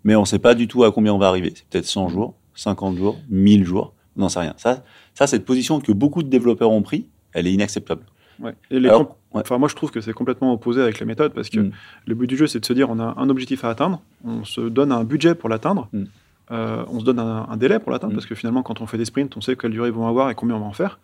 mais 0.04 0.14
on 0.16 0.22
ne 0.22 0.26
sait 0.26 0.38
pas 0.38 0.54
du 0.54 0.68
tout 0.68 0.84
à 0.84 0.92
combien 0.92 1.12
on 1.12 1.18
va 1.18 1.28
arriver. 1.28 1.52
C'est 1.54 1.66
peut-être 1.66 1.86
100 1.86 2.08
jours, 2.08 2.34
50 2.58 2.96
jours, 2.96 3.18
1000 3.30 3.64
jours, 3.64 3.94
on 4.16 4.20
n'en 4.22 4.28
sait 4.28 4.40
rien. 4.40 4.54
Ça, 4.56 4.82
ça, 5.14 5.26
cette 5.26 5.44
position 5.44 5.80
que 5.80 5.92
beaucoup 5.92 6.22
de 6.22 6.28
développeurs 6.28 6.70
ont 6.70 6.82
pris, 6.82 7.06
elle 7.32 7.46
est 7.46 7.52
inacceptable. 7.52 8.02
Ouais. 8.40 8.54
Et 8.70 8.78
les 8.80 8.88
Alors, 8.88 9.00
comp- 9.08 9.16
ouais. 9.34 9.40
enfin, 9.42 9.58
moi, 9.58 9.68
je 9.68 9.74
trouve 9.74 9.90
que 9.90 10.00
c'est 10.00 10.12
complètement 10.12 10.52
opposé 10.52 10.80
avec 10.80 11.00
la 11.00 11.06
méthode 11.06 11.32
parce 11.34 11.48
que 11.50 11.60
Mm. 11.60 11.70
le 12.06 12.14
but 12.14 12.26
du 12.26 12.36
jeu, 12.36 12.46
c'est 12.46 12.60
de 12.60 12.64
se 12.66 12.72
dire 12.72 12.88
on 12.90 12.98
a 13.00 13.14
un 13.16 13.28
objectif 13.30 13.64
à 13.64 13.70
atteindre, 13.70 14.00
on 14.24 14.44
se 14.44 14.60
donne 14.60 14.92
un 14.92 15.04
budget 15.04 15.34
pour 15.34 15.48
l'atteindre, 15.48 15.88
Mm. 15.92 16.04
euh, 16.52 16.84
on 16.88 17.00
se 17.00 17.04
donne 17.04 17.18
un, 17.18 17.46
un 17.48 17.56
délai 17.56 17.78
pour 17.78 17.90
l'atteindre 17.92 18.12
Mm. 18.12 18.16
parce 18.16 18.26
que 18.26 18.34
finalement, 18.34 18.62
quand 18.62 18.80
on 18.80 18.86
fait 18.86 18.98
des 18.98 19.04
sprints, 19.04 19.36
on 19.36 19.40
sait 19.40 19.56
quelle 19.56 19.72
durée 19.72 19.88
ils 19.88 19.94
vont 19.94 20.06
avoir 20.06 20.30
et 20.30 20.34
combien 20.34 20.56
on 20.56 20.60
va 20.60 20.66
en 20.66 20.72
faire. 20.72 20.98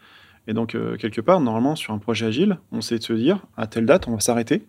Et 0.47 0.53
donc, 0.53 0.75
euh, 0.75 0.97
quelque 0.97 1.21
part, 1.21 1.41
normalement, 1.41 1.75
sur 1.75 1.93
un 1.95 1.99
projet 1.99 2.27
agile, 2.27 2.59
on 2.71 2.81
sait 2.83 2.99
de 2.99 3.03
se 3.03 3.13
dire 3.15 3.39
à 3.57 3.67
telle 3.67 3.87
date, 3.87 4.07
on 4.09 4.13
va 4.13 4.21
s'arrêter 4.21 4.67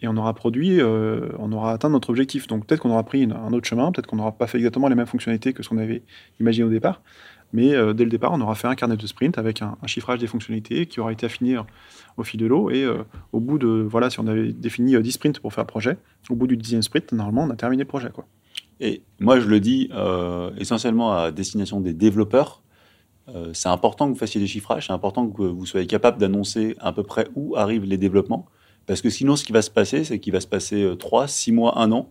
et 0.00 0.08
on 0.08 0.16
aura 0.16 0.32
produit, 0.34 0.80
euh, 0.80 1.28
on 1.38 1.50
aura 1.52 1.72
atteint 1.72 1.90
notre 1.90 2.10
objectif. 2.10 2.46
Donc, 2.46 2.66
peut-être 2.66 2.80
qu'on 2.80 2.90
aura 2.90 3.02
pris 3.02 3.24
un 3.24 3.52
autre 3.52 3.66
chemin, 3.66 3.90
peut-être 3.90 4.06
qu'on 4.06 4.16
n'aura 4.16 4.32
pas 4.32 4.46
fait 4.46 4.58
exactement 4.58 4.88
les 4.88 4.94
mêmes 4.94 5.06
fonctionnalités 5.06 5.52
que 5.52 5.62
ce 5.62 5.68
qu'on 5.68 5.78
avait 5.78 6.02
imaginé 6.40 6.64
au 6.64 6.70
départ. 6.70 7.02
Mais 7.52 7.74
euh, 7.74 7.94
dès 7.94 8.04
le 8.04 8.10
départ, 8.10 8.32
on 8.32 8.40
aura 8.40 8.54
fait 8.54 8.66
un 8.66 8.74
carnet 8.74 8.96
de 8.96 9.06
sprint 9.06 9.38
avec 9.38 9.62
un, 9.62 9.76
un 9.82 9.86
chiffrage 9.86 10.18
des 10.18 10.26
fonctionnalités 10.26 10.86
qui 10.86 11.00
aura 11.00 11.12
été 11.12 11.26
affiné 11.26 11.58
au 12.16 12.22
fil 12.22 12.38
de 12.38 12.46
l'eau. 12.46 12.70
Et 12.70 12.84
euh, 12.84 13.02
au 13.32 13.40
bout 13.40 13.58
de, 13.58 13.68
voilà, 13.68 14.10
si 14.10 14.20
on 14.20 14.26
avait 14.26 14.52
défini 14.52 14.94
euh, 14.94 15.00
10 15.00 15.12
sprints 15.12 15.40
pour 15.40 15.52
faire 15.52 15.64
le 15.64 15.68
projet, 15.68 15.96
au 16.30 16.34
bout 16.34 16.46
du 16.46 16.56
dixième 16.56 16.82
sprint, 16.82 17.12
normalement, 17.12 17.44
on 17.44 17.50
a 17.50 17.56
terminé 17.56 17.82
le 17.82 17.88
projet. 17.88 18.10
Quoi. 18.10 18.26
Et 18.80 19.02
moi, 19.18 19.40
je 19.40 19.48
le 19.48 19.58
dis 19.58 19.90
essentiellement 20.58 21.12
à 21.12 21.32
destination 21.32 21.80
des 21.80 21.92
développeurs. 21.92 22.62
C'est 23.52 23.68
important 23.68 24.06
que 24.06 24.12
vous 24.12 24.18
fassiez 24.18 24.40
des 24.40 24.46
chiffrages, 24.46 24.86
c'est 24.86 24.92
important 24.92 25.26
que 25.26 25.42
vous 25.42 25.66
soyez 25.66 25.88
capable 25.88 26.18
d'annoncer 26.18 26.76
à 26.78 26.92
peu 26.92 27.02
près 27.02 27.26
où 27.34 27.56
arrivent 27.56 27.84
les 27.84 27.96
développements. 27.96 28.46
Parce 28.88 29.02
que 29.02 29.10
sinon, 29.10 29.36
ce 29.36 29.44
qui 29.44 29.52
va 29.52 29.62
se 29.62 29.70
passer, 29.70 30.02
c'est 30.02 30.18
qu'il 30.18 30.32
va 30.32 30.40
se 30.40 30.46
passer 30.46 30.94
3, 30.98 31.28
6 31.28 31.52
mois, 31.52 31.78
1 31.78 31.92
an. 31.92 32.10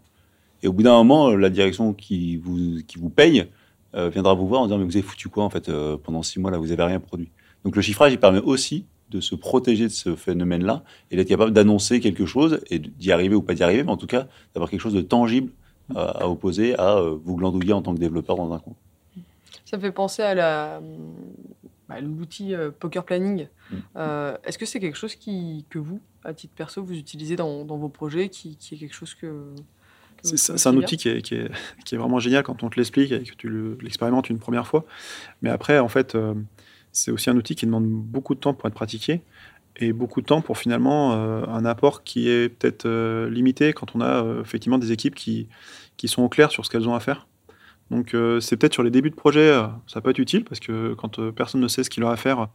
Et 0.63 0.68
au 0.68 0.74
bout 0.74 0.84
d'un 0.84 0.94
moment, 0.94 1.30
euh, 1.30 1.36
la 1.36 1.50
direction 1.50 1.94
qui 1.94 2.38
vous, 2.38 2.82
qui 2.88 2.98
vous 2.98 3.10
paye 3.10 3.48
euh, 3.96 4.10
viendra 4.10 4.34
vous 4.34 4.48
voir 4.48 4.62
en 4.62 4.66
disant 4.68 4.78
Mais 4.78 4.86
vous 4.86 4.96
avez 4.96 5.06
foutu 5.06 5.28
quoi 5.30 5.44
en 5.44 5.50
fait 5.50 5.70
euh, 5.70 5.98
pendant 5.98 6.24
6 6.24 6.40
mois 6.40 6.52
là, 6.52 6.58
vous 6.58 6.68
n'avez 6.68 6.84
rien 6.84 7.00
produit. 7.00 7.30
Donc 7.66 7.76
le 7.76 7.82
chiffrage, 7.82 8.13
il 8.13 8.20
permet 8.20 8.40
aussi 8.40 8.86
de 9.10 9.20
se 9.20 9.36
protéger 9.36 9.86
de 9.86 9.92
ce 9.92 10.16
phénomène-là 10.16 10.84
et 11.12 11.16
d'être 11.16 11.28
capable 11.28 11.52
d'annoncer 11.52 12.00
quelque 12.00 12.26
chose 12.26 12.60
et 12.70 12.80
d'y 12.80 13.12
arriver 13.12 13.36
ou 13.36 13.42
pas 13.42 13.54
d'y 13.54 13.63
arriver, 13.63 13.84
mais 13.84 13.92
en 13.92 13.98
tout 13.98 14.08
cas 14.08 14.28
d'avoir 14.54 14.70
quelque 14.70 14.82
chose 14.82 14.94
de 14.94 15.02
tangible 15.02 15.52
à, 15.96 16.24
à 16.24 16.28
opposer 16.28 16.78
à 16.78 16.98
euh, 16.98 17.18
vous 17.24 17.36
glandouiller 17.38 17.74
en 17.74 17.82
tant 17.82 17.94
que 17.94 18.00
développeur 18.00 18.36
dans 18.36 18.52
un 18.54 18.60
coin. 18.60 18.74
Ça 19.66 19.78
me 19.78 19.82
fait 19.82 19.92
penser 19.92 20.22
à 20.22 20.36
la 20.36 20.82
bah, 21.88 22.02
l'outil 22.02 22.54
euh, 22.54 22.72
poker 22.72 23.04
planning. 23.04 23.48
Mm. 23.72 23.76
Euh, 23.96 24.38
Est-ce 24.44 24.58
que 24.58 24.66
c'est 24.66 24.80
quelque 24.80 24.98
chose 24.98 25.16
qui, 25.16 25.66
que 25.70 25.80
vous, 25.80 26.00
à 26.28 26.34
titre 26.34 26.54
perso, 26.56 26.84
vous 26.84 26.96
utilisez 26.96 27.36
dans, 27.36 27.66
dans 27.66 27.78
vos 27.78 27.90
projets, 27.90 28.30
qui, 28.30 28.58
qui 28.58 28.76
est 28.76 28.78
quelque 28.78 28.96
chose 28.96 29.16
que, 29.16 29.56
C'est 30.24 30.68
un 30.68 30.76
outil 30.76 30.98
qui 30.98 31.10
est, 31.10 31.22
qui, 31.22 31.36
est, 31.36 31.50
qui 31.86 31.96
est 31.96 31.98
vraiment 31.98 32.20
génial 32.20 32.44
quand 32.44 32.63
on 32.63 32.70
te 32.70 32.76
l'explique 32.78 33.12
et 33.12 33.24
que 33.24 33.36
tu 33.36 33.50
le- 33.50 33.78
l'expérimentes 33.82 34.30
une 34.30 34.40
première 34.40 34.68
fois. 34.68 34.86
Mais 35.42 35.50
après, 35.50 35.80
en 35.80 35.88
fait, 35.90 36.16
euh, 36.16 36.34
c'est 36.92 37.12
aussi 37.12 37.30
un 37.30 37.38
outil 37.38 37.56
qui 37.56 37.66
demande 37.66 37.88
beaucoup 37.88 38.36
de 38.36 38.40
temps 38.40 38.54
pour 38.54 38.68
être 38.68 38.74
pratiqué 38.76 39.22
et 39.78 39.94
beaucoup 39.94 40.22
de 40.22 40.26
temps 40.28 40.42
pour 40.42 40.58
finalement 40.58 41.13
euh, 41.13 41.46
un 41.48 41.66
apport 41.66 42.04
qui 42.04 42.30
est 42.30 42.50
peut-être 42.50 42.86
euh, 42.88 43.30
limité 43.30 43.74
quand 43.74 43.96
on 43.96 44.02
a 44.02 44.24
euh, 44.24 44.42
effectivement 44.42 44.80
des 44.80 44.92
équipes 44.92 45.16
qui, 45.16 45.50
qui 45.98 46.08
sont 46.08 46.24
au 46.24 46.30
clair 46.30 46.52
sur 46.52 46.66
ce 46.66 46.72
qu'elles 46.72 46.90
ont 46.90 46.96
à 46.96 47.00
faire. 47.00 47.28
Donc 47.92 48.16
c'est 48.42 48.58
peut-être 48.58 48.74
sur 48.74 48.84
les 48.84 48.92
débuts 48.92 49.12
de 49.12 49.16
projet, 49.16 49.54
ça 49.88 50.02
peut 50.02 50.10
être 50.10 50.20
utile 50.20 50.44
parce 50.46 50.60
que 50.60 50.94
quand 50.96 51.32
personne 51.32 51.62
ne 51.62 51.68
sait 51.70 51.84
ce 51.84 51.90
qu'il 51.90 52.04
a 52.04 52.12
à 52.12 52.18
faire, 52.18 52.50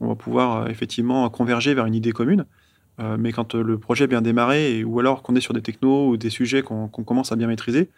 on 0.00 0.08
va 0.08 0.14
pouvoir 0.14 0.68
effectivement 0.70 1.28
converger 1.30 1.74
vers 1.74 1.86
une 1.86 1.94
idée 1.94 2.12
commune. 2.12 2.46
Euh, 3.00 3.16
mais 3.18 3.32
quand 3.32 3.54
euh, 3.54 3.62
le 3.62 3.78
projet 3.78 4.04
est 4.04 4.08
bien 4.08 4.22
démarré, 4.22 4.78
et, 4.78 4.84
ou 4.84 5.00
alors 5.00 5.22
qu'on 5.22 5.34
est 5.34 5.40
sur 5.40 5.54
des 5.54 5.62
technos 5.62 6.10
ou 6.10 6.16
des 6.16 6.30
sujets 6.30 6.62
qu'on 6.62 6.88
commence 6.88 7.32
à 7.32 7.36
bien 7.36 7.46
maîtriser, 7.46 7.90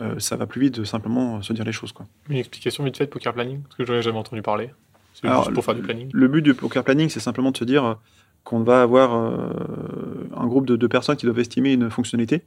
euh, 0.00 0.18
ça 0.18 0.36
va 0.36 0.46
plus 0.46 0.60
vite 0.60 0.78
de 0.78 0.84
simplement 0.84 1.42
se 1.42 1.52
dire 1.52 1.64
les 1.64 1.72
choses. 1.72 1.92
Quoi. 1.92 2.06
Une 2.28 2.36
explication 2.36 2.84
vite 2.84 2.96
fait 2.96 3.06
de 3.06 3.10
poker 3.10 3.34
planning, 3.34 3.62
parce 3.62 3.74
que 3.76 3.84
j'en 3.84 3.94
ai 3.94 4.02
jamais 4.02 4.18
entendu 4.18 4.42
parler. 4.42 4.70
C'est 5.14 5.28
juste 5.28 5.52
pour 5.52 5.64
faire 5.64 5.74
du 5.74 5.82
planning. 5.82 6.08
Le 6.12 6.28
but 6.28 6.42
du 6.42 6.54
poker 6.54 6.84
planning, 6.84 7.08
c'est 7.08 7.20
simplement 7.20 7.50
de 7.50 7.56
se 7.56 7.64
dire 7.64 7.98
qu'on 8.44 8.60
va 8.60 8.82
avoir 8.82 9.14
euh, 9.14 9.50
un 10.36 10.46
groupe 10.46 10.64
de, 10.64 10.76
de 10.76 10.86
personnes 10.86 11.16
qui 11.16 11.26
doivent 11.26 11.40
estimer 11.40 11.72
une 11.72 11.90
fonctionnalité. 11.90 12.42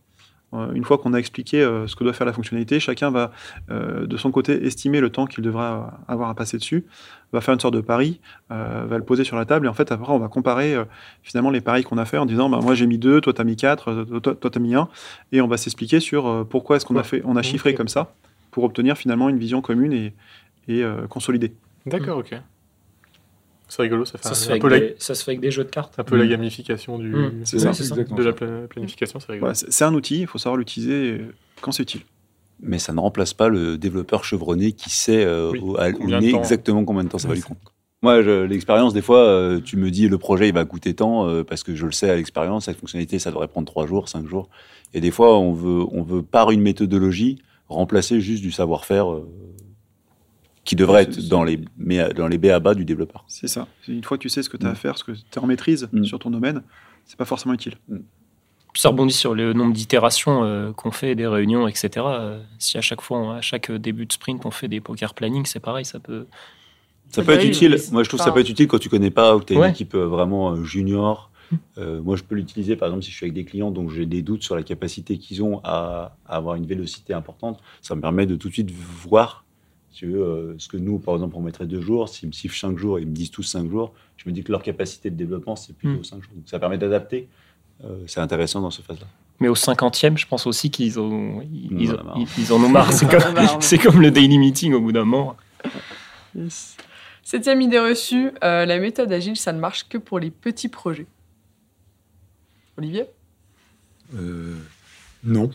Euh, 0.54 0.72
une 0.74 0.84
fois 0.84 0.98
qu'on 0.98 1.14
a 1.14 1.18
expliqué 1.18 1.62
euh, 1.62 1.88
ce 1.88 1.96
que 1.96 2.04
doit 2.04 2.14
faire 2.14 2.28
la 2.28 2.34
fonctionnalité, 2.34 2.80
chacun 2.80 3.10
va 3.10 3.32
euh, 3.70 4.06
de 4.06 4.18
son 4.18 4.32
côté 4.32 4.66
estimer 4.66 5.00
le 5.00 5.10
temps 5.10 5.26
qu'il 5.26 5.44
devra 5.44 6.00
avoir 6.08 6.30
à 6.30 6.36
passer 6.36 6.58
dessus, 6.58 6.86
va 7.32 7.42
faire 7.42 7.54
une 7.54 7.60
sorte 7.60 7.74
de 7.74 7.82
pari, 7.82 8.20
euh, 8.52 8.86
va 8.88 8.98
le 8.98 9.04
poser 9.04 9.24
sur 9.24 9.38
la 9.38 9.46
table 9.46 9.66
et 9.66 9.70
en 9.70 9.74
fait 9.74 9.92
après 9.92 10.12
on 10.12 10.20
va 10.20 10.28
comparer 10.28 10.76
euh, 10.76 10.84
finalement 11.24 11.50
les 11.50 11.62
paris 11.62 11.84
qu'on 11.84 11.98
a 11.98 12.06
fait 12.06 12.18
en 12.18 12.26
disant 12.26 12.50
bah, 12.50 12.60
moi 12.62 12.76
j'ai 12.76 12.88
mis 12.88 12.98
deux, 12.98 13.22
toi 13.22 13.34
t'as 13.34 13.44
mis 13.44 13.56
quatre, 13.56 13.90
euh, 13.90 14.20
toi 14.20 14.36
toi, 14.36 14.50
t'as 14.52 14.60
mis 14.60 14.76
un 14.76 14.90
et 15.32 15.42
on 15.42 15.48
va 15.48 15.58
s'expliquer 15.58 16.00
sur 16.00 16.28
euh, 16.28 16.44
pourquoi 16.44 16.76
est-ce 16.76 16.86
qu'on 16.86 16.98
a 16.98 17.04
fait, 17.04 17.22
on 17.26 17.36
a 17.36 17.42
chiffré 17.42 17.74
comme 17.74 17.88
ça 17.88 18.14
pour 18.52 18.66
obtenir 18.66 18.98
finalement 18.98 19.30
une 19.30 19.38
vision 19.38 19.62
commune 19.62 19.94
et, 19.94 20.14
et 20.68 20.84
euh, 20.84 21.08
consolidée. 21.08 21.54
D'accord, 21.86 22.18
ok. 22.18 22.36
C'est 23.72 23.84
rigolo, 23.84 24.04
ça 24.04 24.18
fait 24.18 24.28
Ça 24.28 24.36
se, 24.36 24.44
fait 24.48 24.52
un 24.52 24.52
avec 24.56 24.64
la, 24.70 24.80
des, 24.82 24.96
ça 25.00 25.16
se 25.16 25.24
fait 25.24 25.32
avec 25.32 25.40
des 25.40 25.50
jeux 25.50 25.64
de 25.64 25.70
cartes. 25.70 25.98
un 25.98 26.04
peu 26.04 26.18
la 26.18 26.26
Mm. 26.26 26.30
gamification 26.30 27.00
du, 27.00 27.08
Mm. 27.16 27.32
C'est 27.46 27.56
Oui, 27.66 27.74
ça, 27.74 27.96
de 27.96 28.24
la 28.24 28.34
planification, 28.68 29.20
c'est 29.22 29.32
rigolo. 29.32 29.54
C'est 29.54 29.86
un 29.86 29.94
outil, 29.94 30.20
il 30.22 30.28
faut 30.28 30.38
savoir 30.38 30.58
l'utiliser 30.58 31.12
euh, 31.20 31.34
quand 31.62 31.72
c'est 31.72 31.84
utile. 31.84 32.02
Mais 32.62 32.80
ça 32.80 32.92
ne 32.92 33.00
remplace 33.00 33.34
pas 33.34 33.48
le 33.48 33.78
développeur 33.78 34.26
chevronné 34.26 34.74
qui 34.74 34.90
sait 34.90 35.24
euh, 35.24 35.52
Oui, 35.54 35.60
au, 35.64 35.78
à- 35.80 35.88
au 35.88 35.94
combien 35.94 36.20
de 36.20 36.26
nez 36.26 36.32
temps. 36.32 36.40
exactement 36.40 36.84
combien 36.84 37.06
de 37.06 37.10
temps 37.10 37.18
ça 37.18 37.30
va 37.30 37.34
lui 37.34 37.42
prendre. 37.42 37.62
Moi, 38.04 38.22
l'expérience, 38.46 38.94
des 38.94 39.02
fois, 39.02 39.20
euh, 39.20 39.62
tu 39.62 39.78
me 39.78 39.90
dis 39.90 40.10
le 40.10 40.18
projet 40.18 40.50
il 40.50 40.54
va 40.54 40.66
coûter 40.66 40.94
tant 40.94 41.28
euh, 41.30 41.44
parce 41.44 41.64
que 41.64 41.74
je 41.74 41.86
le 41.86 41.92
sais 41.94 42.10
à 42.10 42.16
l'expérience, 42.18 42.66
cette 42.66 42.78
fonctionnalité 42.78 43.20
ça 43.20 43.30
devrait 43.32 43.48
prendre 43.48 43.68
trois 43.68 43.86
jours, 43.88 44.10
cinq 44.10 44.28
jours. 44.28 44.50
Et 44.94 45.00
des 45.02 45.12
fois, 45.12 45.38
on 45.40 45.54
veut, 45.54 45.86
on 45.92 46.02
veut 46.04 46.24
par 46.24 46.52
une 46.52 46.62
méthodologie 46.62 47.38
remplacer 47.70 48.20
juste 48.20 48.42
du 48.44 48.52
savoir-faire 48.52 49.12
euh, 49.14 49.30
qui 50.64 50.76
devrait 50.76 51.04
être 51.04 51.20
dans 51.28 51.44
les, 51.44 51.60
dans 52.16 52.28
les 52.28 52.38
B 52.38 52.46
à 52.48 52.60
bas 52.60 52.76
du 52.76 52.86
développeur. 52.86 53.24
C'est 53.28 53.48
ça. 53.48 53.68
Une 53.88 54.04
fois 54.04 54.18
que 54.18 54.22
tu 54.22 54.30
sais 54.30 54.44
ce 54.44 54.50
que 54.50 54.58
tu 54.58 54.66
as 54.66 54.70
Mm. 54.70 54.74
à 54.74 54.76
faire, 54.76 54.98
ce 54.98 55.04
que 55.04 55.12
tu 55.12 55.20
es 55.34 55.40
en 55.40 55.48
maîtrise 55.48 55.90
Mm. 55.92 56.04
sur 56.04 56.20
ton 56.20 56.30
domaine, 56.30 56.62
c'est 57.06 57.18
pas 57.18 57.26
forcément 57.26 57.54
utile. 57.54 57.74
Ça 58.74 58.90
rebondit 58.90 59.14
sur 59.14 59.34
le 59.36 59.52
nombre 59.54 59.74
d'itérations 59.74 60.44
euh, 60.44 60.72
qu'on 60.72 60.92
fait, 60.92 61.14
des 61.16 61.28
réunions, 61.28 61.68
etc. 61.68 61.90
Euh, 61.98 62.42
si 62.60 62.78
à 62.78 62.82
chaque 62.82 63.02
fois, 63.02 63.18
on- 63.18 63.32
à 63.32 63.42
chaque 63.42 63.70
début 63.72 64.06
de 64.06 64.14
sprint, 64.14 64.46
on 64.46 64.52
fait 64.52 64.68
des 64.70 64.80
poker 64.80 65.14
planning, 65.14 65.46
c'est 65.46 65.60
pareil, 65.60 65.84
ça 65.84 66.00
peut. 66.00 66.26
Ça 67.10 67.22
peut 67.24 67.34
être 67.34 67.44
utile. 67.46 67.76
Moi, 67.92 68.04
je 68.04 68.08
trouve 68.10 68.20
que 68.20 68.24
ça 68.24 68.32
peut 68.32 68.40
être 68.40 68.50
utile 68.50 68.68
quand 68.68 68.80
tu 68.80 68.88
connais 68.88 69.12
pas 69.12 69.36
ou 69.36 69.40
que 69.40 69.46
tu 69.46 69.56
as 69.56 69.60
Ouais. 69.60 69.68
une 69.68 69.74
équipe 69.74 69.96
euh, 69.96 70.06
vraiment 70.08 70.52
euh, 70.52 70.64
junior. 70.64 71.30
Euh, 71.78 72.02
moi, 72.02 72.16
je 72.16 72.24
peux 72.24 72.36
l'utiliser, 72.36 72.78
par 72.78 72.88
exemple, 72.88 73.04
si 73.04 73.12
je 73.12 73.16
suis 73.18 73.26
avec 73.26 73.34
des 73.34 73.44
clients, 73.44 73.72
donc 73.72 73.90
j'ai 73.90 74.06
des 74.06 74.22
doutes 74.22 74.44
sur 74.44 74.56
la 74.56 74.64
capacité 74.64 75.18
qu'ils 75.18 75.44
ont 75.44 75.60
à, 75.66 76.16
à 76.26 76.38
avoir 76.38 76.56
une 76.56 76.66
vélocité 76.66 77.14
importante. 77.14 77.60
Ça 77.82 77.94
me 77.96 78.00
permet 78.00 78.26
de 78.26 78.38
tout 78.38 78.48
de 78.48 78.54
suite 78.54 78.72
voir 78.72 79.44
si 79.92 80.00
tu 80.00 80.08
veux, 80.08 80.22
euh, 80.24 80.56
ce 80.58 80.68
que 80.68 80.78
nous, 80.78 81.00
par 81.00 81.16
exemple, 81.16 81.36
on 81.38 81.42
mettrait 81.42 81.66
deux 81.66 81.82
jours. 81.82 82.08
S'ils 82.10 82.28
me 82.30 82.34
sifflent 82.34 82.58
cinq 82.58 82.78
jours 82.78 82.98
et 83.00 83.02
ils 83.02 83.08
me 83.08 83.14
disent 83.14 83.32
tous 83.32 83.44
cinq 83.44 83.70
jours, 83.70 83.94
je 84.18 84.28
me 84.30 84.34
dis 84.34 84.44
que 84.44 84.52
leur 84.52 84.64
capacité 84.64 85.10
de 85.10 85.16
développement, 85.16 85.56
c'est 85.56 85.74
plutôt 85.76 86.00
Mm. 86.00 86.04
cinq 86.04 86.24
jours. 86.24 86.34
Donc, 86.36 86.44
ça 86.48 86.60
permet 86.60 86.78
d'adapter. 86.78 87.28
Euh, 87.84 88.04
c'est 88.08 88.20
intéressant 88.20 88.62
dans 88.62 88.72
ce 88.72 88.82
phase-là. 88.82 89.08
Mais 89.40 89.48
au 89.48 89.56
50e, 89.56 90.18
je 90.18 90.28
pense 90.28 90.46
aussi 90.46 90.70
qu'ils 90.70 91.00
ont, 91.00 91.42
ils, 91.42 91.92
en 91.92 91.96
a 91.98 92.04
marre. 92.04 92.18
ils- 92.20 92.28
ils 92.44 92.54
en 92.54 92.64
ont 92.64 92.70
marre. 92.70 92.92
C'est 93.62 93.78
comme, 93.80 94.00
le 94.02 94.12
daily 94.12 94.38
meeting 94.38 94.74
au 94.74 94.82
bout 94.82 94.92
d'un 94.92 95.04
moment. 95.04 95.36
Septième 97.24 97.62
idée 97.62 97.80
reçue, 97.80 98.32
euh, 98.44 98.66
la 98.66 98.78
méthode 98.80 99.12
agile, 99.12 99.36
ça 99.36 99.52
ne 99.52 99.60
marche 99.60 99.88
que 99.90 99.98
pour 99.98 100.20
les 100.20 100.30
petits 100.32 100.70
projets. 100.70 101.08
Olivier? 102.78 103.06
Euh, 104.16 104.56
non, 105.24 105.50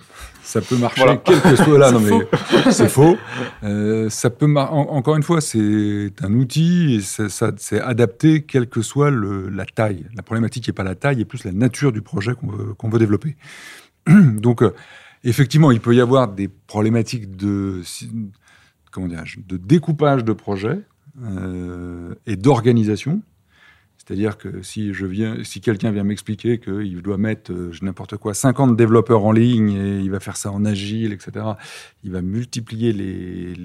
ça 0.46 0.61
peut 0.61 0.76
marcher 0.76 1.00
Voilà. 1.02 1.16
quel 1.24 1.40
que 1.40 1.56
soit 1.56 1.76
là. 1.78 1.90
Non 1.92 1.98
mais 2.00 2.70
c'est 2.70 2.88
faux. 2.88 3.16
Euh, 3.64 4.09
ça 4.09 4.30
peut 4.30 4.46
en- 4.56 4.96
encore 4.96 5.16
une 5.16 5.22
fois, 5.24 5.40
c'est 5.40 6.12
un 6.22 6.32
outil 6.35 6.94
et 6.94 7.00
c'est 7.00 7.80
adapté 7.80 8.42
quelle 8.44 8.68
que 8.68 8.80
soit 8.80 9.11
le- 9.11 9.48
la 9.48 9.64
taille. 9.66 10.06
La 10.14 10.22
problématique 10.22 10.68
n'est 10.68 10.72
pas 10.72 10.85
la 10.85 10.94
taille, 10.94 11.20
et 11.20 11.24
plus 11.24 11.42
la 11.44 11.52
nature 11.52 11.90
du 11.92 12.00
projet 12.00 12.35
qu'on 12.35 12.46
veut, 12.48 12.74
qu'on 12.74 12.88
veut 12.88 12.98
développer. 13.00 13.37
Donc 14.09 14.62
euh, 14.62 14.72
effectivement, 15.24 15.72
il 15.72 15.80
peut 15.80 15.94
y 15.94 16.00
avoir 16.00 16.28
des 16.28 16.48
problématiques 16.48 17.37
de 17.37 17.82
comment 18.92 19.09
de 19.09 19.56
découpage 19.56 20.22
de 20.24 20.32
projet 20.32 20.80
euh, 21.24 22.14
et 22.26 22.37
d'organisation. 22.37 23.20
C'est-à-dire 24.07 24.38
que 24.38 24.62
si 24.62 24.92
si 25.42 25.61
quelqu'un 25.61 25.90
vient 25.90 26.05
m'expliquer 26.05 26.61
qu'il 26.61 27.03
doit 27.03 27.19
mettre 27.19 27.53
euh, 27.53 27.73
n'importe 27.83 28.16
quoi 28.16 28.35
50 28.35 28.77
développeurs 28.77 29.25
en 29.25 29.33
ligne 29.33 29.71
et 29.71 29.99
il 29.99 30.12
va 30.12 30.21
faire 30.21 30.37
ça 30.37 30.53
en 30.53 30.64
agile, 30.64 31.12
etc. 31.12 31.45
Il 32.05 32.12
va 32.12 32.23
multiplier 32.23 32.92
les, 32.92 33.57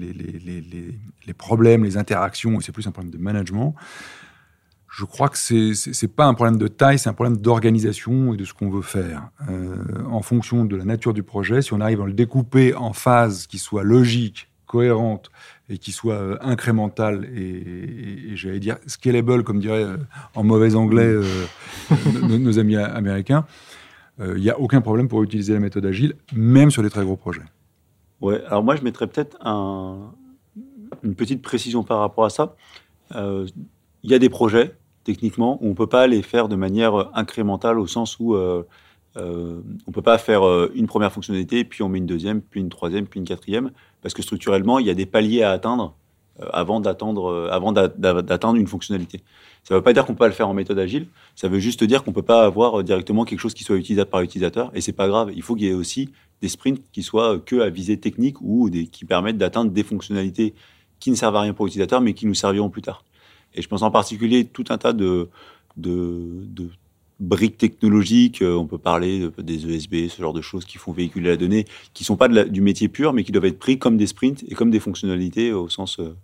problèmes, 1.34 1.84
les 1.84 1.96
interactions, 1.96 2.58
et 2.58 2.62
c'est 2.62 2.72
plus 2.72 2.88
un 2.88 2.90
problème 2.90 3.12
de 3.12 3.18
management. 3.18 3.76
Je 4.88 5.04
crois 5.04 5.28
que 5.28 5.38
c'est 5.38 5.74
c'est 5.74 6.08
pas 6.08 6.26
un 6.26 6.34
problème 6.34 6.58
de 6.58 6.66
taille, 6.66 6.98
c'est 6.98 7.08
un 7.08 7.14
problème 7.14 7.36
d'organisation 7.36 8.34
et 8.34 8.36
de 8.36 8.44
ce 8.44 8.52
qu'on 8.52 8.68
veut 8.68 8.82
faire. 8.82 9.30
Euh, 9.48 9.76
en 10.10 10.22
fonction 10.22 10.64
de 10.64 10.74
la 10.74 10.84
nature 10.84 11.14
du 11.14 11.22
projet, 11.22 11.62
si 11.62 11.72
on 11.72 11.80
arrive 11.80 12.00
à 12.02 12.06
le 12.06 12.14
découper 12.14 12.74
en 12.74 12.92
phases 12.92 13.46
qui 13.46 13.58
soient 13.58 13.84
logiques, 13.84 14.48
cohérentes 14.66 15.30
et 15.72 15.78
qui 15.78 15.92
soient 15.92 16.14
euh, 16.14 16.36
incrémentales 16.40 17.28
et, 17.34 17.40
et- 17.40 18.32
et 18.32 18.36
j'allais 18.36 18.60
dire 18.60 18.76
scalable, 18.86 19.42
comme 19.44 19.58
dirait 19.60 19.84
euh, 19.84 19.96
en 20.34 20.44
mauvais 20.44 20.74
anglais 20.74 21.04
euh, 21.06 21.22
nos, 22.22 22.38
nos 22.38 22.58
amis 22.58 22.76
américains, 22.76 23.44
il 24.20 24.40
n'y 24.40 24.50
a 24.50 24.58
aucun 24.60 24.80
problème 24.82 25.08
pour 25.08 25.22
utiliser 25.24 25.52
la 25.54 25.58
méthode 25.60 25.84
agile, 25.86 26.14
même 26.34 26.70
sur 26.70 26.82
les 26.82 26.90
très 26.90 27.02
gros 27.04 27.16
projets. 27.16 27.42
Ouais, 28.20 28.40
alors 28.46 28.62
moi 28.62 28.76
je 28.76 28.82
mettrais 28.82 29.06
peut-être 29.08 29.36
un- 29.44 30.12
une 31.02 31.14
petite 31.16 31.42
précision 31.42 31.82
par 31.82 31.98
rapport 31.98 32.24
à 32.26 32.30
ça. 32.30 32.54
Euh, 33.16 33.46
Il 34.04 34.10
y 34.10 34.14
a 34.14 34.18
des 34.18 34.28
projets, 34.28 34.74
techniquement, 35.04 35.58
où 35.62 35.66
on 35.66 35.70
ne 35.70 35.74
peut 35.74 35.86
pas 35.88 36.06
les 36.06 36.22
faire 36.22 36.48
de 36.48 36.54
manière 36.56 37.10
incrémentale 37.16 37.78
au 37.78 37.86
sens 37.86 38.18
où 38.20 38.34
euh, 38.34 38.62
euh, 39.16 39.60
on 39.86 39.90
ne 39.90 39.92
peut 39.92 40.02
pas 40.02 40.18
faire 40.18 40.46
euh, 40.46 40.70
une 40.74 40.86
première 40.86 41.12
fonctionnalité, 41.12 41.64
puis 41.64 41.82
on 41.82 41.88
met 41.88 41.98
une 41.98 42.06
deuxième, 42.06 42.40
puis 42.40 42.60
une 42.60 42.70
troisième, 42.70 43.06
puis 43.06 43.20
une 43.20 43.26
quatrième, 43.26 43.70
parce 44.00 44.14
que 44.14 44.22
structurellement, 44.22 44.78
il 44.78 44.86
y 44.86 44.90
a 44.90 44.94
des 44.94 45.06
paliers 45.06 45.42
à 45.42 45.50
atteindre 45.50 45.94
euh, 46.40 46.46
avant 46.52 46.80
d'attendre 46.80 47.30
euh, 47.30 47.48
avant 47.50 47.72
d'a- 47.72 47.88
d'a- 47.88 48.22
d'atteindre 48.22 48.58
une 48.58 48.66
fonctionnalité. 48.66 49.22
Ça 49.64 49.74
ne 49.74 49.78
veut 49.78 49.84
pas 49.84 49.92
dire 49.92 50.04
qu'on 50.06 50.14
peut 50.14 50.18
pas 50.20 50.28
le 50.28 50.32
faire 50.34 50.48
en 50.48 50.54
méthode 50.54 50.78
agile, 50.78 51.06
ça 51.36 51.48
veut 51.48 51.58
juste 51.58 51.84
dire 51.84 52.02
qu'on 52.04 52.10
ne 52.10 52.14
peut 52.14 52.22
pas 52.22 52.44
avoir 52.44 52.82
directement 52.82 53.24
quelque 53.24 53.40
chose 53.40 53.54
qui 53.54 53.64
soit 53.64 53.76
utilisable 53.76 54.10
par 54.10 54.22
utilisateur, 54.22 54.70
et 54.74 54.80
c'est 54.80 54.92
pas 54.92 55.08
grave. 55.08 55.30
Il 55.36 55.42
faut 55.42 55.54
qu'il 55.54 55.66
y 55.66 55.68
ait 55.68 55.74
aussi 55.74 56.08
des 56.40 56.48
sprints 56.48 56.82
qui 56.90 57.02
soient 57.02 57.38
que 57.38 57.60
à 57.60 57.68
visée 57.68 57.98
technique 58.00 58.40
ou 58.40 58.68
qui 58.90 59.04
permettent 59.04 59.38
d'atteindre 59.38 59.70
des 59.70 59.82
fonctionnalités 59.84 60.54
qui 60.98 61.10
ne 61.10 61.16
servent 61.16 61.36
à 61.36 61.42
rien 61.42 61.52
pour 61.52 61.66
l'utilisateur, 61.66 62.00
mais 62.00 62.14
qui 62.14 62.26
nous 62.26 62.34
serviront 62.34 62.70
plus 62.70 62.82
tard. 62.82 63.04
Et 63.54 63.62
je 63.62 63.68
pense 63.68 63.82
en 63.82 63.90
particulier 63.90 64.46
tout 64.46 64.64
un 64.70 64.78
tas 64.78 64.92
de 64.94 65.28
briques 67.20 67.58
technologiques. 67.58 68.42
euh, 68.42 68.54
On 68.54 68.66
peut 68.66 68.78
parler 68.78 69.20
de- 69.36 69.42
des 69.42 69.66
ESB, 69.66 70.08
ce 70.08 70.20
genre 70.20 70.32
de 70.32 70.40
choses 70.42 70.64
qui 70.64 70.78
font 70.78 70.92
véhiculer 70.92 71.30
la 71.30 71.36
donnée, 71.36 71.66
qui 71.94 72.04
sont 72.04 72.16
pas 72.16 72.28
du 72.28 72.60
métier 72.60 72.88
pur, 72.88 73.12
mais 73.12 73.24
qui 73.24 73.32
doivent 73.32 73.44
être 73.46 73.58
pris 73.58 73.78
comme 73.78 73.96
des 73.96 74.06
sprints 74.06 74.44
et 74.48 74.54
comme 74.54 74.70
des 74.70 74.80
fonctionnalités 74.80 75.52
au 75.52 75.68
sens. 75.68 75.98
euh, 76.00 76.14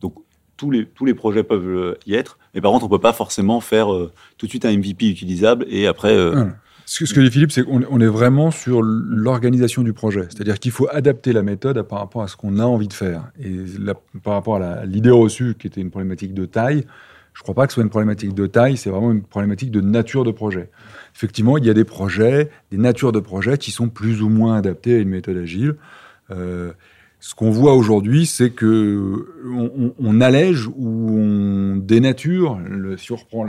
donc 0.00 0.14
tous 0.56 0.70
les, 0.72 1.14
projets 1.14 1.44
peuvent 1.44 1.68
euh, 1.68 1.94
y 2.06 2.14
être, 2.14 2.36
mais 2.54 2.60
par 2.60 2.72
contre 2.72 2.84
on 2.84 2.88
peut 2.88 2.98
pas 2.98 3.12
forcément 3.12 3.60
faire 3.60 3.88
tout 4.38 4.46
de 4.46 4.50
suite 4.50 4.64
un 4.64 4.72
MVP 4.76 5.08
utilisable 5.08 5.64
et 5.68 5.86
après. 5.86 6.16
Ce 6.90 7.04
que, 7.04 7.20
dit 7.20 7.30
Philippe, 7.30 7.52
c'est 7.52 7.64
qu'on 7.64 7.82
on 7.90 8.00
est 8.00 8.06
vraiment 8.06 8.50
sur 8.50 8.80
l'organisation 8.82 9.82
du 9.82 9.92
projet. 9.92 10.22
C'est-à-dire 10.30 10.58
qu'il 10.58 10.70
faut 10.70 10.88
adapter 10.90 11.34
la 11.34 11.42
méthode 11.42 11.76
à- 11.76 11.84
par 11.84 11.98
rapport 11.98 12.22
à 12.22 12.28
ce 12.28 12.36
qu'on 12.36 12.58
a 12.58 12.64
envie 12.64 12.88
de 12.88 12.94
faire. 12.94 13.30
Et 13.44 13.52
par 14.22 14.32
rapport 14.32 14.56
à 14.56 14.86
l'idée 14.86 15.10
reçue, 15.10 15.54
qui 15.58 15.66
était 15.66 15.82
une 15.82 15.90
problématique 15.90 16.32
de 16.32 16.46
taille, 16.46 16.84
je 17.38 17.42
ne 17.42 17.44
crois 17.44 17.54
pas 17.54 17.66
que 17.68 17.72
ce 17.72 17.74
soit 17.74 17.84
une 17.84 17.88
problématique 17.88 18.34
de 18.34 18.48
taille, 18.48 18.76
c'est 18.76 18.90
vraiment 18.90 19.12
une 19.12 19.22
problématique 19.22 19.70
de 19.70 19.80
nature 19.80 20.24
de 20.24 20.32
projet. 20.32 20.70
Effectivement, 21.14 21.56
il 21.56 21.64
y 21.64 21.70
a 21.70 21.74
des 21.74 21.84
projets, 21.84 22.50
des 22.72 22.78
natures 22.78 23.12
de 23.12 23.20
projets 23.20 23.58
qui 23.58 23.70
sont 23.70 23.88
plus 23.88 24.22
ou 24.22 24.28
moins 24.28 24.56
adaptés 24.56 24.96
à 24.96 24.98
une 24.98 25.10
méthode 25.10 25.36
agile. 25.36 25.76
Euh, 26.32 26.72
ce 27.20 27.36
qu'on 27.36 27.50
voit 27.50 27.76
aujourd'hui, 27.76 28.26
c'est 28.26 28.50
que 28.50 29.28
on, 29.46 29.92
on- 30.00 30.20
allège 30.20 30.66
ou 30.66 31.16
on 31.16 31.76
dénature. 31.76 32.58
Si 32.96 33.12
on 33.12 33.16
reprend 33.16 33.46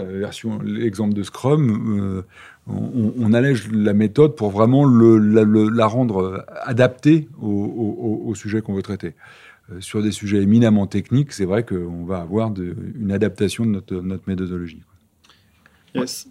l'exemple 0.64 1.16
de 1.16 1.24
Scrum, 1.24 2.24
on, 2.68 3.34
allège 3.34 3.72
la 3.72 3.94
méthode 3.94 4.36
pour 4.36 4.52
vraiment 4.52 4.86
la, 4.86 5.88
rendre 5.88 6.46
adaptée 6.62 7.28
au, 7.42 8.34
sujet 8.36 8.62
qu'on 8.62 8.76
veut 8.76 8.84
traiter. 8.84 9.16
Sur 9.80 10.02
des 10.02 10.12
sujets 10.12 10.42
éminemment 10.42 10.88
techniques, 10.88 11.32
c'est 11.32 11.46
vrai 11.46 11.64
qu'on 11.64 12.06
va 12.06 12.20
avoir 12.20 12.52
une 12.58 13.12
adaptation 13.12 13.66
de 13.66 13.72
notre, 13.72 13.96
notre 14.02 14.24
méthodologie. 14.28 14.82
Yes. 15.96 16.28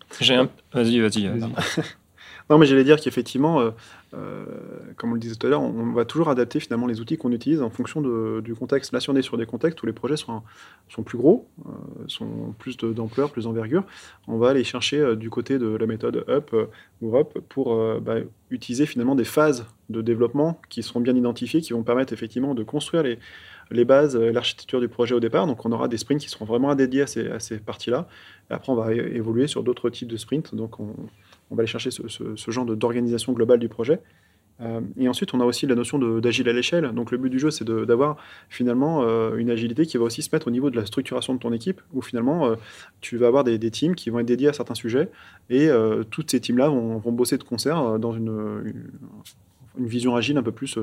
Vas-y, 0.72 1.01
vas-y. 1.01 1.26
Vas 1.26 1.49
non, 2.51 2.59
mais 2.59 2.66
j'allais 2.66 2.84
dire 2.84 3.01
qu'effectivement, 3.01 3.61
euh, 3.61 3.70
euh, 4.15 4.45
comme 4.97 5.11
on 5.11 5.15
le 5.15 5.21
disait 5.21 5.35
tout 5.35 5.47
à 5.47 5.51
l'heure, 5.51 5.61
on, 5.61 5.93
va 5.93 6.05
toujours 6.05 6.31
adapter 6.31 6.61
finalement 6.61 6.87
les 6.87 7.01
outils 7.01 7.19
qu'on 7.19 7.33
utilise 7.33 7.61
en 7.61 7.71
fonction 7.71 8.01
du 8.41 8.55
contexte. 8.55 8.93
Là, 8.93 9.01
si 9.01 9.11
on 9.11 9.17
est 9.17 9.23
sur 9.23 9.37
des 9.37 9.47
contextes 9.47 9.83
où 9.83 9.87
les 9.87 9.93
projets 9.93 10.17
sont, 10.17 10.43
sont 10.89 11.03
plus 11.03 11.19
gros, 11.19 11.47
euh, 11.67 11.71
sont 12.07 12.55
plus 12.59 12.77
d'ampleur, 12.77 13.31
plus 13.31 13.45
d'envergure, 13.45 13.85
on 14.27 14.39
va 14.39 14.51
aller 14.51 14.65
chercher 14.65 15.17
du 15.17 15.31
côté 15.31 15.59
de 15.59 15.69
la 15.77 15.87
méthode 15.87 16.25
Up 16.29 16.55
ou 17.03 17.17
Up 17.17 17.39
pour 17.49 18.01
bah, 18.01 18.17
utiliser 18.51 18.87
finalement 18.87 19.15
des 19.15 19.25
phases 19.25 19.67
de 19.91 20.01
développement 20.01 20.61
qui 20.69 20.83
seront 20.83 21.01
bien 21.01 21.15
identifiées, 21.15 21.61
qui 21.61 21.73
vont 21.73 21.83
permettre 21.83 22.13
effectivement 22.13 22.55
de 22.55 22.63
construire 22.63 23.03
les, 23.03 23.19
les 23.71 23.85
bases, 23.85 24.17
l'architecture 24.17 24.81
du 24.81 24.89
projet 24.89 25.15
au 25.15 25.21
départ. 25.21 25.47
Donc, 25.47 25.65
on 25.67 25.73
aura 25.73 25.89
des 25.89 25.99
sprints 25.99 26.21
qui 26.21 26.29
seront 26.29 26.45
vraiment 26.45 26.75
dédiés 26.75 27.03
à 27.03 27.39
ces, 27.41 27.59
parties-là. 27.59 28.09
Après, 28.51 28.73
on 28.73 28.77
va 28.77 28.95
évoluer 28.95 29.47
sur 29.47 29.63
d'autres 29.63 29.91
types 29.91 30.09
de 30.09 30.17
sprints. 30.17 30.55
Donc, 30.55 30.81
on, 30.81 30.95
on 31.51 31.55
va 31.55 31.62
aller 31.62 31.66
chercher 31.66 31.90
ce, 31.90 32.51
genre 32.51 32.64
d'organisation 32.64 33.32
globale 33.32 33.59
du 33.59 33.68
projet. 33.68 34.01
Euh, 34.61 34.80
et 34.99 35.09
ensuite, 35.09 35.34
on 35.34 35.40
a 35.40 35.44
aussi 35.44 35.66
la 35.66 35.74
notion 35.74 35.99
d'agile 36.18 36.49
à 36.49 36.53
l'échelle. 36.53 36.90
Donc, 36.92 37.11
le 37.11 37.18
but 37.18 37.30
du 37.30 37.38
jeu, 37.38 37.51
c'est 37.51 37.64
d'avoir 37.64 38.16
finalement 38.49 39.03
euh, 39.03 39.36
une 39.36 39.51
agilité 39.51 39.86
qui 39.86 39.96
va 39.99 40.05
aussi 40.05 40.22
se 40.22 40.30
mettre 40.32 40.49
au 40.49 40.51
niveau 40.51 40.70
de 40.70 40.76
la 40.76 40.84
structuration 40.84 41.34
de 41.34 41.38
ton 41.38 41.53
équipe, 41.53 41.80
où 41.92 42.03
finalement, 42.03 42.46
euh, 42.46 42.57
tu 43.01 43.16
vas 43.16 43.28
avoir 43.28 43.44
des, 43.44 43.59
teams 43.70 43.94
qui 43.94 44.11
vont 44.11 44.18
être 44.18 44.26
dédiés 44.26 44.49
à 44.49 44.53
certains 44.53 44.74
sujets, 44.74 45.11
et 45.51 45.68
toutes 46.11 46.30
ces 46.30 46.40
teams-là 46.40 46.68
vont, 46.68 47.12
bosser 47.12 47.38
de 47.38 47.42
concert 47.42 47.99
dans 47.99 48.12
une, 48.12 48.90
vision 49.78 50.16
agile 50.16 50.38
un 50.38 50.42
peu 50.42 50.53
plus 50.53 50.78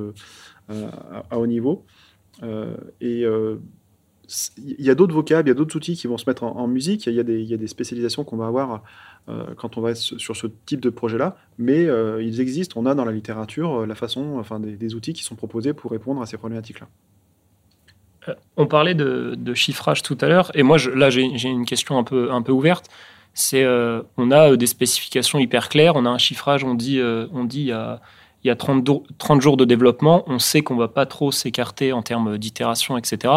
à, 0.70 1.38
haut 1.38 1.47
niveau. 1.47 1.84
et 3.01 3.26
il 4.58 4.84
y 4.84 4.90
a 4.90 4.96
d'autres 4.96 5.14
vocables, 5.14 5.48
il 5.48 5.52
y 5.52 5.56
a 5.56 5.56
d'autres 5.56 5.76
outils 5.76 5.96
qui 5.96 6.08
vont 6.08 6.18
se 6.18 6.30
mettre 6.30 6.44
en, 6.44 6.68
musique, 6.68 7.06
il 7.08 7.14
y, 7.14 7.20
a 7.20 7.24
des, 7.24 7.68
spécialisations 7.68 8.24
qu'on 8.24 8.38
va 8.38 8.48
avoir 8.48 8.84
euh, 9.30 9.46
quand 9.58 9.78
on 9.78 9.82
va 9.82 9.96
sur 9.96 10.36
ce 10.36 10.48
type 10.66 10.80
de 10.80 10.90
projet-là, 10.90 11.38
mais 11.58 11.86
euh, 11.86 12.22
ils 12.24 12.42
existent, 12.42 12.80
on 12.80 12.86
a 12.86 12.96
dans 12.96 13.06
la 13.06 13.12
littérature 13.12 13.82
euh, 13.82 13.86
la 13.86 13.96
façon, 13.96 14.38
enfin 14.40 14.60
des, 14.60 14.96
outils 14.96 15.14
qui 15.14 15.24
sont 15.24 15.36
proposés 15.36 15.74
pour 15.74 15.92
répondre 15.92 16.22
à 16.22 16.26
ces 16.26 16.38
problématiques-là. 16.38 16.88
On 18.58 18.66
parlait 18.66 18.96
de, 18.96 19.54
chiffrage 19.54 20.02
tout 20.02 20.18
à 20.22 20.28
l'heure, 20.28 20.52
et 20.56 20.64
moi 20.64 20.78
là 20.96 21.10
j'ai 21.10 21.22
une 21.22 21.66
question 21.66 21.98
un 21.98 22.04
peu, 22.04 22.52
ouverte. 22.52 22.90
C'est 23.34 23.66
on 24.18 24.32
a 24.32 24.56
des 24.56 24.66
spécifications 24.66 25.40
hyper 25.40 25.70
claires, 25.70 25.96
on 25.96 26.06
a 26.06 26.10
un 26.10 26.18
chiffrage, 26.18 26.64
on 26.64 26.74
dit, 26.74 27.00
on 27.02 27.44
dit 27.44 27.62
il 27.62 27.68
y 27.68 27.72
a, 27.72 28.02
il 28.44 28.48
y 28.48 28.52
a 28.52 28.56
30, 28.56 28.88
30 29.18 29.42
jours 29.42 29.58
de 29.58 29.66
développement, 29.66 30.24
on 30.28 30.38
sait 30.38 30.62
qu'on 30.62 30.76
va 30.76 30.88
pas 30.88 31.08
trop 31.08 31.32
s'écarter 31.32 31.94
en 31.94 32.04
termes 32.04 32.38
d'itération, 32.38 32.96
etc. 32.96 33.34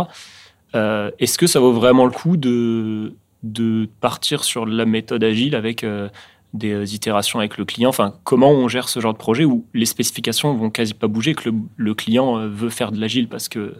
Euh, 0.75 1.11
est-ce 1.19 1.39
que 1.39 1.47
ça 1.47 1.61
vaut 1.61 1.73
vraiment 1.73 2.05
le 2.05 2.11
coup 2.11 2.37
de, 2.37 3.15
de 3.43 3.89
partir 4.01 4.45
sur 4.45 4.67
la 4.67 4.85
méthode 4.85 5.25
agile 5.25 5.55
avec 5.55 5.85
euh, 5.85 6.09
des 6.53 6.95
itérations 6.95 7.39
avec 7.39 7.57
le 7.59 7.65
client? 7.65 7.89
Enfin, 7.89 8.15
comment 8.25 8.51
on 8.51 8.69
gère 8.69 8.89
ce 8.89 9.01
genre 9.01 9.13
de 9.13 9.19
projet 9.19 9.45
où 9.45 9.65
les 9.75 9.87
spécifications 9.87 10.55
vont 10.55 10.71
quasi 10.71 10.95
pas 10.95 11.09
bouger, 11.09 11.35
que 11.35 11.51
le, 11.77 11.95
client 11.95 12.39
euh, 12.39 12.49
veut 12.49 12.71
faire 12.71 12.93
de 12.93 13.01
l'agile 13.01 13.29
parce 13.29 13.49
que 13.49 13.75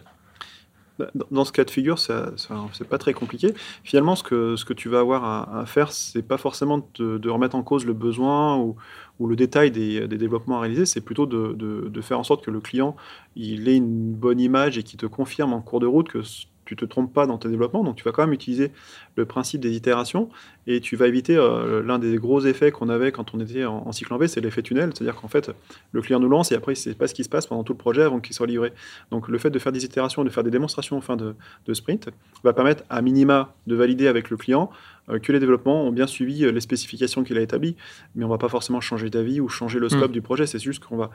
bah, 0.97 1.09
dans 1.31 1.45
ce 1.45 1.53
cas 1.53 1.63
de 1.63 1.71
figure, 1.71 1.97
c'est 1.97 2.89
pas 2.89 2.97
très 2.97 3.13
compliqué. 3.13 3.53
Finalement, 3.85 4.17
ce 4.17 4.23
que, 4.23 4.57
ce 4.57 4.65
que 4.65 4.73
tu 4.73 4.89
vas 4.89 4.99
avoir 4.99 5.23
à, 5.23 5.61
à 5.61 5.65
faire, 5.65 5.93
c'est 5.93 6.21
pas 6.21 6.37
forcément 6.37 6.89
de, 6.95 7.29
remettre 7.29 7.55
en 7.55 7.63
cause 7.63 7.85
le 7.85 7.93
besoin 7.93 8.57
ou, 8.57 8.75
ou 9.19 9.27
le 9.27 9.37
détail 9.37 9.71
des, 9.71 10.07
des, 10.07 10.17
développements 10.17 10.57
à 10.57 10.61
réaliser, 10.61 10.85
c'est 10.85 10.99
plutôt 10.99 11.25
de, 11.25 11.53
de, 11.53 12.01
faire 12.01 12.19
en 12.19 12.23
sorte 12.23 12.43
que 12.43 12.51
le 12.51 12.59
client 12.59 12.97
il 13.37 13.69
ait 13.69 13.77
une 13.77 14.13
bonne 14.13 14.41
image 14.41 14.77
et 14.77 14.83
qu'il 14.83 14.99
te 14.99 15.05
confirme 15.05 15.53
en 15.53 15.61
cours 15.61 15.79
de 15.79 15.85
route 15.85 16.09
que 16.09 16.21
tu 16.69 16.75
te 16.75 16.85
trompes 16.85 17.11
pas 17.11 17.25
dans 17.25 17.39
tes 17.39 17.49
développements, 17.49 17.83
donc 17.83 17.95
tu 17.95 18.03
vas 18.03 18.11
quand 18.11 18.21
même 18.21 18.33
utiliser 18.33 18.71
le 19.15 19.25
principe 19.25 19.59
des 19.59 19.75
itérations 19.75 20.29
et 20.67 20.81
tu 20.81 20.95
vas 20.95 21.07
éviter 21.07 21.35
euh, 21.35 21.81
l'un 21.81 21.97
des 21.97 22.17
gros 22.17 22.41
effets 22.41 22.69
qu'on 22.69 22.89
avait 22.89 23.11
quand 23.11 23.33
on 23.33 23.39
était 23.39 23.65
en, 23.65 23.91
cycle 23.91 24.13
en 24.13 24.19
V, 24.19 24.27
c'est 24.27 24.39
l'effet 24.39 24.61
tunnel, 24.61 24.91
c'est-à-dire 24.93 25.15
qu'en 25.15 25.27
fait 25.27 25.49
le 25.93 26.01
client 26.03 26.19
nous 26.19 26.29
lance 26.29 26.51
et 26.51 26.55
après 26.55 26.73
il 26.73 26.77
ne 26.77 26.81
sait 26.81 26.93
pas 26.93 27.07
ce 27.07 27.15
qui 27.15 27.23
se 27.23 27.29
passe 27.29 27.47
pendant 27.47 27.63
tout 27.63 27.73
le 27.73 27.79
projet 27.79 28.03
avant 28.03 28.19
qu'il 28.19 28.35
soit 28.35 28.45
livré. 28.45 28.71
Donc 29.09 29.29
le 29.29 29.37
fait 29.39 29.49
de 29.49 29.57
faire 29.57 29.71
des 29.71 29.83
itérations, 29.83 30.23
de 30.23 30.29
faire 30.29 30.43
des 30.43 30.51
démonstrations 30.51 30.97
en 30.97 31.01
fin 31.01 31.17
de, 31.17 31.33
sprint 31.73 32.09
va 32.43 32.53
permettre 32.53 32.83
à 32.91 33.01
minima 33.01 33.55
de 33.65 33.75
valider 33.75 34.07
avec 34.07 34.29
le 34.29 34.37
client 34.37 34.69
euh, 35.09 35.17
que 35.17 35.31
les 35.31 35.39
développements 35.39 35.85
ont 35.85 35.91
bien 35.91 36.05
suivi 36.05 36.45
euh, 36.45 36.51
les 36.51 36.61
spécifications 36.61 37.23
qu'il 37.23 37.37
a 37.39 37.41
établies, 37.41 37.75
mais 38.13 38.25
on 38.25 38.27
ne 38.27 38.33
va 38.33 38.37
pas 38.37 38.49
forcément 38.49 38.79
changer 38.79 39.09
d'avis 39.09 39.41
ou 39.41 39.49
changer 39.49 39.79
le 39.79 39.87
hmm. 39.87 39.89
scope 39.89 40.11
du 40.11 40.21
projet, 40.21 40.45
c'est 40.45 40.59
juste 40.59 40.83
qu'on 40.85 40.97
va 40.97 41.09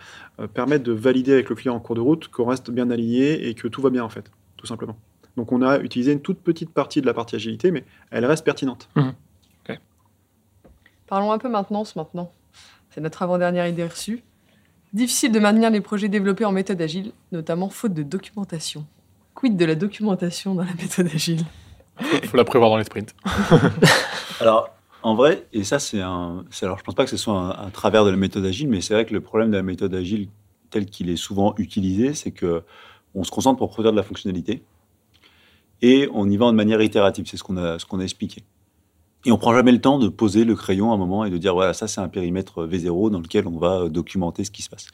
permettre 0.52 0.82
de 0.82 0.92
valider 0.92 1.32
avec 1.32 1.48
le 1.48 1.54
client 1.54 1.76
en 1.76 1.80
cours 1.80 1.94
de 1.94 2.00
route 2.00 2.26
qu'on 2.26 2.46
reste 2.46 2.72
bien 2.72 2.90
aligné 2.90 3.46
et 3.48 3.54
que 3.54 3.68
tout 3.68 3.82
va 3.82 3.90
bien 3.90 4.02
en 4.02 4.08
fait, 4.08 4.32
tout 4.56 4.66
simplement. 4.66 4.96
Donc 5.36 5.52
on 5.52 5.62
a 5.62 5.78
utilisé 5.78 6.12
une 6.12 6.20
toute 6.20 6.38
petite 6.38 6.70
partie 6.70 7.00
de 7.00 7.06
la 7.06 7.14
partie 7.14 7.36
agilité, 7.36 7.70
mais 7.70 7.84
elle 8.10 8.24
reste 8.24 8.44
pertinente. 8.44 8.88
Mhm. 8.96 9.14
Parlons 11.06 11.32
un 11.32 11.38
peu 11.38 11.48
maintenance 11.48 11.96
maintenant. 11.96 12.32
C'est 12.90 13.00
notre 13.00 13.22
avant-dernière 13.22 13.66
idée 13.66 13.84
reçue. 13.84 14.22
Difficile 14.92 15.32
de 15.32 15.38
maintenir 15.38 15.70
les 15.70 15.80
projets 15.80 16.08
développés 16.08 16.44
en 16.44 16.52
méthode 16.52 16.80
agile, 16.80 17.12
notamment 17.30 17.68
faute 17.68 17.92
de 17.92 18.02
documentation. 18.02 18.86
Quid 19.34 19.56
de 19.56 19.64
la 19.64 19.74
documentation 19.74 20.54
dans 20.54 20.64
la 20.64 20.74
méthode 20.74 21.08
agile? 21.12 21.44
Il 22.00 22.26
faut 22.28 22.36
la 22.36 22.44
prévoir 22.44 22.70
dans 22.70 22.78
les 22.78 22.84
sprints. 22.84 23.14
alors, 24.40 24.70
en 25.02 25.14
vrai, 25.14 25.46
et 25.52 25.64
ça 25.64 25.78
c'est 25.78 26.00
un... 26.00 26.44
Alors 26.62 26.78
je 26.78 26.84
pense 26.84 26.94
pas 26.94 27.04
que 27.04 27.10
ce 27.10 27.16
soit 27.16 27.60
un, 27.60 27.70
travers 27.70 28.04
de 28.04 28.10
la 28.10 28.16
méthode 28.16 28.44
agile, 28.44 28.68
mais 28.68 28.80
c'est 28.80 28.94
vrai 28.94 29.04
que 29.04 29.12
le 29.12 29.20
problème 29.20 29.50
de 29.50 29.56
la 29.56 29.62
méthode 29.62 29.94
agile 29.94 30.28
tel 30.70 30.86
qu'il 30.86 31.10
est 31.10 31.16
souvent 31.16 31.54
utilisé, 31.58 32.14
c'est 32.14 32.30
que 32.30 32.62
on 33.14 33.22
se 33.22 33.30
concentre 33.30 33.58
pour 33.58 33.70
produire 33.70 33.92
de 33.92 33.96
la 33.96 34.02
fonctionnalité 34.02 34.62
et 35.84 36.08
on 36.14 36.30
y 36.30 36.38
va 36.38 36.46
de 36.46 36.56
manière 36.56 36.80
itérative. 36.80 37.26
C'est 37.28 37.36
ce 37.36 37.44
qu'on 37.44 37.58
a, 37.58 38.02
expliqué. 38.02 38.42
Et 39.26 39.32
on 39.32 39.36
prend 39.36 39.54
jamais 39.54 39.70
le 39.70 39.82
temps 39.82 39.98
de 39.98 40.08
poser 40.08 40.44
le 40.44 40.54
crayon 40.54 40.92
à 40.92 40.94
un 40.94 40.96
moment 40.96 41.26
et 41.26 41.30
de 41.30 41.36
dire 41.36 41.54
voilà 41.54 41.72
ça 41.72 41.88
c'est 41.88 42.00
un 42.00 42.08
périmètre 42.08 42.66
V0 42.66 43.10
dans 43.10 43.20
lequel 43.20 43.46
on 43.46 43.58
va 43.58 43.88
documenter 43.88 44.44
ce 44.44 44.50
qui 44.50 44.62
se 44.62 44.70
passe. 44.70 44.88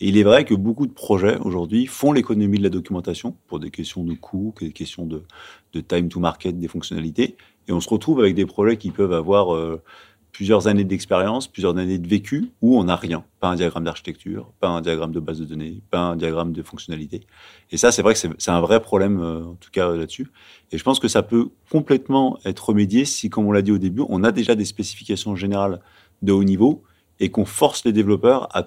Et 0.00 0.08
il 0.08 0.18
est 0.18 0.22
vrai 0.22 0.44
que 0.44 0.54
beaucoup 0.54 0.86
de 0.86 0.92
projets 0.92 1.38
aujourd'hui 1.38 1.86
font 1.86 2.12
l'économie 2.12 2.58
de 2.58 2.62
la 2.62 2.70
documentation 2.70 3.36
pour 3.46 3.58
des 3.58 3.70
questions 3.70 4.04
de 4.04 4.14
coût, 4.14 4.54
des 4.60 4.72
questions 4.72 5.06
de, 5.06 5.22
de 5.72 5.80
time 5.80 6.08
to 6.08 6.20
market, 6.20 6.58
des 6.58 6.68
fonctionnalités. 6.68 7.36
Et 7.68 7.72
on 7.72 7.80
se 7.80 7.88
retrouve 7.88 8.20
avec 8.20 8.34
des 8.34 8.46
projets 8.46 8.76
qui 8.76 8.90
peuvent 8.90 9.12
avoir 9.14 9.54
euh, 9.54 9.82
plusieurs 10.34 10.66
années 10.66 10.84
d'expérience, 10.84 11.46
plusieurs 11.46 11.78
années 11.78 11.96
de 11.96 12.08
vécu, 12.08 12.50
où 12.60 12.76
on 12.76 12.84
n'a 12.84 12.96
rien. 12.96 13.24
Pas 13.38 13.48
un 13.48 13.54
diagramme 13.54 13.84
d'architecture, 13.84 14.50
pas 14.58 14.68
un 14.68 14.80
diagramme 14.80 15.12
de 15.12 15.20
base 15.20 15.38
de 15.38 15.44
données, 15.44 15.80
pas 15.90 16.00
un 16.00 16.16
diagramme 16.16 16.52
de 16.52 16.62
fonctionnalité. 16.62 17.20
Et 17.70 17.76
ça, 17.76 17.92
c'est 17.92 18.02
vrai 18.02 18.14
que 18.14 18.20
c'est 18.20 18.50
un 18.50 18.60
vrai 18.60 18.80
problème, 18.80 19.20
euh, 19.20 19.44
en 19.44 19.54
tout 19.54 19.70
cas 19.70 19.94
là-dessus. 19.94 20.26
Et 20.72 20.78
je 20.78 20.82
pense 20.82 20.98
que 20.98 21.06
ça 21.06 21.22
peut 21.22 21.50
complètement 21.70 22.36
être 22.44 22.68
remédié 22.68 23.04
si, 23.04 23.30
comme 23.30 23.46
on 23.46 23.52
l'a 23.52 23.62
dit 23.62 23.70
au 23.70 23.78
début, 23.78 24.02
on 24.08 24.24
a 24.24 24.32
déjà 24.32 24.56
des 24.56 24.64
spécifications 24.64 25.36
générales 25.36 25.80
de 26.22 26.32
haut 26.32 26.44
niveau 26.44 26.82
et 27.20 27.30
qu'on 27.30 27.44
force 27.44 27.84
les 27.84 27.92
développeurs 27.92 28.48
à, 28.50 28.64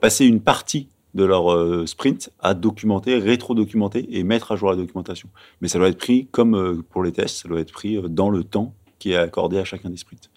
passer 0.00 0.24
une 0.24 0.40
partie 0.40 0.88
de 1.12 1.22
leur 1.22 1.52
euh, 1.52 1.84
sprint 1.86 2.30
à 2.40 2.54
documenter, 2.54 3.18
rétro-documenter 3.18 4.08
et 4.10 4.24
mettre 4.24 4.52
à 4.52 4.56
jour 4.56 4.70
la 4.70 4.76
documentation. 4.76 5.28
Mais 5.60 5.68
ça 5.68 5.78
doit 5.78 5.88
être 5.88 5.98
pris, 5.98 6.28
comme 6.32 6.56
euh, 6.56 6.82
pour 6.88 7.04
les 7.04 7.12
tests, 7.12 7.42
ça 7.42 7.48
doit 7.48 7.60
être 7.60 7.72
pris 7.72 8.00
dans 8.08 8.30
le 8.30 8.42
temps 8.42 8.74
qui 9.04 9.12
est 9.12 9.16
accordé 9.16 9.58
à 9.58 9.64
chacun 9.66 9.90
des 9.90 9.98
sprints. 9.98 10.30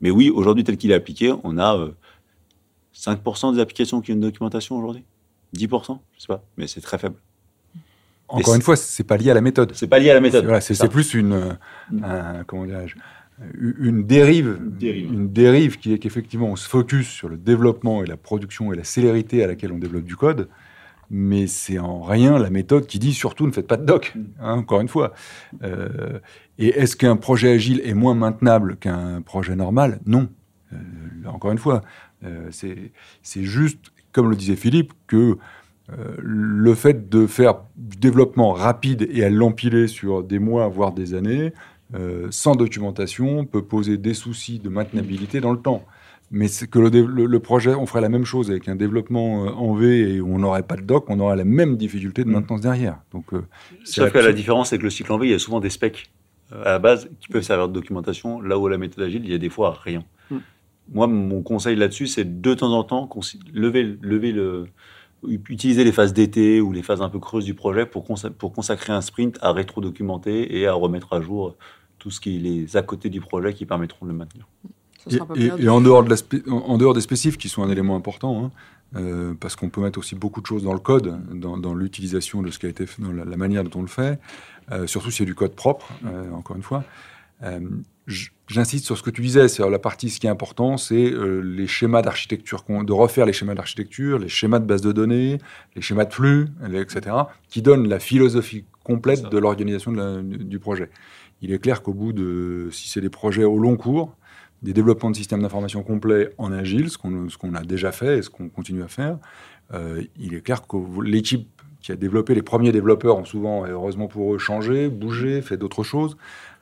Mais 0.00 0.10
oui, 0.10 0.30
aujourd'hui, 0.30 0.64
tel 0.64 0.78
qu'il 0.78 0.90
est 0.90 0.94
appliqué, 0.94 1.34
on 1.44 1.58
a 1.58 1.76
5% 2.94 3.50
euh, 3.50 3.52
des 3.52 3.60
applications 3.60 4.00
qui 4.00 4.10
ont 4.12 4.14
une 4.14 4.22
documentation 4.22 4.78
aujourd'hui 4.78 5.04
10% 5.54 5.98
Je 6.16 6.20
sais 6.22 6.26
pas, 6.26 6.42
mais 6.56 6.66
c'est 6.66 6.80
très 6.80 6.96
faible. 6.96 7.16
Encore 8.28 8.54
une 8.54 8.62
fois, 8.62 8.74
c'est 8.74 9.04
pas 9.04 9.18
lié 9.18 9.30
à 9.32 9.34
la 9.34 9.42
méthode. 9.42 9.72
C'est 9.74 9.86
pas 9.86 9.98
lié 9.98 10.08
à 10.08 10.14
la 10.14 10.22
méthode. 10.22 10.46
C'est 10.62 10.88
plus 10.88 11.12
une, 11.12 11.58
mm. 11.90 12.44
comment 12.46 12.64
une 13.68 14.06
dérive, 14.06 14.58
une 14.80 15.30
dérive 15.30 15.76
qui 15.76 15.92
est 15.92 15.98
qu'effectivement 15.98 16.46
on 16.46 16.56
se 16.56 16.66
focus 16.66 17.06
sur 17.06 17.28
le 17.28 17.36
développement 17.36 18.02
et 18.02 18.06
la 18.06 18.16
production 18.16 18.72
et 18.72 18.76
la 18.76 18.84
célérité 18.84 19.44
à 19.44 19.46
laquelle 19.46 19.72
on 19.72 19.78
développe 19.78 20.04
du 20.04 20.16
code, 20.16 20.48
mais 21.10 21.46
c'est 21.46 21.78
en 21.78 22.00
rien 22.00 22.38
la 22.38 22.48
méthode 22.48 22.86
qui 22.86 22.98
dit 22.98 23.12
surtout 23.12 23.46
ne 23.46 23.52
faites 23.52 23.66
pas 23.66 23.76
de 23.76 23.84
doc, 23.84 24.14
mm. 24.14 24.20
hein, 24.40 24.54
encore 24.54 24.80
une 24.80 24.88
fois. 24.88 25.12
Euh, 25.62 26.18
et 26.58 26.68
est-ce 26.68 26.96
qu'un 26.96 27.16
projet 27.16 27.50
agile 27.52 27.80
est 27.84 27.94
moins 27.94 28.14
maintenable 28.14 28.76
qu'un 28.76 29.20
projet 29.22 29.56
normal? 29.56 30.00
Non. 30.06 30.28
Euh, 30.72 30.76
encore 31.26 31.52
une 31.52 31.58
fois, 31.58 31.82
euh, 32.24 32.48
c'est 32.50 33.42
juste, 33.44 33.92
comme 34.12 34.30
le 34.30 34.36
disait 34.36 34.56
Philippe, 34.56 34.92
que 35.06 35.36
le 36.18 36.74
fait 36.74 37.08
de 37.08 37.28
faire 37.28 37.60
du 37.76 37.96
développement 37.98 38.52
rapide 38.52 39.06
et 39.12 39.22
à 39.22 39.30
l'empiler 39.30 39.86
sur 39.86 40.24
des 40.24 40.40
mois, 40.40 40.66
voire 40.66 40.90
des 40.92 41.14
années, 41.14 41.52
sans 42.30 42.56
documentation, 42.56 43.44
peut 43.44 43.62
poser 43.62 43.96
des 43.96 44.12
soucis 44.14 44.58
de 44.58 44.68
maintenabilité 44.68 45.40
dans 45.40 45.52
le 45.52 45.58
temps. 45.60 45.84
mais 46.32 46.48
que 46.68 46.80
le, 46.80 46.90
dé- 46.90 47.04
le- 47.06 47.26
le 47.26 47.38
projet, 47.38 47.72
on 47.72 47.86
ferait 47.86 48.00
la 48.00 48.08
même 48.08 48.24
chose 48.24 48.50
avec 48.50 48.66
un 48.68 48.74
développement 48.74 49.46
euh, 49.46 49.50
en 49.50 49.74
V 49.74 50.14
et 50.16 50.20
on 50.20 50.40
n'aurait 50.40 50.64
pas 50.64 50.74
de 50.74 50.80
doc, 50.82 51.04
on 51.08 51.20
aurait 51.20 51.36
la 51.36 51.44
même 51.44 51.76
difficulté 51.76 52.24
de 52.24 52.28
Mm. 52.28 52.32
maintenance 52.32 52.60
derrière. 52.62 52.98
Donc, 53.12 53.32
euh, 53.32 53.42
Sauf 53.84 54.10
que 54.10 54.18
la 54.18 54.32
différence, 54.32 54.70
c'est 54.70 54.78
que 54.78 54.82
le 54.82 54.90
cycle 54.90 55.12
en 55.12 55.18
V, 55.18 55.28
il 55.28 55.30
y 55.30 55.34
a 55.34 55.38
souvent 55.38 55.60
des 55.60 55.70
specs 55.70 56.10
euh, 56.10 56.15
à 56.52 56.72
la 56.72 56.78
base 56.78 57.08
qui 57.20 57.28
peuvent 57.28 57.42
servir 57.42 57.68
de 57.68 57.72
documentation, 57.72 58.40
là 58.40 58.58
où 58.58 58.68
la 58.68 58.78
méthode 58.78 59.04
agile, 59.04 59.22
il 59.24 59.30
y 59.30 59.34
a 59.34 59.38
des 59.38 59.50
fois 59.50 59.78
rien. 59.82 60.04
Mm. 60.30 60.36
Moi, 60.92 61.06
mon 61.06 61.42
conseil 61.42 61.76
là-dessus, 61.76 62.06
c'est 62.06 62.40
de 62.40 62.54
temps 62.54 62.72
en 62.72 62.84
temps 62.84 63.08
lever, 63.52 63.98
lever 64.00 64.32
le, 64.32 64.66
utiliser 65.26 65.84
les 65.84 65.92
phases 65.92 66.12
d'été 66.12 66.60
ou 66.60 66.72
les 66.72 66.82
phases 66.82 67.02
un 67.02 67.08
peu 67.08 67.18
creuses 67.18 67.44
du 67.44 67.54
projet 67.54 67.86
pour, 67.86 68.04
consa- 68.06 68.30
pour 68.30 68.52
consacrer 68.52 68.92
un 68.92 69.00
sprint 69.00 69.38
à 69.42 69.52
rétro-documenter 69.52 70.58
et 70.58 70.66
à 70.66 70.74
remettre 70.74 71.12
à 71.12 71.20
jour 71.20 71.56
tout 71.98 72.10
ce 72.10 72.20
qui 72.20 72.36
est 72.36 72.38
les 72.38 72.76
à 72.76 72.82
côté 72.82 73.08
du 73.10 73.20
projet 73.20 73.52
qui 73.52 73.66
permettront 73.66 74.06
de 74.06 74.12
le 74.12 74.16
maintenir. 74.16 74.46
Et, 75.36 75.68
en, 75.68 75.80
dehors 75.80 76.02
de 76.02 76.10
la 76.10 76.16
en 76.52 76.56
en 76.56 76.78
dehors 76.78 76.92
des 76.92 77.00
spécifs, 77.00 77.38
qui 77.38 77.48
sont 77.48 77.62
un 77.62 77.70
élément 77.70 77.94
important, 77.94 78.44
hein, 78.44 78.50
euh, 78.96 79.34
parce 79.38 79.54
qu'on 79.54 79.70
peut 79.70 79.80
mettre 79.80 80.00
aussi 80.00 80.16
beaucoup 80.16 80.40
de 80.40 80.46
choses 80.46 80.64
dans 80.64 80.72
le 80.72 80.80
code, 80.80 81.16
dans, 81.32 81.56
dans 81.56 81.74
l'utilisation 81.74 82.42
de 82.42 82.50
ce 82.50 82.58
qui 82.58 82.66
a 82.66 82.68
été 82.68 82.86
fait, 82.86 83.02
dans 83.02 83.12
la, 83.12 83.24
la 83.24 83.36
manière 83.36 83.62
dont 83.62 83.78
on 83.78 83.82
le 83.82 83.88
fait, 83.88 84.18
euh, 84.72 84.86
surtout 84.86 85.10
si 85.10 85.18
c'est 85.18 85.24
du 85.24 85.34
code 85.34 85.54
propre, 85.54 85.92
euh, 86.04 86.30
encore 86.32 86.56
une 86.56 86.62
fois. 86.62 86.84
Euh, 87.42 87.60
J'insiste 88.48 88.84
sur 88.84 88.96
ce 88.96 89.02
que 89.02 89.10
tu 89.10 89.20
disais, 89.20 89.48
c'est 89.48 89.68
la 89.68 89.80
partie, 89.80 90.10
ce 90.10 90.20
qui 90.20 90.28
est 90.28 90.30
important, 90.30 90.76
c'est 90.76 91.12
les 91.42 91.66
schémas 91.66 92.00
d'architecture, 92.00 92.62
de 92.68 92.92
refaire 92.92 93.26
les 93.26 93.32
schémas 93.32 93.56
d'architecture, 93.56 94.20
les 94.20 94.28
schémas 94.28 94.60
de 94.60 94.64
base 94.64 94.80
de 94.80 94.92
données, 94.92 95.38
les 95.74 95.82
schémas 95.82 96.04
de 96.04 96.14
flux, 96.14 96.46
etc., 96.72 97.16
qui 97.48 97.62
donnent 97.62 97.88
la 97.88 97.98
philosophie 97.98 98.64
complète 98.84 99.28
de 99.28 99.38
l'organisation 99.38 99.90
du 100.22 100.60
projet. 100.60 100.88
Il 101.42 101.52
est 101.52 101.58
clair 101.58 101.82
qu'au 101.82 101.94
bout 101.94 102.12
de, 102.12 102.68
si 102.70 102.88
c'est 102.88 103.00
des 103.00 103.10
projets 103.10 103.42
au 103.42 103.58
long 103.58 103.76
cours, 103.76 104.16
des 104.62 104.72
développements 104.72 105.10
de 105.10 105.16
systèmes 105.16 105.42
d'information 105.42 105.82
complets 105.82 106.30
en 106.38 106.52
agile, 106.52 106.90
ce 106.90 106.98
qu'on 106.98 107.54
a 107.54 107.62
déjà 107.62 107.90
fait 107.90 108.18
et 108.18 108.22
ce 108.22 108.30
qu'on 108.30 108.48
continue 108.48 108.84
à 108.84 108.88
faire, 108.88 109.18
euh, 109.74 110.02
il 110.16 110.34
est 110.34 110.40
clair 110.42 110.66
que 110.66 110.76
l'équipe 111.02 111.55
qui 111.86 111.92
a 111.92 111.96
développé, 111.96 112.34
les 112.34 112.42
premiers 112.42 112.72
développeurs 112.72 113.16
ont 113.16 113.24
souvent, 113.24 113.64
et 113.64 113.70
heureusement 113.70 114.08
pour 114.08 114.34
eux, 114.34 114.38
changé, 114.38 114.88
bougé, 114.88 115.40
fait 115.40 115.56
d'autres 115.56 115.84
choses. 115.84 116.16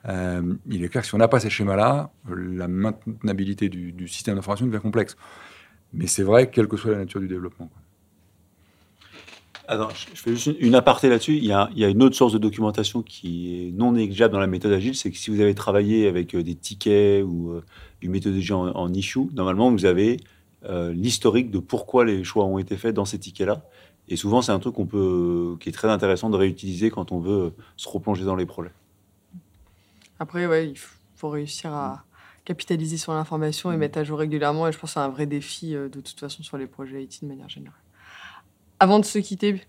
Euh, 0.07 0.53
il 0.69 0.83
est 0.83 0.87
clair 0.87 1.01
que 1.01 1.07
si 1.07 1.15
on 1.15 1.17
n'a 1.17 1.27
pas 1.27 1.39
ces 1.39 1.49
schémas-là, 1.49 2.11
la 2.29 2.67
maintenabilité 2.67 3.67
du, 3.67 4.07
système 4.07 4.35
d'information 4.35 4.67
devient 4.67 4.79
complexe. 4.79 5.17
Mais 5.93 6.05
c'est 6.05 6.21
vrai, 6.21 6.51
quelle 6.51 6.67
que 6.67 6.77
soit 6.77 6.91
la 6.91 6.99
nature 6.99 7.19
du 7.19 7.27
développement. 7.27 7.71
Alors, 9.67 9.91
je 9.95 10.21
fais 10.21 10.35
juste 10.35 10.55
une- 10.59 10.75
aparté 10.75 11.09
là-dessus. 11.09 11.37
Il 11.37 11.45
il 11.45 11.79
y 11.79 11.85
a 11.85 11.89
une 11.89 12.03
autre 12.03 12.15
source 12.15 12.33
de 12.33 12.37
documentation 12.37 13.01
qui 13.01 13.69
est 13.69 13.71
non 13.71 13.93
négligeable 13.93 14.31
dans 14.31 14.39
la 14.39 14.45
méthode 14.45 14.73
agile, 14.73 14.93
c'est 14.93 15.09
que 15.09 15.17
si 15.17 15.31
vous 15.31 15.41
avez 15.41 15.55
travaillé 15.55 16.07
avec 16.07 16.35
euh, 16.35 16.43
des 16.43 16.53
tickets 16.53 17.23
ou 17.23 17.49
euh, 17.49 17.63
une 18.03 18.11
méthodologie 18.11 18.53
en, 18.53 18.67
en 18.67 18.93
issue, 18.93 19.27
normalement, 19.33 19.71
vous 19.71 19.85
avez 19.85 20.17
euh, 20.69 20.93
l'historique 20.93 21.51
de 21.51 21.59
pourquoi 21.59 22.05
les 22.05 22.23
choix 22.23 22.45
ont 22.45 22.57
été 22.57 22.77
faits 22.77 22.95
dans 22.95 23.05
ces 23.05 23.19
tickets-là. 23.19 23.63
Et 24.07 24.15
souvent, 24.15 24.41
c'est 24.41 24.51
un 24.51 24.59
truc 24.59 24.75
qu'on 24.75 24.85
peut, 24.85 25.57
qui 25.59 25.69
est 25.69 25.71
très 25.71 25.89
intéressant 25.89 26.29
de 26.29 26.37
réutiliser 26.37 26.91
quand 26.91 27.11
on 27.11 27.19
veut 27.19 27.45
euh, 27.45 27.49
se 27.75 27.89
replonger 27.89 28.23
dans 28.23 28.35
les 28.35 28.45
projets. 28.45 28.71
Après, 30.19 30.45
ouais, 30.45 30.69
il 30.69 30.77
faut 31.15 31.29
réussir 31.29 31.73
à 31.73 32.03
capitaliser 32.45 32.97
sur 32.97 33.13
l'information 33.13 33.71
Mm. 33.71 33.73
et 33.73 33.77
mettre 33.77 33.97
à 33.97 34.03
jour 34.03 34.19
régulièrement. 34.19 34.67
Et 34.67 34.71
je 34.71 34.77
pense 34.77 34.91
que 34.91 34.93
c'est 34.93 34.99
un 34.99 35.09
vrai 35.09 35.25
défi 35.25 35.75
euh, 35.75 35.89
de 35.89 35.99
toute 35.99 36.19
façon 36.19 36.43
sur 36.43 36.57
les 36.57 36.67
projets 36.67 37.03
IT 37.03 37.23
de 37.23 37.27
manière 37.27 37.49
générale. 37.49 37.79
Avant 38.79 38.99
de 38.99 39.05
se 39.05 39.17
quitter, 39.19 39.61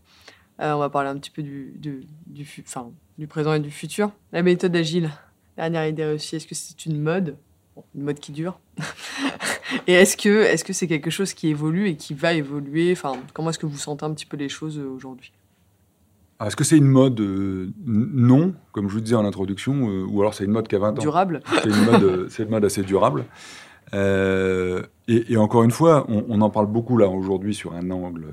euh, 0.60 0.72
on 0.74 0.78
va 0.78 0.90
parler 0.90 1.08
un 1.08 1.16
petit 1.16 1.30
peu 1.30 1.42
du, 1.42 1.72
du, 1.76 2.06
du, 2.26 2.46
enfin, 2.66 2.90
du 3.18 3.26
présent 3.26 3.54
et 3.54 3.60
du 3.60 3.70
futur. 3.70 4.12
La 4.32 4.42
méthode 4.42 4.74
agile, 4.76 5.10
dernière 5.56 5.86
idée 5.86 6.04
réussie, 6.04 6.36
est-ce 6.36 6.46
que 6.46 6.54
c'est 6.54 6.84
une 6.86 7.00
mode? 7.00 7.36
Bon, 7.74 7.84
Une 7.94 8.02
mode 8.02 8.20
qui 8.20 8.32
dure 8.32 8.58
Et 9.86 9.92
est-ce 9.94 10.16
que 10.16 10.42
est-ce 10.42 10.64
que 10.64 10.72
c'est 10.72 10.86
quelque 10.86 11.10
chose 11.10 11.34
qui 11.34 11.48
évolue 11.48 11.88
et 11.88 11.96
qui 11.96 12.14
va 12.14 12.32
évoluer? 12.32 12.92
Enfin, 12.92 13.14
comment 13.34 13.50
est-ce 13.50 13.58
que 13.58 13.66
vous 13.66 13.78
sentez 13.78 14.04
un 14.04 14.12
petit 14.12 14.26
peu 14.26 14.36
les 14.36 14.48
choses 14.48 14.78
euh, 14.78 14.88
aujourd'hui? 14.88 15.32
Alors, 16.38 16.48
Est-ce 16.48 16.56
que 16.56 16.64
c'est 16.64 16.76
une 16.76 16.86
mode 16.88 17.18
euh, 17.20 17.70
Non, 17.86 18.54
comme 18.72 18.88
je 18.88 18.94
vous 18.94 19.00
disais 19.00 19.16
en 19.16 19.24
introduction, 19.24 19.88
euh, 19.88 20.04
ou 20.06 20.20
alors 20.20 20.34
c'est 20.34 20.44
une 20.44 20.50
mode 20.50 20.68
qui 20.68 20.74
a 20.76 20.78
20 20.78 20.90
ans? 20.90 20.92
Durable. 21.00 21.40
C'est 21.62 21.70
une 21.70 21.84
mode, 21.84 22.30
c'est 22.30 22.42
une 22.42 22.50
mode 22.50 22.64
assez 22.64 22.82
durable. 22.82 23.24
Euh, 23.94 24.82
et, 25.08 25.32
et 25.32 25.36
encore 25.36 25.62
une 25.62 25.70
fois, 25.70 26.04
on, 26.08 26.24
on 26.28 26.40
en 26.42 26.50
parle 26.50 26.66
beaucoup 26.66 26.98
là 26.98 27.08
aujourd'hui 27.08 27.54
sur 27.54 27.72
un 27.72 27.90
angle 27.90 28.26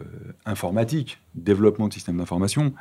informatique, 0.46 1.20
développement 1.36 1.88
de 1.88 1.94
systèmes 1.94 2.18
d'information, 2.18 2.74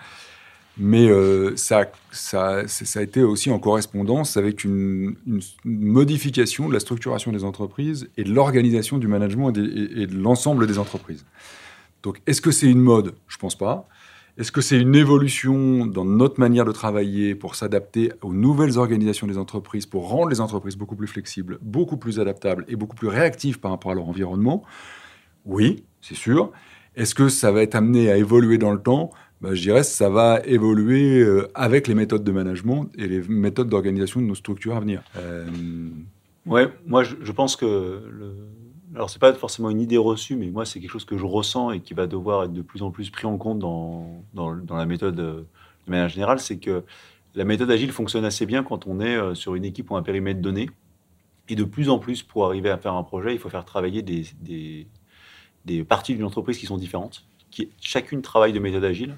mais 0.79 1.09
euh, 1.09 1.55
ça, 1.57 1.85
a 2.31 3.03
été 3.03 3.23
aussi 3.23 3.51
en 3.51 3.59
correspondance 3.59 4.37
avec 4.37 4.65
une, 4.65 5.17
modification 5.65 6.69
de 6.69 6.73
la 6.73 6.81
structuration 6.81 7.31
des 7.33 7.45
entreprises 7.45 8.09
et 8.17 8.25
de 8.25 8.33
l'organisation 8.33 8.99
du 8.99 9.07
management 9.07 9.53
et, 9.57 9.61
et- 10.03 10.07
de 10.07 10.17
l'ensemble 10.17 10.67
des 10.67 10.79
entreprises. 10.79 11.25
Donc, 12.03 12.21
est-ce 12.27 12.41
que 12.41 12.51
c'est 12.51 12.71
une 12.71 12.81
mode? 12.81 13.15
Je 13.29 13.37
pense 13.37 13.57
pas. 13.57 13.87
Est-ce 14.39 14.51
que 14.51 14.63
c'est 14.63 14.81
une 14.81 14.95
évolution 14.95 15.85
dans 15.85 16.07
notre 16.07 16.41
manière 16.41 16.65
de 16.65 16.73
travailler 16.73 17.35
pour 17.35 17.55
s'adapter 17.55 18.13
aux 18.23 18.33
nouvelles 18.33 18.79
organisations 18.79 19.27
des 19.27 19.37
entreprises, 19.37 19.85
pour 19.85 20.09
rendre 20.09 20.31
les 20.31 20.41
entreprises 20.41 20.77
beaucoup 20.77 20.97
plus 20.97 21.07
flexibles, 21.07 21.59
beaucoup 21.61 21.99
plus 21.99 22.19
adaptables 22.19 22.65
et 22.67 22.77
beaucoup 22.77 22.97
plus 22.97 23.09
réactives 23.09 23.61
par 23.61 23.73
rapport 23.73 23.91
à 23.91 23.95
leur 23.95 24.09
environnement? 24.09 24.65
Oui, 25.45 25.85
c'est 26.01 26.15
sûr. 26.15 26.51
Est-ce 26.97 27.15
que 27.15 27.29
ça 27.29 27.53
va 27.53 27.63
être 27.63 27.75
amené 27.75 28.11
à 28.11 28.17
évoluer 28.17 28.57
dans 28.57 28.73
le 28.73 28.81
temps? 28.81 29.11
Ben, 29.43 29.55
Je 29.55 29.61
dirais 29.61 29.81
que 29.81 29.87
ça 29.87 30.09
va 30.09 30.41
évoluer 30.45 31.21
euh, 31.21 31.51
avec 31.55 31.87
les 31.89 31.95
méthodes 31.95 32.25
de 32.25 32.33
management 32.33 32.89
et 32.97 33.07
les 33.07 33.21
méthodes 33.29 33.69
d'organisation 33.69 34.21
de 34.21 34.27
nos 34.27 34.35
structures 34.35 34.77
à 34.77 34.81
venir. 34.81 35.03
Euh, 35.17 35.47
Ouais, 36.47 36.69
moi 36.87 37.05
je, 37.05 37.33
pense 37.33 37.55
que 37.55 38.03
le... 38.11 38.35
alors 38.95 39.11
c'est 39.11 39.21
pas 39.21 39.33
forcément 39.33 39.71
une 39.71 39.81
idée 39.81 39.97
reçue, 39.97 40.35
mais 40.35 40.51
moi 40.51 40.65
c'est 40.65 40.81
quelque 40.81 40.91
chose 40.91 41.05
que 41.05 41.17
je 41.17 41.25
ressens 41.25 41.71
et 41.71 41.81
qui 41.81 41.95
va 41.95 42.09
devoir 42.09 42.45
être 42.45 42.53
de 42.53 42.63
plus 42.63 42.83
en 42.83 42.91
plus 42.91 43.11
pris 43.11 43.27
en 43.27 43.39
compte 43.39 43.61
dans, 43.61 44.25
dans, 44.35 44.57
dans 44.57 44.77
la 44.77 44.87
méthode 44.87 45.21
euh, 45.21 45.43
de 45.87 45.91
manière 45.91 46.09
générale, 46.09 46.41
c'est 46.41 46.59
que 46.59 46.83
la 47.35 47.45
méthode 47.45 47.71
agile 47.71 47.93
fonctionne 47.93 48.25
assez 48.25 48.45
bien 48.45 48.65
quand 48.65 48.87
on 48.87 49.01
est 49.01 49.17
euh, 49.17 49.35
sur 49.35 49.55
une 49.55 49.65
équipe 49.65 49.91
ou 49.91 49.97
un 49.97 50.03
périmètre 50.03 50.41
donné. 50.41 50.69
Et 51.49 51.55
de 51.55 51.65
plus 51.65 51.89
en 51.89 51.99
plus, 51.99 52.23
pour 52.23 52.47
arriver 52.47 52.71
à 52.71 52.79
faire 52.79 52.95
un 52.95 53.03
projet, 53.03 53.33
il 53.33 53.39
faut 53.39 53.49
faire 53.49 53.65
travailler 53.65 54.03
des, 54.03 54.27
des, 54.41 54.87
des 55.65 55.85
parties 55.85 56.15
d'une 56.15 56.25
entreprise 56.25 56.59
qui 56.59 56.67
sont 56.67 56.77
différentes, 56.77 57.25
qui 57.51 57.69
chacune 57.81 58.23
travaille 58.23 58.53
de 58.53 58.59
méthode 58.59 58.85
agile, 58.85 59.17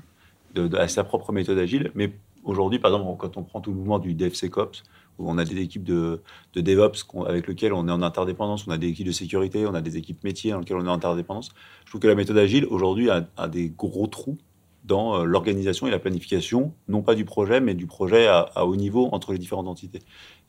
à 0.76 0.88
sa 0.88 1.04
propre 1.04 1.32
méthode 1.32 1.58
agile. 1.58 1.90
Mais 1.94 2.12
aujourd'hui, 2.44 2.78
par 2.78 2.92
exemple, 2.92 3.16
quand 3.18 3.36
on 3.36 3.42
prend 3.42 3.60
tout 3.60 3.70
le 3.70 3.76
mouvement 3.76 3.98
du 3.98 4.14
DevSecOps, 4.14 4.82
où 5.18 5.30
on 5.30 5.38
a 5.38 5.44
des 5.44 5.60
équipes 5.60 5.84
de, 5.84 6.22
de 6.54 6.60
DevOps 6.60 7.04
avec 7.26 7.46
lesquelles 7.46 7.72
on 7.72 7.86
est 7.88 7.92
en 7.92 8.02
interdépendance, 8.02 8.66
on 8.66 8.70
a 8.70 8.78
des 8.78 8.88
équipes 8.88 9.06
de 9.06 9.12
sécurité, 9.12 9.66
on 9.66 9.74
a 9.74 9.80
des 9.80 9.96
équipes 9.96 10.22
métiers 10.24 10.52
dans 10.52 10.58
lesquelles 10.58 10.76
on 10.76 10.86
est 10.86 10.88
en 10.88 10.94
interdépendance. 10.94 11.50
Je 11.84 11.90
trouve 11.90 12.00
que 12.00 12.08
la 12.08 12.14
méthode 12.14 12.38
agile, 12.38 12.66
aujourd'hui, 12.66 13.10
a, 13.10 13.48
des 13.48 13.70
gros 13.70 14.06
trous 14.06 14.38
dans 14.84 15.20
euh, 15.20 15.24
l'organisation 15.24 15.86
et 15.86 15.90
la 15.90 15.98
planification, 15.98 16.74
non 16.88 17.02
pas 17.02 17.14
du 17.14 17.24
projet, 17.24 17.60
mais 17.60 17.74
du 17.74 17.86
projet 17.86 18.26
à, 18.26 18.66
haut 18.66 18.76
niveau 18.76 19.08
entre 19.12 19.32
les 19.32 19.38
différentes 19.38 19.68
entités. 19.68 20.00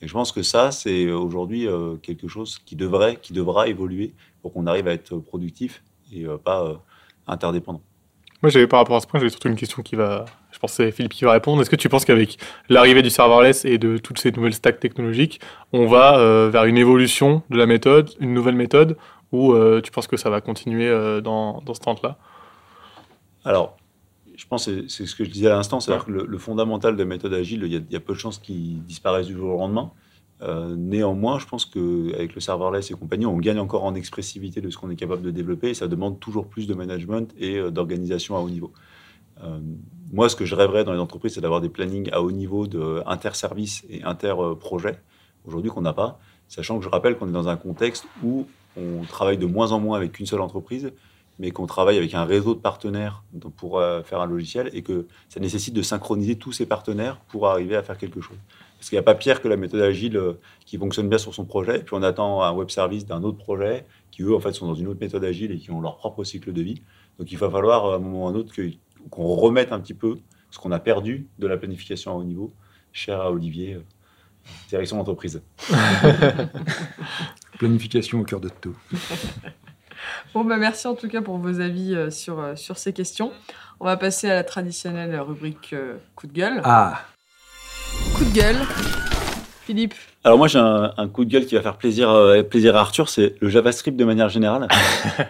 Et 0.02 0.08
je 0.08 0.14
pense 0.14 0.32
que 0.32 0.44
ça, 0.44 0.72
c'est 0.72 1.06
euh, 1.06 1.18
aujourd'hui 1.18 1.68
euh, 1.68 1.96
quelque 1.98 2.28
chose 2.28 2.60
qui 2.60 2.76
devrait, 2.76 3.18
qui 3.22 3.34
devra 3.34 3.68
évoluer 3.68 4.14
pour 4.42 4.52
qu'on 4.52 4.68
arrive 4.68 4.88
à 4.88 4.94
être 4.94 5.18
productif 5.18 5.84
et 6.12 6.26
pas 6.44 6.80
interdépendant. 7.26 7.82
Moi, 8.46 8.52
j'avais 8.52 8.68
par 8.68 8.78
rapport 8.78 8.96
à 8.96 9.00
ce 9.00 9.08
point, 9.08 9.20
j'avais 9.20 9.32
surtout 9.32 9.48
une 9.48 9.56
question 9.56 9.82
qui 9.82 9.96
va. 9.96 10.26
Je 10.52 10.60
pense 10.60 10.70
que 10.70 10.76
c'est 10.76 10.92
Philippe 10.92 11.14
qui 11.14 11.26
va 11.26 11.32
répondre. 11.32 11.64
Est-ce 11.64 11.70
que 11.72 11.76
tu 11.76 11.90
penses 11.90 12.06
qu'avec 12.06 12.38
l'arrivée 12.70 13.02
du 13.02 13.10
serverless 13.10 13.66
et 13.66 13.80
de 13.80 13.98
toutes 13.98 14.20
ces 14.20 14.32
nouvelles 14.32 14.54
stacks 14.54 14.80
technologiques, 14.80 15.42
on 15.74 15.88
va 15.88 16.20
euh, 16.20 16.52
vers 16.52 16.66
une 16.66 16.78
évolution 16.78 17.42
de 17.50 17.58
la 17.58 17.66
méthode, 17.66 18.12
une 18.20 18.36
nouvelle 18.36 18.54
méthode, 18.54 18.98
ou 19.32 19.54
euh, 19.54 19.82
tu 19.82 19.90
penses 19.92 20.06
que 20.06 20.16
ça 20.16 20.30
va 20.30 20.42
continuer 20.42 20.88
euh, 20.88 21.22
dans, 21.22 21.60
ce 21.66 21.80
temps-là 21.80 22.20
Alors, 23.44 23.78
je 24.38 24.46
pense 24.46 24.68
que 24.68 24.88
c'est- 24.90 25.08
ce 25.08 25.16
que 25.16 25.24
je 25.24 25.32
disais 25.32 25.48
à 25.50 25.56
l'instant, 25.56 25.80
c'est-à-dire 25.80 26.06
que 26.06 26.12
le, 26.12 26.38
fondamental 26.38 26.96
de 26.96 27.04
méthode 27.04 27.34
agile, 27.34 27.64
il 27.64 27.74
y, 27.74 27.78
il 27.78 27.94
y 27.94 27.96
a 27.96 28.00
peu 28.00 28.14
de 28.14 28.20
chances 28.20 28.38
qu'il 28.38 28.84
disparaisse 28.84 29.26
du 29.26 29.34
jour 29.34 29.56
au 29.56 29.58
lendemain. 29.58 29.90
Euh, 30.46 30.76
néanmoins, 30.78 31.40
je 31.40 31.48
pense 31.48 31.66
qu'avec 31.66 32.36
le 32.36 32.42
serverless 32.42 32.92
et 32.92 32.94
compagnie, 32.94 33.26
on 33.26 33.38
gagne 33.38 33.60
encore 33.60 33.84
en 33.84 33.96
expressivité 33.96 34.62
de 34.62 34.70
ce 34.70 34.78
qu'on 34.78 34.90
est 34.90 34.96
capable 34.96 35.24
de 35.24 35.32
développer 35.32 35.70
et 35.70 35.74
ça 35.74 35.88
demande 35.88 36.20
toujours 36.20 36.48
plus 36.48 36.68
de 36.68 36.74
management 36.74 37.34
et 37.38 37.58
euh, 37.58 37.72
d'organisation 37.72 38.38
à 38.38 38.40
haut 38.40 38.50
niveau. 38.50 38.72
Euh, 39.44 39.60
moi, 40.14 40.30
ce 40.30 40.36
que 40.36 40.46
je 40.46 40.54
rêverais 40.54 40.84
dans 40.84 40.94
les 40.94 41.00
entreprises, 41.00 41.34
c'est 41.34 41.42
d'avoir 41.42 41.62
des 41.62 41.70
plannings 41.70 42.10
à 42.12 42.22
haut 42.22 42.32
niveau 42.32 42.68
de 42.68 43.02
inter-services 43.08 43.84
et 43.90 44.04
inter-projets, 44.04 45.00
aujourd'hui 45.46 45.72
qu'on 45.72 45.82
n'a 45.82 45.94
pas, 45.94 46.20
sachant 46.48 46.78
que 46.78 46.84
je 46.84 46.90
rappelle 46.90 47.18
qu'on 47.18 47.28
est 47.28 47.34
dans 47.34 47.48
un 47.48 47.58
contexte 47.58 48.06
où 48.24 48.46
on 48.78 49.04
travaille 49.04 49.38
de 49.38 49.46
moins 49.46 49.72
en 49.72 49.80
moins 49.80 49.98
avec 49.98 50.20
une 50.20 50.26
seule 50.26 50.42
entreprise, 50.42 50.92
mais 51.40 51.52
qu'on 51.52 51.66
travaille 51.66 51.98
avec 51.98 52.14
un 52.14 52.24
réseau 52.24 52.54
de 52.54 52.60
partenaires 52.60 53.24
pour 53.58 53.82
faire 54.06 54.22
un 54.22 54.26
logiciel 54.26 54.70
et 54.74 54.84
que 54.84 55.06
ça 55.28 55.42
nécessite 55.42 55.74
de 55.74 55.82
synchroniser 55.82 56.38
tous 56.38 56.54
ces 56.54 56.66
partenaires 56.66 57.18
pour 57.28 57.48
arriver 57.48 57.76
à 57.76 57.84
faire 57.84 57.98
quelque 57.98 58.22
chose. 58.22 58.38
Parce 58.86 58.92
qu'il 58.92 58.98
n'y 58.98 59.00
a 59.00 59.04
pas 59.04 59.16
pire 59.16 59.42
que 59.42 59.48
la 59.48 59.58
méthode 59.58 59.82
agile 59.82 60.16
euh, 60.16 60.34
qui 60.64 60.78
fonctionne 60.78 61.10
bien 61.10 61.18
sur 61.18 61.34
son 61.34 61.44
projet, 61.44 61.80
et 61.80 61.82
puis 61.82 61.96
on 61.96 62.04
attend 62.04 62.44
un 62.44 62.52
web 62.52 62.70
service 62.70 63.08
d'un 63.08 63.24
autre 63.24 63.40
projet 63.40 63.84
qui, 64.12 64.22
eux, 64.22 64.36
en 64.36 64.40
fait, 64.40 64.54
sont 64.54 64.68
dans 64.68 64.76
une 64.76 64.88
autre 64.88 65.00
méthode 65.02 65.24
agile 65.24 65.52
et 65.52 65.58
qui 65.58 65.72
ont 65.72 65.82
leur 65.82 65.98
propre 65.98 66.24
cycle 66.24 66.54
de 66.54 66.62
vie. 66.62 66.84
Donc 67.18 67.32
il 67.32 67.38
va 67.40 67.50
falloir, 67.50 67.88
à 67.88 67.96
un 67.96 68.00
moment 68.00 68.26
ou 68.26 68.28
à 68.28 68.30
un 68.30 68.36
autre, 68.36 68.54
qu'on 69.10 69.26
remette 69.26 69.72
un 69.72 69.80
petit 69.80 69.96
peu 69.96 70.20
ce 70.52 70.60
qu'on 70.60 70.72
a 70.72 70.78
perdu 70.78 71.26
de 71.40 71.48
la 71.48 71.58
planification 71.58 72.12
à 72.12 72.14
haut 72.14 72.24
niveau, 72.24 72.54
cher 72.94 73.22
à 73.22 73.32
Olivier, 73.32 73.74
euh, 73.74 73.80
Direction 74.70 74.98
d'entreprise. 74.98 75.42
Planification 77.58 78.20
au 78.20 78.24
cœur 78.24 78.40
de 78.40 78.50
tout. 78.50 78.78
Bon, 80.34 80.44
bah 80.44 80.58
merci 80.58 80.88
en 80.88 80.96
tout 80.96 81.08
cas 81.08 81.22
pour 81.22 81.38
vos 81.38 81.62
avis 81.62 81.96
euh, 81.96 82.12
sur, 82.12 82.40
euh, 82.40 82.56
sur 82.56 82.78
ces 82.78 82.94
questions. 82.94 83.32
On 83.80 83.86
va 83.86 83.98
passer 83.98 84.30
à 84.30 84.36
la 84.36 84.44
traditionnelle 84.44 85.18
rubrique 85.20 85.74
euh, 85.74 85.98
coup 86.16 86.28
de 86.28 86.34
gueule. 86.34 86.62
Ah 86.64 87.02
Coup 88.16 88.26
de 88.26 88.34
gueule. 88.34 88.56
Philippe, 89.66 89.96
Alors 90.24 90.38
moi 90.38 90.48
j'ai 90.48 90.60
un, 90.60 90.94
un 90.96 91.08
coup 91.08 91.26
de 91.26 91.32
gueule 91.32 91.48
qui 91.48 91.56
va 91.56 91.62
faire 91.64 91.78
plaisir, 91.78 92.12
euh, 92.12 92.44
plaisir 92.44 92.76
à 92.76 92.82
Arthur, 92.82 93.10
c'est 93.10 93.34
le 93.40 93.50
JavaScript 93.50 93.98
de 93.98 94.06
manière 94.06 94.30
générale. 94.30 94.68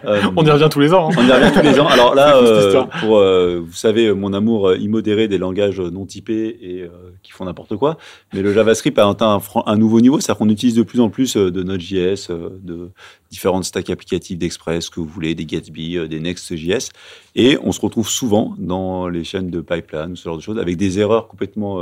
Euh, 0.04 0.20
On 0.36 0.44
y 0.44 0.50
revient 0.50 0.68
tous 0.70 0.80
les 0.80 0.92
ans. 0.92 1.08
hein. 1.10 1.14
On 1.16 1.26
y 1.26 1.32
revient 1.32 1.52
tous 1.54 1.62
les 1.62 1.78
ans. 1.80 1.86
Alors 1.86 2.14
là, 2.14 2.36
euh, 2.36 2.84
pour 3.00 3.18
euh, 3.18 3.62
vous 3.64 3.72
savez 3.72 4.12
mon 4.12 4.32
amour 4.32 4.74
immodéré 4.74 5.26
des 5.28 5.38
langages 5.38 5.80
non 5.80 6.06
typés 6.06 6.58
et 6.60 6.82
euh, 6.82 6.88
qui 7.22 7.32
font 7.32 7.44
n'importe 7.44 7.76
quoi, 7.76 7.96
mais 8.34 8.42
le 8.42 8.52
JavaScript 8.52 8.98
a 8.98 9.08
atteint 9.08 9.40
un, 9.66 9.76
nouveau 9.76 10.00
niveau, 10.00 10.20
c'est-à-dire 10.20 10.38
qu'on 10.38 10.48
utilise 10.50 10.74
de 10.74 10.82
plus 10.82 11.00
en 11.00 11.08
plus 11.08 11.36
de 11.36 11.62
Node.js, 11.62 12.28
de 12.30 12.90
différentes 13.30 13.64
stacks 13.64 13.90
applicatives 13.90 14.38
d'Express 14.38 14.90
que 14.90 15.00
vous 15.00 15.06
voulez, 15.06 15.34
des 15.34 15.46
Gatsby, 15.46 16.08
des 16.08 16.20
Next.js, 16.20 16.90
et 17.36 17.58
on 17.62 17.72
se 17.72 17.80
retrouve 17.80 18.08
souvent 18.08 18.54
dans 18.58 19.08
les 19.08 19.24
chaînes 19.24 19.50
de 19.50 19.60
pipeline, 19.60 20.14
ce 20.16 20.24
genre 20.24 20.36
de 20.36 20.42
choses, 20.42 20.58
avec 20.58 20.76
des 20.76 20.98
erreurs 20.98 21.26
complètement 21.28 21.80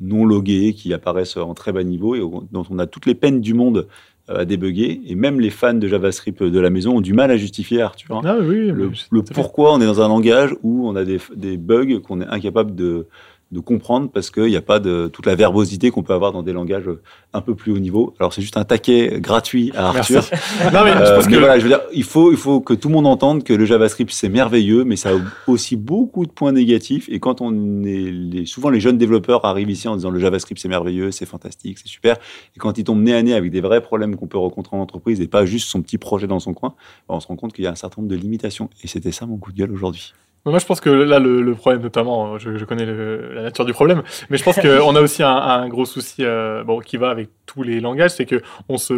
non 0.00 0.24
loguées 0.24 0.72
qui 0.72 0.94
apparaissent 0.94 1.36
en 1.36 1.54
très 1.54 1.72
bas 1.72 1.82
niveau 1.82 2.14
et 2.14 2.20
dont 2.20 2.64
on 2.70 2.78
a 2.78 2.86
toutes 2.86 3.06
les 3.06 3.14
peines 3.14 3.40
du 3.40 3.54
monde 3.54 3.86
euh, 4.30 4.40
à 4.40 4.44
débugger. 4.44 5.00
Et 5.06 5.14
même 5.14 5.40
les 5.40 5.50
fans 5.50 5.74
de 5.74 5.88
JavaScript 5.88 6.42
de 6.42 6.60
la 6.60 6.70
maison 6.70 6.96
ont 6.96 7.00
du 7.00 7.12
mal 7.12 7.30
à 7.30 7.36
justifier, 7.36 7.82
Arthur. 7.82 8.16
hein, 8.16 8.22
Ah 8.24 8.36
oui, 8.40 8.70
le, 8.70 8.90
pourquoi 9.22 9.74
on 9.74 9.80
est 9.80 9.86
dans 9.86 10.00
un 10.00 10.08
langage 10.08 10.54
où 10.62 10.88
on 10.88 10.94
a 10.96 11.04
des, 11.04 11.18
des 11.34 11.56
bugs 11.56 12.00
qu'on 12.00 12.20
est 12.20 12.26
incapable 12.26 12.74
de, 12.74 13.06
de 13.50 13.60
comprendre 13.60 14.10
parce 14.10 14.30
qu'il 14.30 14.46
n'y 14.46 14.56
a 14.56 14.62
pas 14.62 14.78
de 14.78 15.08
toute 15.12 15.26
la 15.26 15.34
verbosité 15.34 15.90
qu'on 15.90 16.02
peut 16.02 16.12
avoir 16.12 16.32
dans 16.32 16.42
des 16.42 16.52
langages 16.52 16.88
un 17.32 17.40
peu 17.40 17.54
plus 17.54 17.72
haut 17.72 17.78
niveau. 17.78 18.14
Alors 18.20 18.32
c'est 18.32 18.42
juste 18.42 18.56
un 18.56 18.64
taquet 18.64 19.18
gratuit 19.20 19.72
à. 19.74 19.88
Arthur. 19.88 20.22
Non, 20.72 20.84
mais 20.84 20.92
je 20.92 20.98
Euh, 20.98 21.22
mais 21.24 21.32
que 21.32 21.36
voilà, 21.36 21.58
je 21.58 21.64
veux 21.64 21.68
dire, 21.68 21.80
il 21.92 22.04
faut, 22.04 22.30
il 22.30 22.36
faut 22.36 22.60
que 22.60 22.74
tout 22.74 22.88
le 22.88 22.94
monde 22.94 23.06
entende 23.06 23.44
que 23.44 23.52
le 23.52 23.64
JavaScript 23.64 24.12
c'est 24.12 24.28
merveilleux, 24.28 24.84
mais 24.84 24.96
ça 24.96 25.10
a 25.10 25.14
aussi 25.46 25.76
beaucoup 25.76 26.26
de 26.26 26.30
points 26.30 26.52
négatifs. 26.52 27.08
Et 27.08 27.18
quand 27.18 27.40
on 27.40 27.82
est, 27.82 28.10
les, 28.10 28.46
souvent 28.46 28.70
les 28.70 28.80
jeunes 28.80 28.98
développeurs 28.98 29.44
arrivent 29.44 29.70
ici 29.70 29.88
en 29.88 29.96
disant 29.96 30.10
le 30.10 30.20
JavaScript 30.20 30.60
c'est 30.60 30.68
merveilleux, 30.68 31.10
c'est 31.10 31.26
fantastique, 31.26 31.78
c'est 31.78 31.88
super. 31.88 32.16
Et 32.56 32.58
quand 32.58 32.78
ils 32.78 32.84
tombent 32.84 33.02
nez 33.02 33.14
à 33.14 33.22
nez 33.22 33.34
avec 33.34 33.50
des 33.50 33.60
vrais 33.60 33.80
problèmes 33.80 34.16
qu'on 34.16 34.26
peut 34.26 34.38
rencontrer 34.38 34.76
en 34.76 34.80
entreprise 34.80 35.20
et 35.20 35.28
pas 35.28 35.44
juste 35.44 35.68
son 35.68 35.82
petit 35.82 35.98
projet 35.98 36.26
dans 36.26 36.40
son 36.40 36.54
coin, 36.54 36.74
ben, 37.08 37.16
on 37.16 37.20
se 37.20 37.26
rend 37.26 37.36
compte 37.36 37.52
qu'il 37.52 37.64
y 37.64 37.66
a 37.66 37.70
un 37.70 37.76
certain 37.76 38.02
nombre 38.02 38.10
de 38.10 38.20
limitations. 38.20 38.70
Et 38.82 38.88
c'était 38.88 39.12
ça 39.12 39.26
mon 39.26 39.38
coup 39.38 39.52
de 39.52 39.56
gueule 39.56 39.72
aujourd'hui. 39.72 40.12
Moi, 40.46 40.58
je 40.58 40.64
pense 40.64 40.80
que 40.80 40.88
là, 40.88 41.18
le, 41.18 41.42
le 41.42 41.54
problème, 41.54 41.82
notamment, 41.82 42.38
je, 42.38 42.56
je 42.56 42.64
connais 42.64 42.86
le- 42.86 43.34
la 43.34 43.42
nature 43.42 43.66
du 43.66 43.74
problème, 43.74 44.02
mais 44.30 44.38
je 44.38 44.42
pense 44.42 44.58
qu'on 44.58 44.96
a 44.96 45.00
aussi 45.02 45.22
un, 45.22 45.28
un 45.36 45.68
gros 45.68 45.84
souci 45.84 46.24
euh, 46.24 46.64
bon, 46.64 46.80
qui 46.80 46.96
va 46.96 47.10
avec 47.10 47.28
tous 47.44 47.62
les 47.62 47.78
langages, 47.78 48.12
c'est 48.12 48.24
que 48.24 48.40
on 48.70 48.78
se, 48.78 48.94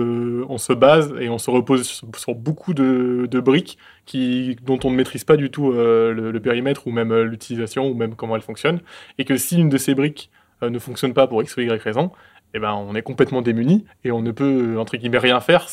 on 0.49 0.57
se 0.57 0.73
base 0.73 1.13
et 1.21 1.29
on 1.29 1.39
se 1.39 1.51
repose 1.51 1.83
sur, 1.83 2.07
sur 2.17 2.35
beaucoup 2.37 2.75
de, 2.75 3.27
de 3.29 3.41
briques 3.41 3.77
qui, 4.07 4.57
dont 4.63 4.79
on 4.85 4.91
ne 4.91 4.97
maîtrise 4.97 5.25
pas 5.25 5.37
du 5.37 5.51
tout 5.51 5.73
euh, 5.73 6.13
le, 6.13 6.31
le 6.31 6.41
périmètre 6.41 6.87
ou 6.87 6.93
même 6.93 7.11
euh, 7.11 7.25
l'utilisation 7.25 7.89
ou 7.89 7.95
même 7.95 8.15
comment 8.15 8.37
elle 8.37 8.43
fonctionne, 8.43 8.81
et 9.19 9.25
que 9.25 9.37
si 9.37 9.59
une 9.59 9.69
de 9.69 9.79
ces 9.79 9.97
briques 9.97 10.31
euh, 10.63 10.71
ne 10.71 10.79
fonctionne 10.79 11.13
pas 11.13 11.27
pour 11.27 11.43
x 11.43 11.57
ou 11.57 11.61
y 11.63 11.69
raison, 11.83 12.13
eh 12.55 12.61
ben, 12.61 12.73
on 12.75 12.95
est 12.95 13.03
complètement 13.03 13.43
démuni 13.43 13.85
et 14.05 14.13
on 14.13 14.23
ne 14.23 14.31
peut, 14.31 14.79
entre 14.79 14.97
guillemets, 14.97 15.19
rien 15.19 15.41
faire 15.41 15.69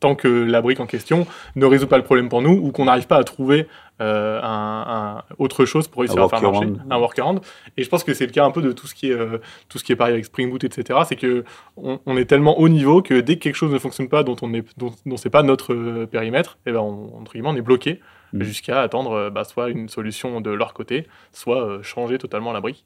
tant 0.00 0.14
que 0.14 0.28
la 0.28 0.60
brique 0.60 0.80
en 0.80 0.86
question 0.86 1.26
ne 1.54 1.64
résout 1.66 1.86
pas 1.86 1.96
le 1.96 2.04
problème 2.04 2.28
pour 2.28 2.42
nous 2.42 2.52
ou 2.52 2.70
qu'on 2.72 2.84
n'arrive 2.84 3.06
pas 3.06 3.16
à 3.16 3.24
trouver 3.24 3.66
euh, 4.02 4.40
un, 4.42 4.84
un- 5.18 5.22
autre 5.38 5.64
chose 5.64 5.88
pour 5.88 6.00
réussir 6.02 6.22
à 6.22 6.28
faire 6.28 6.42
marcher 6.52 6.68
un 6.90 6.98
workaround. 6.98 7.40
Et 7.78 7.82
je 7.82 7.88
pense 7.88 8.04
que 8.04 8.12
c'est 8.12 8.26
le 8.26 8.32
cas 8.32 8.44
un 8.44 8.50
peu 8.50 8.60
de 8.60 8.72
tout 8.72 8.86
ce 8.86 8.94
qui 8.94 9.08
est 9.10 9.14
euh, 9.14 9.38
tout 9.70 9.78
ce 9.78 9.84
qui 9.84 9.92
est 9.92 9.96
pareil 9.96 10.12
avec 10.12 10.26
Spring 10.26 10.50
Boot, 10.50 10.64
etc. 10.64 10.98
C'est 11.08 11.16
que 11.16 11.44
on, 11.78 11.98
on 12.04 12.16
est 12.18 12.26
tellement 12.26 12.58
haut 12.58 12.68
niveau 12.68 13.00
que 13.00 13.18
dès 13.20 13.36
que 13.36 13.42
quelque 13.44 13.54
chose 13.54 13.72
ne 13.72 13.78
fonctionne 13.78 14.08
pas, 14.08 14.22
dont 14.22 14.36
on 14.42 14.52
est 14.52 14.64
dont, 14.76 14.92
dont 15.06 15.16
c'est 15.16 15.30
pas 15.30 15.42
notre 15.42 15.72
euh, 15.72 16.06
périmètre, 16.06 16.58
et 16.66 16.72
ben 16.72 16.80
on, 16.80 17.16
entre 17.18 17.32
guillemets 17.32 17.48
on 17.50 17.56
est 17.56 17.62
bloqué 17.62 18.00
Mm. 18.32 18.42
jusqu'à 18.42 18.82
attendre 18.82 19.30
bah, 19.30 19.44
soit 19.44 19.68
une 19.70 19.88
solution 19.88 20.40
de 20.40 20.50
leur 20.50 20.74
côté, 20.74 21.06
soit 21.32 21.78
changer 21.82 22.18
totalement 22.18 22.52
la 22.52 22.60
brique. 22.60 22.84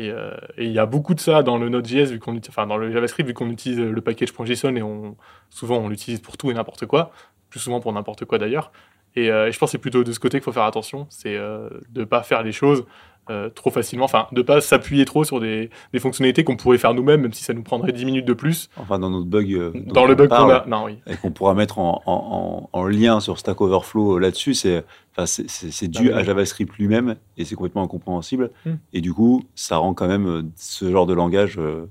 Et 0.00 0.10
euh, 0.10 0.30
et 0.56 0.64
il 0.64 0.72
y 0.72 0.78
a 0.78 0.86
beaucoup 0.86 1.14
de 1.14 1.20
ça 1.20 1.42
dans 1.42 1.58
le 1.58 1.68
Node.js, 1.68 2.18
enfin 2.48 2.66
dans 2.66 2.78
le 2.78 2.90
JavaScript, 2.90 3.28
vu 3.28 3.34
qu'on 3.34 3.50
utilise 3.50 3.78
le 3.78 4.00
package.json 4.00 4.74
et 4.76 4.82
on, 4.82 5.14
souvent 5.50 5.76
on 5.76 5.88
l'utilise 5.88 6.20
pour 6.20 6.38
tout 6.38 6.50
et 6.50 6.54
n'importe 6.54 6.86
quoi, 6.86 7.12
plus 7.50 7.60
souvent 7.60 7.80
pour 7.80 7.92
n'importe 7.92 8.24
quoi 8.24 8.38
d'ailleurs. 8.38 8.72
Et, 9.14 9.30
euh, 9.30 9.52
je 9.52 9.58
pense 9.58 9.68
que 9.68 9.72
c'est 9.72 9.78
plutôt 9.78 10.02
de 10.02 10.12
ce 10.12 10.18
côté 10.18 10.38
qu'il 10.38 10.44
faut 10.44 10.52
faire 10.52 10.64
attention, 10.64 11.06
c'est 11.10 11.36
euh, 11.36 11.68
de 11.90 12.04
pas 12.04 12.22
faire 12.22 12.42
les 12.42 12.52
choses 12.52 12.86
euh, 13.28 13.48
trop 13.50 13.70
facilement, 13.70 14.06
enfin 14.06 14.26
de 14.32 14.42
pas 14.42 14.60
s'appuyer 14.60 15.04
trop 15.04 15.22
sur 15.24 15.38
des, 15.40 15.70
des 15.92 15.98
fonctionnalités 16.00 16.42
qu'on 16.42 16.56
pourrait 16.56 16.78
faire 16.78 16.94
nous-mêmes, 16.94 17.20
même 17.20 17.32
si 17.32 17.44
ça 17.44 17.52
nous 17.54 17.62
prendrait 17.62 17.92
10 17.92 18.04
minutes 18.04 18.24
de 18.24 18.32
plus. 18.32 18.70
Enfin, 18.76 18.98
dans 18.98 19.10
notre 19.10 19.26
bug. 19.26 19.52
euh, 19.52 19.70
Dans 19.74 20.04
le 20.06 20.14
on 20.14 20.16
bug 20.16 20.28
qu'on 20.30 20.48
a. 20.50 20.64
Non, 20.66 20.84
oui. 20.86 20.98
Et 21.06 21.16
qu'on 21.16 21.30
pourra 21.30 21.54
mettre 21.54 21.78
en, 21.78 22.02
en- 22.06 22.68
en- 22.72 22.80
en 22.80 22.84
lien 22.86 23.20
sur 23.20 23.38
Stack 23.38 23.60
Overflow 23.60 24.16
euh, 24.16 24.20
là-dessus, 24.20 24.54
c'est 24.54 24.84
enfin, 25.12 25.26
c'est- 25.26 25.48
c'est- 25.48 25.70
c'est 25.70 25.88
dû 25.88 26.10
Ah 26.10 26.14
oui. 26.16 26.20
à 26.20 26.24
JavaScript 26.24 26.74
lui-même 26.76 27.16
et 27.36 27.44
c'est 27.44 27.54
complètement 27.54 27.82
incompréhensible. 27.82 28.50
Hmm. 28.66 28.74
Et 28.92 29.00
du 29.00 29.12
coup, 29.12 29.44
ça 29.54 29.76
rend 29.76 29.94
quand 29.94 30.08
même 30.08 30.50
ce 30.56 30.90
genre 30.90 31.06
de 31.06 31.14
langage. 31.14 31.56
euh, 31.58 31.86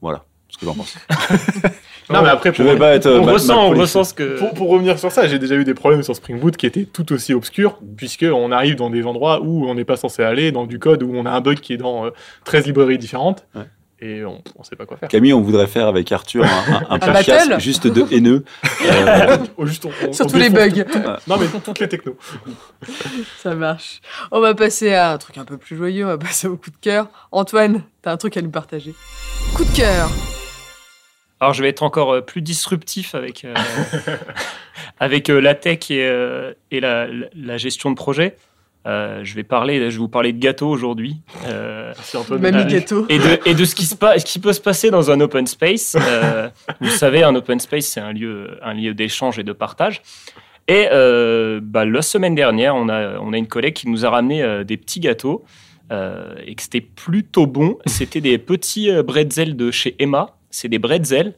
voilà 0.00 0.24
ce 0.52 0.58
que 0.58 0.66
j'en 0.66 0.74
pense. 0.74 0.94
Non, 2.10 2.20
mais 2.20 2.28
après, 2.30 2.52
Je 2.52 2.60
pour, 2.62 2.70
vais 2.72 2.78
pas 2.78 2.94
être. 2.94 3.06
euh, 3.06 3.20
on 3.20 3.24
mal- 3.24 3.34
ressent, 3.34 3.68
mal 3.70 3.78
on 3.78 3.80
ressent 3.80 4.04
ce 4.04 4.12
que. 4.12 4.36
pour, 4.38 4.52
pour 4.52 4.68
revenir 4.68 4.98
sur 4.98 5.10
ça, 5.12 5.26
j'ai 5.28 5.38
déjà 5.38 5.54
eu 5.54 5.64
des 5.64 5.72
problèmes 5.72 6.02
sur 6.02 6.14
Spring 6.14 6.38
Boot 6.40 6.56
qui 6.58 6.66
étaient 6.66 6.84
tout 6.84 7.10
aussi 7.12 7.32
obscurs, 7.32 7.78
puisqu'on 7.96 8.50
arrive 8.52 8.74
dans 8.74 8.90
des 8.90 9.06
endroits 9.06 9.40
où 9.40 9.66
on 9.66 9.74
n'est 9.74 9.84
pas 9.84 9.96
censé 9.96 10.22
aller, 10.22 10.50
dans 10.52 10.66
du 10.66 10.78
code 10.80 11.04
où 11.04 11.12
on 11.14 11.24
a 11.24 11.30
un 11.30 11.40
bug 11.40 11.60
qui 11.60 11.72
est 11.74 11.76
dans 11.78 12.06
euh, 12.06 12.10
13 12.44 12.66
librairies 12.66 12.98
différentes, 12.98 13.46
Ouais. 13.54 13.62
et 14.00 14.24
on 14.26 14.42
ne 14.58 14.64
sait 14.64 14.74
pas 14.76 14.84
quoi 14.84 14.96
faire. 14.98 15.08
Camille, 15.08 15.32
on 15.32 15.40
voudrait 15.40 15.68
faire 15.68 15.86
avec 15.86 16.10
Arthur 16.10 16.44
un, 16.44 16.74
un, 16.74 16.86
un 16.90 16.98
podcast 17.12 17.58
juste 17.60 17.86
de 17.86 18.04
haineux. 18.12 18.44
Euh, 18.84 19.36
juste, 19.66 19.86
on- 19.86 19.90
on- 20.08 20.12
sur 20.12 20.26
on 20.26 20.28
tous 20.28 20.36
les 20.36 20.50
bugs. 20.50 20.68
tout- 20.70 20.98
Non, 21.28 21.36
mais 21.38 21.46
toutes 21.64 21.78
les 21.78 21.88
technos. 21.88 22.16
Ça 23.42 23.54
marche. 23.54 24.00
On 24.32 24.40
va 24.40 24.54
passer 24.54 24.92
à 24.92 25.12
un 25.12 25.18
truc 25.18 25.38
un 25.38 25.44
peu 25.44 25.56
plus 25.56 25.76
joyeux, 25.76 26.04
on 26.04 26.08
va 26.08 26.18
passer 26.18 26.48
au 26.48 26.56
coup 26.56 26.70
de 26.70 26.76
cœur. 26.80 27.06
Antoine, 27.30 27.84
t'as 28.02 28.10
un 28.12 28.16
truc 28.16 28.36
à 28.36 28.42
nous 28.42 28.50
partager. 28.50 28.92
Coup 29.54 29.64
de 29.64 29.70
cœur. 29.74 30.10
Alors, 31.42 31.54
je 31.54 31.62
vais 31.64 31.70
être 31.70 31.82
encore 31.82 32.12
euh, 32.12 32.20
plus 32.20 32.40
disruptif 32.40 33.16
avec, 33.16 33.44
euh, 33.44 33.52
avec 35.00 35.28
euh, 35.28 35.40
la 35.40 35.56
tech 35.56 35.90
et, 35.90 36.06
euh, 36.06 36.52
et 36.70 36.78
la, 36.78 37.08
gestion 37.56 37.90
de 37.90 37.96
projet. 37.96 38.36
Euh, 38.86 39.24
je, 39.24 39.34
vais 39.34 39.42
parler, 39.42 39.78
je 39.90 39.96
vais 39.96 39.98
vous 39.98 40.08
parler 40.08 40.32
de 40.32 40.38
gâteaux 40.38 40.68
aujourd'hui. 40.68 41.16
Euh, 41.48 41.92
Merci 41.96 42.16
Antoine. 42.16 42.40
Mamie 42.40 42.62
euh, 42.62 42.66
gâteau. 42.66 43.06
et 43.08 43.18
de, 43.18 43.40
et 43.44 43.54
de 43.54 43.64
ce, 43.64 43.74
qui 43.74 43.86
se 43.86 43.96
pa- 43.96 44.20
ce 44.20 44.24
qui 44.24 44.38
peut 44.38 44.52
se 44.52 44.60
passer 44.60 44.92
dans 44.92 45.10
un 45.10 45.20
open 45.20 45.48
space. 45.48 45.96
Euh, 46.00 46.48
vous 46.80 46.90
savez, 46.90 47.24
un 47.24 47.34
open 47.34 47.58
space, 47.58 47.86
c'est 47.86 48.00
un 48.00 48.12
lieu, 48.12 48.58
un 48.62 48.74
lieu 48.74 48.94
d'échange 48.94 49.40
et 49.40 49.42
de 49.42 49.52
partage. 49.52 50.00
Et 50.68 50.86
euh, 50.92 51.58
bah, 51.60 51.84
la 51.84 52.02
semaine 52.02 52.36
dernière, 52.36 52.76
on 52.76 52.88
a, 52.88 53.18
on 53.18 53.32
a 53.32 53.36
une 53.36 53.48
collègue 53.48 53.74
qui 53.74 53.88
nous 53.88 54.06
a 54.06 54.10
ramené 54.10 54.44
euh, 54.44 54.62
des 54.62 54.76
petits 54.76 55.00
gâteaux 55.00 55.44
euh, 55.90 56.34
et 56.46 56.54
que 56.54 56.62
c'était 56.62 56.80
plutôt 56.80 57.48
bon. 57.48 57.78
C'était 57.86 58.20
des 58.20 58.38
petits 58.38 58.92
euh, 58.92 59.02
bretzels 59.02 59.56
de 59.56 59.72
chez 59.72 59.96
Emma. 59.98 60.36
C'est 60.52 60.68
des 60.68 60.78
bretzels. 60.78 61.34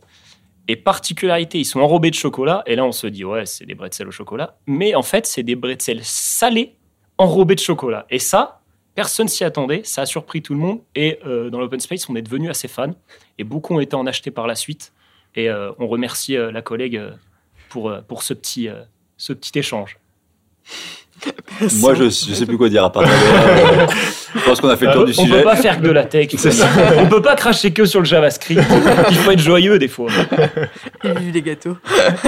Et 0.69 0.77
particularité, 0.77 1.59
ils 1.59 1.65
sont 1.65 1.81
enrobés 1.81 2.11
de 2.11 2.15
chocolat. 2.15 2.63
Et 2.67 2.77
là, 2.77 2.85
on 2.85 2.93
se 2.93 3.07
dit, 3.07 3.25
ouais, 3.25 3.47
c'est 3.47 3.65
des 3.65 3.75
bretzels 3.75 4.09
au 4.09 4.11
chocolat. 4.11 4.59
Mais 4.67 4.95
en 4.95 5.03
fait, 5.03 5.27
c'est 5.27 5.43
des 5.43 5.57
bretzels 5.57 6.01
salés 6.03 6.75
enrobés 7.17 7.55
de 7.55 7.61
chocolat. 7.61 8.07
Et 8.11 8.19
ça, 8.19 8.61
personne 8.95 9.29
s'y 9.29 9.45
attendait. 9.45 9.83
Ça 9.85 10.03
a 10.03 10.07
surpris 10.07 10.43
tout 10.43 10.55
le 10.55 10.61
monde. 10.61 10.81
Et 10.95 11.19
euh, 11.27 11.51
dans 11.51 11.61
l'open 11.61 11.81
space, 11.81 12.09
on 12.09 12.17
est 12.17 12.23
devenu 12.23 12.51
assez 12.51 12.69
fans. 12.69 12.95
Et 13.39 13.45
beaucoup 13.45 13.75
ont 13.75 13.81
été 13.81 13.95
en 13.95 14.07
achetés 14.07 14.31
par 14.31 14.47
la 14.47 14.55
suite. 14.55 14.93
Et 15.35 15.49
euh, 15.49 15.73
on 15.79 15.87
remercie 15.87 16.37
euh, 16.37 16.51
la 16.51 16.63
collègue 16.63 17.01
pour, 17.69 17.93
pour 18.09 18.23
ce, 18.23 18.35
petit, 18.35 18.69
ce 19.17 19.33
petit 19.33 19.59
échange. 19.59 19.99
Moi, 21.81 21.95
je, 21.95 22.05
je 22.05 22.09
sais 22.35 22.47
plus 22.47 22.57
quoi 22.59 22.69
dire 22.69 22.85
à 22.85 22.93
part. 22.93 23.03
euh, 23.05 23.87
je 24.35 24.41
pense 24.45 24.61
qu'on 24.61 24.69
a 24.69 24.77
fait 24.77 24.87
le 24.87 24.93
tour 24.93 25.05
du 25.05 25.13
on 25.17 25.23
sujet. 25.23 25.39
peut 25.39 25.45
pas 25.45 25.57
faire 25.57 25.79
que 25.81 25.87
de 25.87 25.91
la 25.91 26.05
tech. 26.05 26.29
On 26.99 27.07
peut 27.07 27.23
pas 27.23 27.37
cracher 27.37 27.73
que 27.73 27.85
sur 27.85 28.01
le 28.01 28.07
JavaScript. 28.07 28.63
Il 29.11 29.17
faut 29.17 29.31
être 29.31 29.39
joyeux 29.41 29.79
des 29.79 29.89
fois. 29.89 30.11
Et 31.05 31.13
vive 31.13 31.33
les 31.35 31.43
gâteaux. 31.43 31.77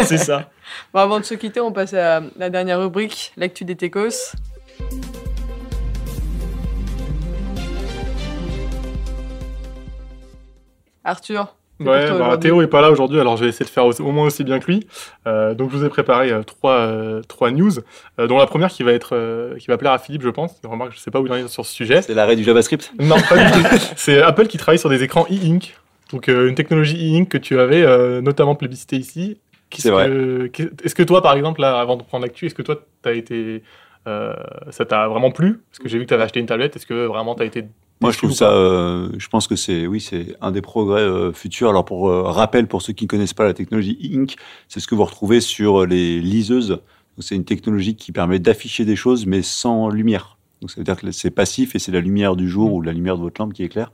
C'est 0.05 0.19
ça. 0.19 0.51
Bon, 0.93 1.01
avant 1.01 1.21
de 1.21 1.25
se 1.25 1.35
quitter, 1.35 1.61
on 1.61 1.73
passe 1.73 1.95
à 1.95 2.23
la 2.37 2.51
dernière 2.51 2.81
rubrique, 2.81 3.33
l'actu 3.37 3.65
des 3.65 3.77
techos. 3.77 4.35
Arthur. 11.05 11.55
Ouais, 11.79 12.11
bah. 12.11 12.39
Théo 12.39 12.62
est 12.62 12.68
pas 12.68 12.81
là 12.81 12.91
aujourd'hui, 12.91 13.20
alors 13.20 13.37
je 13.37 13.45
vais 13.45 13.51
essayer 13.51 13.66
de 13.66 13.70
faire 13.70 13.87
au, 13.87 14.12
moins 14.12 14.27
aussi 14.27 14.45
bien 14.45 14.59
que 14.61 14.66
lui. 14.66 14.87
Euh, 15.27 15.55
donc 15.55 15.70
je 15.70 15.77
vous 15.77 15.85
ai 15.85 15.89
préparé 15.89 16.33
euh, 16.33 16.43
trois, 16.43 16.72
euh, 16.72 17.22
trois 17.29 17.51
news, 17.51 17.72
euh, 18.18 18.27
dont 18.27 18.39
la 18.39 18.47
première 18.47 18.70
qui 18.70 18.83
va 18.83 18.93
être, 18.93 19.11
euh, 19.14 19.57
qui 19.59 19.66
va 19.66 19.77
plaire 19.77 19.93
à 19.93 19.99
Philippe, 19.99 20.22
je 20.22 20.31
pense. 20.31 20.59
Remarque, 20.64 20.93
je 20.95 20.99
sais 20.99 21.11
pas 21.11 21.20
où 21.20 21.27
il 21.27 21.33
en 21.33 21.37
est 21.37 21.49
sur 21.49 21.66
ce 21.66 21.72
sujet. 21.72 22.01
C'est 22.03 22.14
l'arrêt 22.14 22.37
du 22.37 22.45
JavaScript? 22.45 22.93
Non, 22.99 23.16
pas 23.29 23.37
du 23.37 23.53
tout. 23.53 23.77
C'est 23.97 24.22
Apple 24.22 24.47
qui 24.47 24.57
travaille 24.57 24.79
sur 24.79 24.89
des 24.89 25.03
écrans 25.03 25.27
e-ink. 25.31 25.77
Donc 26.12 26.29
euh, 26.29 26.49
une 26.49 26.55
technologie 26.55 26.97
e-ink 26.97 27.29
que 27.29 27.39
tu 27.39 27.59
avais 27.59 27.83
euh, 27.83 28.20
notamment 28.20 28.55
plébiscité 28.55 28.97
ici. 28.97 29.39
C'est 29.77 29.91
vrai. 29.91 30.09
Est-ce 30.85 30.95
que 30.95 31.03
toi, 31.03 31.20
par 31.22 31.35
exemple, 31.35 31.61
là, 31.61 31.79
avant 31.79 31.97
de 31.97 32.03
prendre 32.03 32.24
l'actu, 32.24 32.47
est-ce 32.47 32.55
que 32.55 32.62
toi, 32.62 32.81
t'as 33.03 33.12
été, 33.12 33.62
euh, 34.07 34.33
ça 34.70 34.87
t'a 34.87 35.09
vraiment 35.09 35.33
plu? 35.33 35.61
Parce 35.70 35.81
que 35.81 35.89
j'ai 35.89 35.99
vu 35.99 36.05
que 36.05 36.09
tu 36.09 36.14
avais 36.14 36.22
acheté 36.22 36.41
une 36.41 36.47
tablette. 36.47 36.77
Est-ce 36.77 36.87
que 36.87 37.07
vraiment 37.07 37.35
t'as 37.35 37.45
été 37.45 37.64
Moi, 38.01 38.11
je 38.11 38.19
trouve 38.19 38.33
ça. 38.33 38.53
Euh, 38.53 39.11
je 39.17 39.29
pense 39.29 39.47
que 39.47 39.57
c'est, 39.57 39.87
oui, 39.87 40.01
c'est 40.01 40.37
un 40.41 40.51
des 40.51 40.61
progrès 40.61 41.01
euh, 41.01 41.33
futurs. 41.33 41.71
Alors, 41.71 41.85
pour 41.85 42.09
euh, 42.09 42.23
rappel, 42.23 42.67
pour 42.67 42.83
ceux 42.83 42.93
qui 42.93 43.05
ne 43.05 43.09
connaissent 43.09 43.35
pas 43.35 43.45
la 43.45 43.55
technologie 43.55 43.99
Ink, 44.13 44.37
c'est 44.69 44.81
ce 44.81 44.87
que 44.87 44.95
vous 44.95 45.05
retrouvez 45.05 45.41
sur 45.41 45.87
les 45.87 46.21
liseuses. 46.21 46.81
C'est 47.19 47.35
une 47.35 47.47
technologie 47.47 47.97
qui 47.97 48.13
permet 48.13 48.39
d'afficher 48.39 48.85
des 48.85 48.97
choses, 48.97 49.25
mais 49.25 49.41
sans 49.41 49.89
lumière. 49.89 50.37
Donc, 50.61 50.71
ça 50.71 50.79
veut 50.79 50.85
dire 50.85 50.97
que 50.97 51.11
c'est 51.11 51.31
passif 51.31 51.75
et 51.75 51.79
c'est 51.79 51.93
la 51.93 52.01
lumière 52.01 52.37
du 52.37 52.49
jour 52.49 52.75
ou 52.75 52.83
la 52.83 52.93
lumière 52.93 53.17
de 53.17 53.23
votre 53.23 53.41
lampe 53.41 53.55
qui 53.55 53.63
éclaire. 53.63 53.91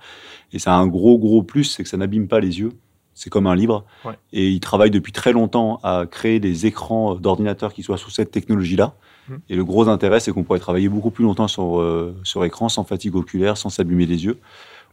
Et 0.52 0.58
ça 0.58 0.74
a 0.74 0.76
un 0.76 0.88
gros, 0.88 1.18
gros 1.18 1.42
plus, 1.42 1.64
c'est 1.64 1.84
que 1.84 1.88
ça 1.88 1.96
n'abîme 1.96 2.26
pas 2.26 2.40
les 2.40 2.58
yeux. 2.58 2.72
C'est 3.14 3.30
comme 3.30 3.46
un 3.46 3.54
livre. 3.54 3.84
Ouais. 4.04 4.14
Et 4.32 4.50
ils 4.50 4.60
travaillent 4.60 4.90
depuis 4.90 5.12
très 5.12 5.32
longtemps 5.32 5.78
à 5.84 6.06
créer 6.10 6.40
des 6.40 6.66
écrans 6.66 7.14
d'ordinateur 7.14 7.72
qui 7.72 7.82
soient 7.82 7.98
sous 7.98 8.10
cette 8.10 8.32
technologie-là. 8.32 8.94
Mhm. 9.28 9.40
Et 9.48 9.56
le 9.56 9.64
gros 9.64 9.88
intérêt, 9.88 10.20
c'est 10.20 10.32
qu'on 10.32 10.44
pourrait 10.44 10.58
travailler 10.58 10.88
beaucoup 10.88 11.10
plus 11.10 11.24
longtemps 11.24 11.48
sur, 11.48 11.80
euh, 11.80 12.14
sur 12.24 12.44
écran, 12.44 12.68
sans 12.68 12.84
fatigue 12.84 13.14
oculaire, 13.16 13.56
sans 13.56 13.68
s'abîmer 13.70 14.06
les 14.06 14.24
yeux. 14.24 14.38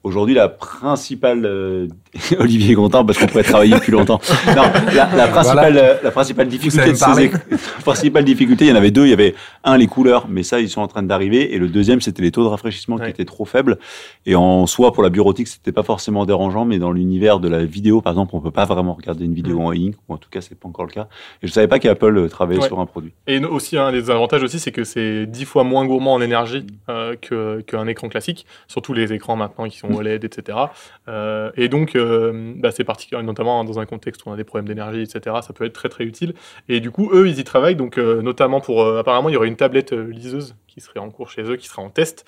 Aujourd'hui, 0.04 0.34
la 0.34 0.48
principale... 0.48 1.46
euh, 1.46 1.88
Olivier 2.40 2.72
est 2.72 2.76
content 2.76 3.04
parce 3.06 3.18
qu'on 3.20 3.26
pourrait 3.28 3.44
travailler 3.44 3.78
plus 3.80 3.92
longtemps. 3.92 4.20
Non, 4.56 4.64
la, 4.96 5.10
la 5.16 5.28
principale, 5.28 5.78
euh, 5.78 5.94
la 6.02 6.12
principale 6.12 6.48
difficulté 6.48 6.92
de 6.92 6.96
ces 6.96 7.32
principale 7.84 8.24
difficulté, 8.24 8.66
il 8.66 8.70
y 8.70 8.72
en 8.72 8.76
avait 8.76 8.92
deux. 8.92 9.06
Il 9.06 9.10
y 9.10 9.14
avait 9.14 9.36
un, 9.64 9.78
les 9.78 9.88
couleurs, 9.88 10.28
mais 10.30 10.44
ça, 10.44 10.60
ils 10.62 10.70
sont 10.70 10.82
en 10.82 10.88
train 10.88 11.04
d'arriver. 11.04 11.54
Et 11.54 11.58
le 11.60 11.68
deuxième, 11.68 12.00
c'était 12.02 12.22
les 12.22 12.32
taux 12.32 12.44
de 12.44 12.48
rafraîchissement 12.48 12.96
Ouais. 12.96 13.06
qui 13.06 13.10
étaient 13.12 13.26
trop 13.26 13.46
faibles. 13.46 13.78
Et 14.26 14.36
en 14.36 14.66
soi, 14.68 14.94
pour 14.94 15.04
la 15.04 15.10
bureautique, 15.10 15.48
c'était 15.48 15.72
pas 15.74 15.84
forcément 15.84 16.26
dérangeant, 16.26 16.66
mais 16.66 16.80
dans 16.80 16.92
l'univers 16.92 17.40
de 17.40 17.48
la 17.50 17.64
vidéo, 17.66 18.02
par 18.02 18.14
exemple, 18.14 18.32
on 18.36 18.40
peut 18.42 18.52
pas 18.52 18.66
vraiment 18.66 18.94
regarder 18.94 19.26
une 19.26 19.34
vidéo 19.34 19.60
Mm. 19.60 19.66
en 19.66 19.72
ink, 19.74 19.96
ou 20.08 20.14
en 20.14 20.18
tout 20.18 20.30
cas, 20.30 20.40
c'est 20.42 20.58
pas 20.58 20.68
encore 20.70 20.86
le 20.86 20.92
cas. 20.92 21.08
Et 21.44 21.48
je 21.48 21.52
savais 21.52 21.68
pas 21.68 21.78
qu'Apple 21.80 22.18
euh, 22.18 22.28
travaillait 22.30 22.62
Ouais. 22.62 22.68
sur 22.68 22.80
un 22.80 22.86
produit. 22.86 23.12
Et 23.28 23.44
aussi, 23.44 23.78
un 23.78 23.92
des 23.92 24.10
avantages 24.10 24.44
aussi, 24.44 24.60
c'est 24.60 24.72
que 24.72 24.84
c'est 24.86 25.26
dix 25.26 25.46
fois 25.46 25.64
moins 25.64 25.86
gourmand 25.86 26.14
en 26.14 26.22
énergie 26.22 26.66
euh, 26.90 27.16
que- 27.22 27.62
qu'un 27.62 27.86
écran 27.88 28.08
classique, 28.10 28.46
surtout 28.68 28.94
les 28.94 29.12
écrans 29.14 29.36
maintenant 29.36 29.68
qui 29.68 29.78
sont 29.78 29.89
OLED, 29.94 30.24
etc. 30.24 30.58
Euh, 31.08 31.52
et 31.56 31.70
donc, 31.70 31.96
euh, 31.96 32.54
bah, 32.56 32.72
c'est 32.72 32.84
particulier, 32.84 33.22
notamment 33.24 33.64
dans 33.64 33.80
un 33.80 33.86
contexte 33.86 34.26
où 34.26 34.30
on 34.30 34.34
a 34.34 34.38
des 34.38 34.44
problèmes 34.44 34.68
d'énergie, 34.68 35.02
etc. 35.02 35.38
Ça 35.42 35.54
peut 35.54 35.66
être 35.66 35.74
très 35.74 35.90
très 35.90 36.04
utile. 36.04 36.34
Et 36.68 36.80
du 36.80 36.92
coup, 36.92 37.10
eux, 37.14 37.28
ils 37.28 37.40
y 37.40 37.44
travaillent, 37.44 37.76
donc 37.76 37.98
euh, 37.98 38.22
notamment 38.22 38.62
pour. 38.62 38.86
apparemment, 38.86 39.30
il 39.30 39.34
y 39.34 39.38
aurait 39.38 39.48
une 39.48 39.56
tablette 39.56 39.92
liseuse 39.92 40.56
qui 40.68 40.82
serait 40.82 41.00
en 41.00 41.10
cours 41.10 41.30
chez 41.30 41.42
eux, 41.44 41.56
qui 41.56 41.68
sera 41.68 41.82
en 41.82 41.90
test. 41.90 42.26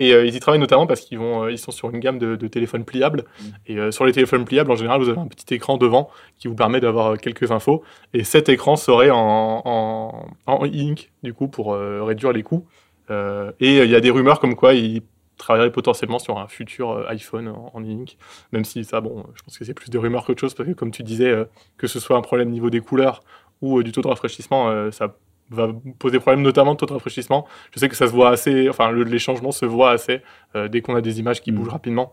Et 0.00 0.10
ils 0.10 0.34
y 0.34 0.40
travaillent 0.40 0.60
notamment 0.60 0.86
parce 0.86 1.00
qu'ils 1.00 1.18
vont, 1.18 1.48
ils 1.48 1.58
sont 1.58 1.70
sur 1.70 1.90
une 1.90 2.00
gamme 2.00 2.18
de, 2.18 2.36
de 2.36 2.48
téléphones 2.48 2.84
pliables. 2.84 3.24
Et 3.66 3.78
euh, 3.78 3.90
sur 3.92 4.04
les 4.04 4.12
téléphones 4.12 4.44
pliables, 4.44 4.70
en 4.70 4.76
général, 4.76 5.00
vous 5.00 5.08
avez 5.08 5.20
un 5.20 5.28
petit 5.28 5.54
écran 5.54 5.76
devant 5.76 6.10
qui 6.38 6.48
vous 6.48 6.56
permet 6.56 6.80
d'avoir 6.80 7.16
quelques 7.18 7.50
infos. 7.52 7.84
Et 8.12 8.24
cet 8.24 8.48
écran 8.48 8.76
serait 8.76 9.10
en, 9.10 9.62
en, 9.64 10.26
en 10.46 10.64
ink, 10.64 11.12
du 11.22 11.32
coup, 11.32 11.48
pour 11.48 11.74
réduire 11.74 12.32
les 12.32 12.42
coûts. 12.42 12.66
Euh, 13.10 13.52
et 13.60 13.78
il 13.78 13.90
y 13.90 13.96
a 13.96 14.00
des 14.00 14.10
rumeurs 14.10 14.40
comme 14.40 14.54
quoi 14.54 14.74
ils 14.74 15.02
travailleraient 15.36 15.72
potentiellement 15.72 16.18
sur 16.18 16.38
un 16.38 16.46
futur 16.48 16.90
euh, 16.92 17.04
iPhone 17.08 17.48
en, 17.48 17.70
en 17.74 17.84
ink, 17.84 18.16
même 18.52 18.64
si 18.64 18.84
ça, 18.84 19.00
bon, 19.00 19.24
je 19.34 19.42
pense 19.42 19.58
que 19.58 19.64
c'est 19.64 19.74
plus 19.74 19.90
des 19.90 19.98
rumeurs 19.98 20.24
qu'autre 20.24 20.40
chose, 20.40 20.54
parce 20.54 20.68
que 20.68 20.74
comme 20.74 20.90
tu 20.90 21.02
disais, 21.02 21.28
euh, 21.30 21.44
que 21.76 21.86
ce 21.86 21.98
soit 22.00 22.16
un 22.16 22.20
problème 22.22 22.50
niveau 22.50 22.70
des 22.70 22.80
couleurs 22.80 23.22
ou 23.62 23.78
euh, 23.78 23.82
du 23.82 23.92
taux 23.92 24.00
de 24.02 24.08
rafraîchissement, 24.08 24.68
euh, 24.70 24.90
ça 24.90 25.14
va 25.50 25.68
poser 25.98 26.20
problème 26.20 26.42
notamment 26.42 26.72
de 26.74 26.78
taux 26.78 26.86
de 26.86 26.92
rafraîchissement. 26.92 27.46
Je 27.74 27.80
sais 27.80 27.88
que 27.88 27.96
ça 27.96 28.06
se 28.06 28.12
voit 28.12 28.30
assez, 28.30 28.68
enfin, 28.68 28.90
le- 28.90 29.02
les 29.04 29.18
changements 29.18 29.52
se 29.52 29.66
voient 29.66 29.90
assez 29.90 30.22
dès 30.70 30.80
qu'on 30.80 30.94
a 30.96 31.00
des 31.02 31.18
images 31.20 31.42
qui 31.42 31.52
Mm. 31.52 31.56
bougent 31.56 31.68
rapidement. 31.68 32.12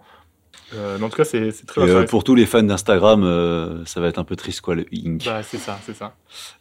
Mais 0.73 1.01
en 1.03 1.09
tout 1.09 1.15
cas, 1.15 1.23
c'est 1.23 1.49
très 1.65 1.81
intéressant. 1.83 2.07
pour 2.09 2.23
tous 2.25 2.35
les 2.35 2.45
fans 2.45 2.61
d'Instagram, 2.63 3.83
ça 3.85 4.01
va 4.01 4.07
être 4.07 4.17
un 4.19 4.25
peu 4.25 4.35
triste, 4.35 4.59
quoi, 4.61 4.75
le 4.75 4.85
ink. 4.93 5.23
Bah, 5.25 5.43
c'est 5.43 5.57
ça, 5.57 5.79
c'est 5.83 5.93
ça. 5.93 6.13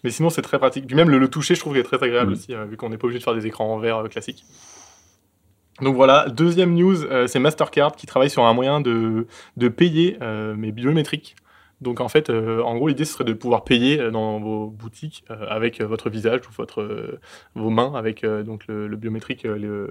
Mais 0.05 0.11
sinon, 0.11 0.31
c'est 0.31 0.43
très 0.43 0.59
pratique. 0.61 0.87
Puis 0.87 0.95
même 0.95 1.11
le, 1.11 1.19
le 1.19 1.29
toucher, 1.29 1.55
je 1.57 1.61
trouve 1.61 1.73
qu'il 1.73 1.81
est 1.81 1.85
très 1.85 2.01
agréable 2.03 2.31
Mm. 2.31 2.35
aussi, 2.35 2.55
vu 2.69 2.77
qu'on 2.77 2.89
n'est 2.91 2.99
pas 2.99 3.07
obligé 3.07 3.19
de 3.19 3.25
faire 3.25 3.35
des 3.35 3.47
écrans 3.49 3.73
en 3.75 3.79
verre 3.79 4.05
classiques. 4.09 4.45
Donc 5.83 5.97
voilà, 5.97 6.28
deuxième 6.28 6.74
news, 6.74 7.05
euh, 7.05 7.26
c'est 7.26 7.39
Mastercard 7.39 7.93
qui 7.93 8.07
travaille 8.07 8.31
sur 8.31 8.45
un 8.45 8.53
moyen 8.53 8.81
de, 8.81 9.26
de 9.57 9.68
payer, 9.68 10.18
euh, 10.20 10.55
mais 10.57 10.72
biométrique. 10.72 11.37
Donc 11.81 12.01
en 12.01 12.09
fait, 12.09 12.28
euh, 12.28 12.62
en 12.62 12.76
gros, 12.76 12.89
l'idée 12.89 13.07
serait 13.07 13.24
de 13.24 13.33
pouvoir 13.33 13.64
payer 13.64 13.99
euh, 13.99 14.11
dans 14.11 14.39
vos 14.39 14.66
boutiques 14.66 15.24
avec 15.28 15.81
votre 15.81 16.11
visage 16.11 16.41
ou 16.49 16.53
votre, 16.53 17.18
vos 17.55 17.70
mains, 17.70 17.95
avec 17.95 18.24
donc 18.24 18.66
le, 18.66 18.87
le 18.89 18.97
biométrique, 18.97 19.45
le, 19.45 19.91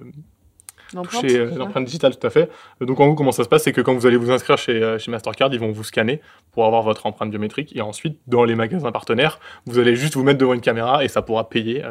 L'empreinte, 0.92 1.86
digitale, 1.86 2.18
tout 2.18 2.26
à 2.26 2.32
fait. 2.32 2.50
Donc 2.82 3.00
en 3.00 3.06
gros, 3.06 3.16
comment 3.16 3.32
ça 3.32 3.44
se 3.44 3.50
passe, 3.50 3.64
c'est 3.64 3.72
que 3.72 3.82
quand 3.82 3.94
vous 3.94 4.08
allez 4.08 4.18
vous 4.18 4.32
inscrire 4.32 4.58
chez, 4.58 4.98
chez 4.98 5.12
Mastercard, 5.12 5.54
ils 5.54 5.60
vont 5.60 5.72
vous 5.72 5.84
scanner 5.84 6.20
pour 6.52 6.66
avoir 6.66 6.82
votre 6.82 7.06
empreinte 7.06 7.30
biométrique, 7.30 7.76
et 7.76 7.82
ensuite, 7.82 8.18
dans 8.26 8.44
les 8.44 8.56
magasins 8.56 8.92
partenaires, 8.92 9.40
vous 9.68 9.78
allez 9.78 9.96
juste 9.96 10.16
vous 10.16 10.24
mettre 10.24 10.40
devant 10.40 10.54
une 10.54 10.62
caméra 10.62 11.04
et 11.04 11.08
ça 11.08 11.22
pourra 11.22 11.48
payer. 11.48 11.84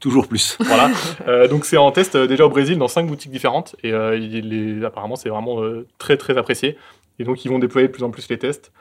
Toujours 0.00 0.28
plus. 0.28 0.56
voilà. 0.60 0.90
Euh, 1.26 1.48
donc 1.48 1.64
c'est 1.64 1.76
en 1.78 1.90
test 1.90 2.14
euh, 2.16 2.26
déjà 2.26 2.44
au 2.46 2.50
Brésil 2.50 2.76
dans 2.78 2.88
cinq 2.88 3.06
boutiques 3.06 3.30
différentes, 3.32 3.76
et 3.82 3.92
euh, 3.92 4.16
il 4.16 4.80
est- 4.82 4.84
apparemment 4.84 5.16
c'est 5.16 5.28
vraiment 5.30 5.62
euh, 5.62 5.86
très 5.98 6.16
très 6.16 6.36
apprécié. 6.36 6.76
Et 7.18 7.24
donc 7.24 7.44
ils 7.44 7.48
vont 7.48 7.58
déployer 7.58 7.88
de 7.88 7.92
plus 7.92 8.02
en 8.04 8.10
plus 8.10 8.28
les 8.28 8.38
tests. 8.38 8.72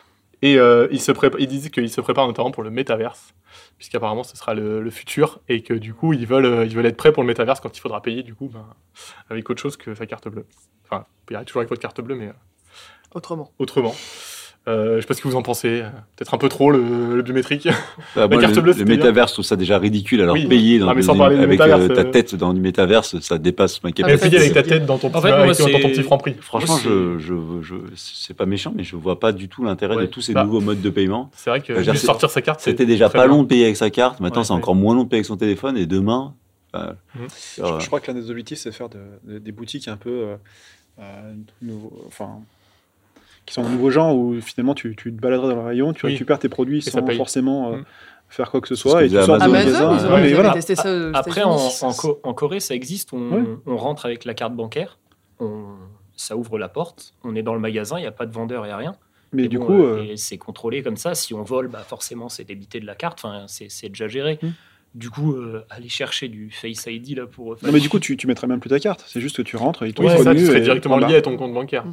Et 0.41 0.59
euh, 0.59 0.87
ils, 0.91 0.99
se 0.99 1.11
ils 1.39 1.47
disent 1.47 1.69
qu'ils 1.69 1.89
se 1.89 2.01
préparent 2.01 2.27
notamment 2.27 2.51
pour 2.51 2.61
le 2.61 2.69
métaverse, 2.69 3.33
puisqu'apparemment 3.77 4.23
ce 4.23 4.35
sera 4.35 4.53
le, 4.53 4.81
le 4.81 4.89
futur, 4.91 5.39
et 5.47 5.61
que 5.63 5.73
du 5.73 5.93
coup 5.93 6.11
ils 6.11 6.27
veulent, 6.27 6.67
ils 6.67 6.75
veulent 6.75 6.85
être 6.85 6.97
prêts 6.97 7.13
pour 7.13 7.23
le 7.23 7.27
métaverse 7.27 7.61
quand 7.61 7.75
il 7.75 7.79
faudra 7.79 8.01
payer, 8.01 8.21
du 8.21 8.35
coup, 8.35 8.49
ben, 8.53 8.65
avec 9.29 9.49
autre 9.49 9.61
chose 9.61 9.77
que 9.77 9.95
sa 9.95 10.05
carte 10.05 10.27
bleue. 10.27 10.45
Enfin, 10.83 11.05
vous 11.07 11.25
payerez 11.27 11.45
toujours 11.45 11.61
avec 11.61 11.69
votre 11.69 11.81
carte 11.81 12.01
bleue, 12.01 12.15
mais 12.15 12.27
euh, 12.27 12.33
Autrement. 13.15 13.49
autrement. 13.59 13.95
Euh, 14.67 14.95
je 14.95 15.01
sais 15.01 15.07
pas 15.07 15.13
ce 15.13 15.21
que 15.21 15.27
vous 15.27 15.35
en 15.35 15.43
pensez. 15.43 15.83
Peut-être 16.15 16.33
un 16.33 16.39
peu 16.39 16.49
trop 16.49 16.71
le, 16.71 17.15
le 17.15 17.21
biométrique. 17.21 17.67
Bah, 18.15 18.27
moi, 18.31 18.41
carte 18.41 18.55
le, 18.55 18.61
bleue, 18.63 18.73
le 18.73 18.85
métaverse, 18.85 19.29
je 19.29 19.35
trouve 19.35 19.45
ça 19.45 19.55
déjà 19.55 19.77
ridicule. 19.77 20.21
Alors, 20.21 20.33
Oui. 20.33 20.47
payer 20.47 20.79
dans 20.79 20.89
Ah, 20.89 20.95
des- 20.95 21.07
avec 21.37 21.61
euh, 21.61 21.87
ta 21.89 22.01
euh. 22.01 22.03
tête 22.05 22.33
dans 22.33 22.51
du 22.51 22.59
métaverse, 22.61 23.19
ça 23.19 23.37
dépasse 23.37 23.83
ma 23.83 23.89
Ah, 23.89 23.91
capacité. 23.91 24.25
payer 24.29 24.37
avec 24.41 24.53
ta 24.53 24.63
tête 24.63 24.85
dans 24.87 24.97
ton 24.97 25.09
petit, 25.09 25.17
En 25.17 25.21
fait, 25.21 25.27
moi, 25.29 25.37
avec 25.41 25.55
ton- 25.57 25.65
dans 25.65 25.69
ton 25.71 25.77
c'est- 25.79 25.89
petit 25.91 26.01
franc 26.03 26.17
prix. 26.17 26.35
Franchement, 26.41 26.77
je, 26.83 27.19
je, 27.19 27.33
je, 27.61 27.75
c'est 27.95 28.33
pas 28.33 28.47
méchant, 28.47 28.73
mais 28.75 28.83
je 28.83 28.95
vois 28.95 29.19
pas 29.19 29.31
du 29.33 29.49
tout 29.49 29.63
l'intérêt 29.63 29.95
Ouais. 29.97 30.01
de 30.03 30.07
tous 30.07 30.21
ces 30.21 30.33
Bah, 30.33 30.43
nouveaux 30.43 30.61
modes 30.61 30.81
de 30.81 30.89
paiement. 30.89 31.29
C'est 31.35 31.51
vrai 31.51 31.61
que 31.61 31.71
Bah, 31.71 31.83
juste 31.83 32.03
sortir 32.05 32.31
sa 32.31 32.41
carte, 32.41 32.59
C'était 32.61 32.87
déjà 32.87 33.07
pas 33.09 33.27
long 33.27 33.43
de 33.43 33.47
payer 33.47 33.65
avec 33.65 33.77
sa 33.77 33.91
carte. 33.91 34.19
Maintenant, 34.19 34.41
Ouais, 34.41 34.45
c'est 34.45 34.53
ouais. 34.53 34.57
encore 34.57 34.73
moins 34.75 34.95
long 34.95 35.03
de 35.03 35.09
payer 35.09 35.19
avec 35.19 35.25
son 35.27 35.37
téléphone. 35.37 35.77
Et 35.77 35.85
demain, 35.85 36.33
enfin, 36.73 36.95
Mhm. 37.15 37.21
euh, 37.59 37.77
Je, 37.77 37.83
je 37.83 37.87
crois 37.87 37.99
que 37.99 38.11
l'un 38.11 38.19
des 38.19 38.31
objectifs, 38.31 38.57
c'est 38.57 38.69
de 38.71 38.75
faire 38.75 38.89
de- 38.89 38.97
de- 39.33 39.37
des 39.37 39.51
boutiques 39.51 39.87
un 39.87 39.97
peu. 39.97 40.09
euh, 40.99 41.33
nouveau- 41.61 41.91
enfin, 42.07 42.39
qui 43.45 43.53
sont 43.53 43.63
un 43.63 43.69
nouveau 43.69 43.89
genre 43.91 44.15
où 44.15 44.39
finalement 44.41 44.73
tu, 44.73 44.95
tu 44.95 45.13
te 45.15 45.19
baladerais 45.21 45.49
dans 45.49 45.61
le 45.61 45.67
rayon, 45.67 45.93
tu 45.93 46.05
Oui. 46.05 46.13
récupères 46.13 46.39
tes 46.39 46.49
produits 46.49 46.81
ça 46.81 46.91
sans 46.91 47.05
forcément 47.15 47.73
euh, 47.73 47.77
Mm. 47.77 47.85
faire 48.29 48.49
quoi 48.51 48.59
que 48.61 48.67
ce 48.67 48.75
soit. 48.75 49.03
et 49.03 49.07
tu 49.09 49.15
faisait 49.15 49.25
sors 49.25 49.37
du 49.37 49.43
Amazon. 49.43 49.57
magasin. 49.65 49.89
Amazon, 49.89 50.07
ils 50.07 50.11
ont 50.11 50.15
Ouais, 50.15 50.33
voilà. 50.33 50.53
testé 50.53 50.75
ça 50.75 51.09
Après, 51.13 51.43
en, 51.43 51.55
en 51.55 51.93
Co- 51.93 52.19
en 52.23 52.33
Corée, 52.33 52.59
ça 52.59 52.73
existe. 52.75 53.13
On, 53.13 53.31
Ouais. 53.31 53.43
on 53.67 53.77
rentre 53.77 54.05
avec 54.05 54.25
la 54.25 54.33
carte 54.33 54.53
bancaire, 54.55 54.97
on, 55.39 55.63
ça 56.15 56.35
ouvre 56.35 56.57
la 56.57 56.69
porte, 56.69 57.13
on 57.23 57.35
est 57.35 57.43
dans 57.43 57.53
le 57.53 57.59
magasin, 57.59 57.97
il 57.97 58.01
n'y 58.01 58.07
a 58.07 58.11
pas 58.11 58.25
de 58.25 58.33
vendeur, 58.33 58.65
il 58.65 58.69
n'y 58.69 58.73
a 58.73 58.77
rien. 58.77 58.95
Mais 59.33 59.43
Et 59.43 59.47
du 59.47 59.57
bon, 59.59 59.65
coup, 59.67 59.83
euh, 59.83 59.97
euh, 59.99 60.11
et 60.13 60.17
c'est 60.17 60.37
contrôlé 60.37 60.81
comme 60.81 60.95
ça. 60.97 61.13
Si 61.13 61.33
on 61.33 61.43
vole, 61.43 61.67
bah 61.67 61.79
forcément, 61.85 62.29
c'est 62.29 62.45
débité 62.45 62.79
de 62.79 62.85
la 62.85 62.95
carte. 62.95 63.19
Enfin, 63.23 63.45
c'est 63.47 63.69
c'est 63.69 63.89
déjà 63.89 64.07
géré. 64.07 64.39
Mm. 64.41 64.47
Du 64.93 65.09
coup, 65.09 65.33
euh, 65.33 65.65
aller 65.69 65.89
chercher 65.89 66.29
du 66.29 66.49
Face 66.51 66.85
ID 66.87 67.17
là 67.17 67.25
pour. 67.27 67.57
non, 67.61 67.71
mais 67.73 67.81
du 67.81 67.89
coup, 67.89 67.99
tu, 67.99 68.15
tu 68.15 68.27
mettrais 68.27 68.47
même 68.47 68.61
plus 68.61 68.69
ta 68.69 68.79
carte. 68.79 69.03
C'est 69.07 69.19
juste 69.19 69.35
que 69.35 69.41
tu 69.41 69.57
rentres 69.57 69.83
et 69.83 69.87
Oui, 69.87 69.93
c'est 69.97 70.07
ça, 70.09 70.17
reconnu 70.19 70.39
tu 70.39 70.45
serais 70.45 70.59
et- 70.59 70.61
directement 70.61 70.97
lié 70.99 71.15
à 71.17 71.21
ton 71.21 71.35
compte 71.35 71.53
bancaire. 71.53 71.83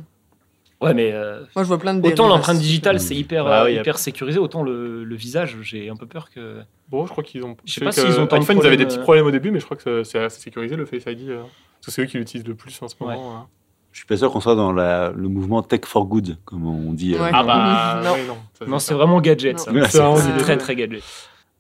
Ouais, 0.83 0.95
mais 0.95 1.13
euh, 1.13 1.41
Moi, 1.55 1.63
je 1.65 1.69
vois 1.69 1.79
plein 1.79 1.95
de 1.95 2.07
autant 2.07 2.29
l'empreinte 2.29 2.59
digitale, 2.59 2.99
c'est 3.01 3.15
hyper, 3.15 3.45
Bah 3.45 3.63
euh, 3.63 3.67
oui, 3.67 3.75
hyper 3.77 3.99
sécurisé, 3.99 4.39
autant 4.39 4.63
le, 4.63 5.05
le 5.05 5.15
visage, 5.17 5.57
j'ai 5.63 5.89
un 5.89 5.97
peu 5.97 6.07
peur 6.07 6.31
que. 6.31 6.61
Bon, 6.89 7.07
je 7.07 7.11
crois 7.13 7.23
qu'ils 7.25 7.45
ont. 7.45 7.57
Je 7.65 7.73
sais 7.75 7.85
pas 7.85 7.93
s'ils 7.93 8.05
ont 8.21 8.27
ils 8.29 8.35
avaient 8.35 8.39
des 8.39 8.45
problèmes, 8.47 8.79
petits 8.87 8.99
euh. 8.99 9.03
problèmes 9.03 9.27
au 9.27 9.31
début, 9.31 9.51
mais 9.51 9.61
je 9.61 9.65
crois 9.65 9.77
que 9.77 10.03
c'est- 10.05 10.19
assez 10.19 10.41
sécurisé 10.41 10.77
le 10.77 10.85
Face 10.87 11.05
ID. 11.07 11.29
euh, 11.31 11.39
parce 11.41 11.87
que 11.87 11.91
c'est 11.93 12.03
eux 12.03 12.07
qui 12.07 12.19
l'utilisent 12.19 12.47
le 12.47 12.55
plus 12.55 12.81
en 12.83 12.89
ce 12.89 12.95
Ouais. 13.01 13.15
moment. 13.15 13.37
hein. 13.37 13.47
je 13.93 13.99
suis 13.99 14.07
pas 14.07 14.17
sûr 14.17 14.33
qu'on 14.33 14.41
soit 14.41 14.55
dans 14.55 14.73
la- 14.73 15.11
le 15.15 15.29
mouvement 15.29 15.63
tech 15.63 15.81
for 15.85 16.07
good, 16.07 16.39
comme 16.47 16.67
on 16.67 16.93
dit. 16.95 17.15
euh, 17.15 17.21
Ouais. 17.23 17.31
Ah 17.33 17.43
bah 17.45 18.01
Non. 18.03 18.15
oui, 18.15 18.21
non. 18.27 18.37
ça, 18.59 18.65
Non, 18.67 18.79
c'est 18.79 18.95
vraiment 18.95 19.21
gadget, 19.21 19.59
Non. 19.59 19.85
ça. 19.87 20.11
Ouais, 20.11 20.17
C'est 20.21 20.37
très 20.39 20.57
très 20.57 20.75
gadget. 20.75 21.03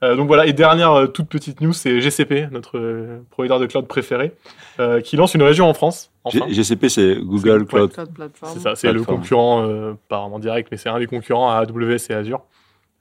Euh, 0.02 0.16
donc 0.16 0.26
voilà, 0.26 0.46
et 0.46 0.52
dernière 0.52 0.92
euh, 0.92 1.06
toute 1.06 1.28
petite 1.28 1.60
news, 1.60 1.72
c'est 1.72 2.00
GCP, 2.00 2.48
notre 2.50 2.78
euh, 2.78 3.20
provider 3.30 3.58
de 3.58 3.66
cloud 3.66 3.86
préféré, 3.86 4.32
euh, 4.80 5.00
qui 5.00 5.16
lance 5.16 5.34
une 5.34 5.42
région 5.42 5.68
en 5.68 5.74
France. 5.74 6.10
Enfin. 6.24 6.46
GCP, 6.48 6.88
c'est 6.88 7.16
Google 7.16 7.60
C'est- 7.60 7.66
Cloud. 7.66 7.92
Cloud 7.92 8.14
Platform. 8.14 8.52
C'est 8.54 8.60
ça, 8.60 8.74
c'est 8.74 8.92
le 8.92 9.02
concurrent, 9.04 9.66
euh, 9.66 9.94
pas 10.08 10.20
vraiment 10.20 10.38
direct, 10.38 10.68
mais 10.70 10.76
c'est 10.76 10.88
un 10.88 10.98
des 10.98 11.06
concurrents 11.06 11.50
à 11.50 11.56
AWS 11.58 12.10
et 12.10 12.14
Azure. 12.14 12.42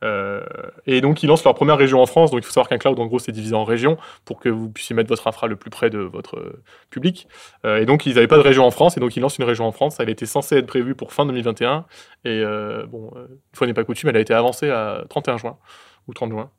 Euh, 0.04 0.42
et 0.88 1.00
donc, 1.00 1.22
ils 1.22 1.28
lancent 1.28 1.44
leur 1.44 1.54
première 1.54 1.78
région 1.78 2.02
en 2.02 2.08
France. 2.08 2.32
Donc, 2.32 2.40
il 2.40 2.44
faut 2.44 2.52
savoir 2.52 2.68
qu'un 2.70 2.80
cloud, 2.80 3.00
en 3.00 3.06
gros, 3.06 3.20
c'est 3.20 3.32
divisé 3.32 3.54
en 3.54 3.64
régions 3.64 3.98
pour 4.26 4.40
que 4.40 4.50
vous 4.50 4.68
puissiez 4.68 4.96
mettre 4.96 5.10
votre 5.10 5.28
infra 5.28 5.46
le 5.46 5.56
plus 5.56 5.70
près 5.70 5.92
de 5.92 6.00
votre 6.00 6.54
public. 6.90 7.28
Euh, 7.66 7.78
et 7.78 7.86
donc, 7.86 8.08
ils 8.08 8.16
n'avaient 8.16 8.28
pas 8.28 8.38
de 8.38 8.42
région 8.42 8.66
en 8.66 8.72
France. 8.72 8.98
Et 8.98 9.00
donc, 9.00 9.16
ils 9.16 9.20
lancent 9.20 9.38
une 9.38 9.44
région 9.46 9.66
en 9.68 9.72
France. 9.72 9.98
Elle 10.00 10.10
était 10.10 10.26
censée 10.26 10.58
être 10.58 10.66
prévue 10.66 10.96
pour 10.96 11.14
fin 11.14 11.28
2021. 11.28 11.86
Et 12.26 12.30
euh, 12.44 12.88
bon, 12.88 13.12
une 13.16 13.28
fois 13.54 13.68
n'est 13.68 13.76
pas 13.76 13.84
coutume, 13.84 14.10
elle 14.10 14.18
a 14.18 14.22
été 14.22 14.34
avancée 14.34 14.72
à 14.72 15.04
31 15.08 15.38
juin 15.38 15.58
ou 16.08 16.16
30 16.16 16.32
juin. 16.32 16.50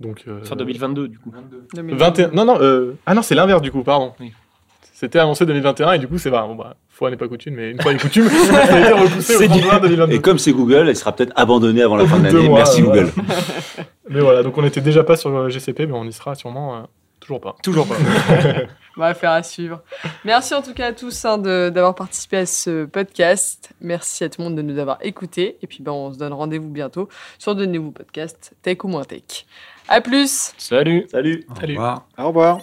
Donc, 0.00 0.24
euh, 0.28 0.42
Fin 0.44 0.56
2022, 0.56 1.08
du 1.08 1.18
coup. 1.18 1.32
21 1.74 2.28
Non, 2.28 2.44
non, 2.44 2.58
euh, 2.60 2.96
ah 3.06 3.14
non, 3.14 3.22
c'est 3.22 3.34
l'inverse 3.34 3.62
du 3.62 3.72
coup, 3.72 3.82
pardon. 3.82 4.12
Oui. 4.20 4.32
C'était 4.94 5.20
annoncé 5.20 5.46
2021 5.46 5.92
et 5.92 5.98
du 5.98 6.08
coup, 6.08 6.18
c'est 6.18 6.30
bah, 6.30 6.44
bon, 6.46 6.56
bah, 6.56 6.74
fois 6.88 7.10
n'est 7.10 7.16
pas 7.16 7.28
coutume, 7.28 7.54
mais 7.54 7.70
une 7.70 7.80
fois 7.80 7.92
n'est 7.92 8.00
coutume, 8.00 8.28
ça 8.28 8.74
a 8.74 8.80
été 8.80 8.92
repoussé 8.92 9.36
au 9.36 9.38
C'est 9.38 9.46
30 9.48 9.62
juin 9.62 9.78
2022. 9.80 10.12
Et 10.12 10.20
comme 10.20 10.38
c'est 10.38 10.52
Google, 10.52 10.88
elle 10.88 10.96
sera 10.96 11.12
peut-être 11.12 11.32
abandonnée 11.36 11.82
avant 11.82 11.96
la 11.96 12.06
fin 12.06 12.18
de 12.18 12.24
l'année. 12.24 12.48
Merci 12.48 12.82
voilà. 12.82 13.02
Google. 13.04 13.12
Mais 14.08 14.20
voilà, 14.20 14.42
donc 14.42 14.58
on 14.58 14.62
n'était 14.62 14.80
déjà 14.80 15.04
pas 15.04 15.16
sur 15.16 15.30
euh, 15.36 15.48
GCP, 15.50 15.86
mais 15.86 15.92
on 15.92 16.04
y 16.04 16.12
sera 16.12 16.34
sûrement 16.34 16.76
euh, 16.76 16.80
Toujours 17.28 17.40
pas. 17.42 17.56
Toujours 17.62 17.86
pas. 17.86 17.94
On 18.96 19.00
va 19.00 19.12
faire 19.14 19.32
à 19.32 19.42
suivre. 19.42 19.82
Merci 20.24 20.54
en 20.54 20.62
tout 20.62 20.72
cas 20.72 20.86
à 20.86 20.92
tous 20.92 21.24
hein, 21.26 21.36
de- 21.36 21.70
d'avoir 21.72 21.94
participé 21.94 22.38
à 22.38 22.46
ce 22.46 22.86
podcast. 22.86 23.70
Merci 23.82 24.24
à 24.24 24.30
tout 24.30 24.40
le 24.40 24.44
monde 24.48 24.56
de 24.56 24.62
nous 24.62 24.78
avoir 24.78 24.96
écoutés. 25.02 25.58
Et 25.62 25.66
puis 25.66 25.82
ben, 25.82 25.92
on 25.92 26.10
se 26.12 26.18
donne 26.18 26.32
rendez-vous 26.32 26.70
bientôt 26.70 27.08
sur 27.38 27.54
de 27.54 27.66
nouveaux 27.66 27.90
podcasts 27.92 28.54
Tech 28.62 28.82
ou 28.84 28.88
moins 28.88 29.04
Tech. 29.04 29.46
À 29.88 30.00
plus 30.00 30.52
Salut. 30.56 31.06
Salut 31.10 31.44
Au 31.50 31.54
Salut. 31.60 31.74
revoir. 31.74 32.06
Au 32.18 32.28
revoir. 32.28 32.58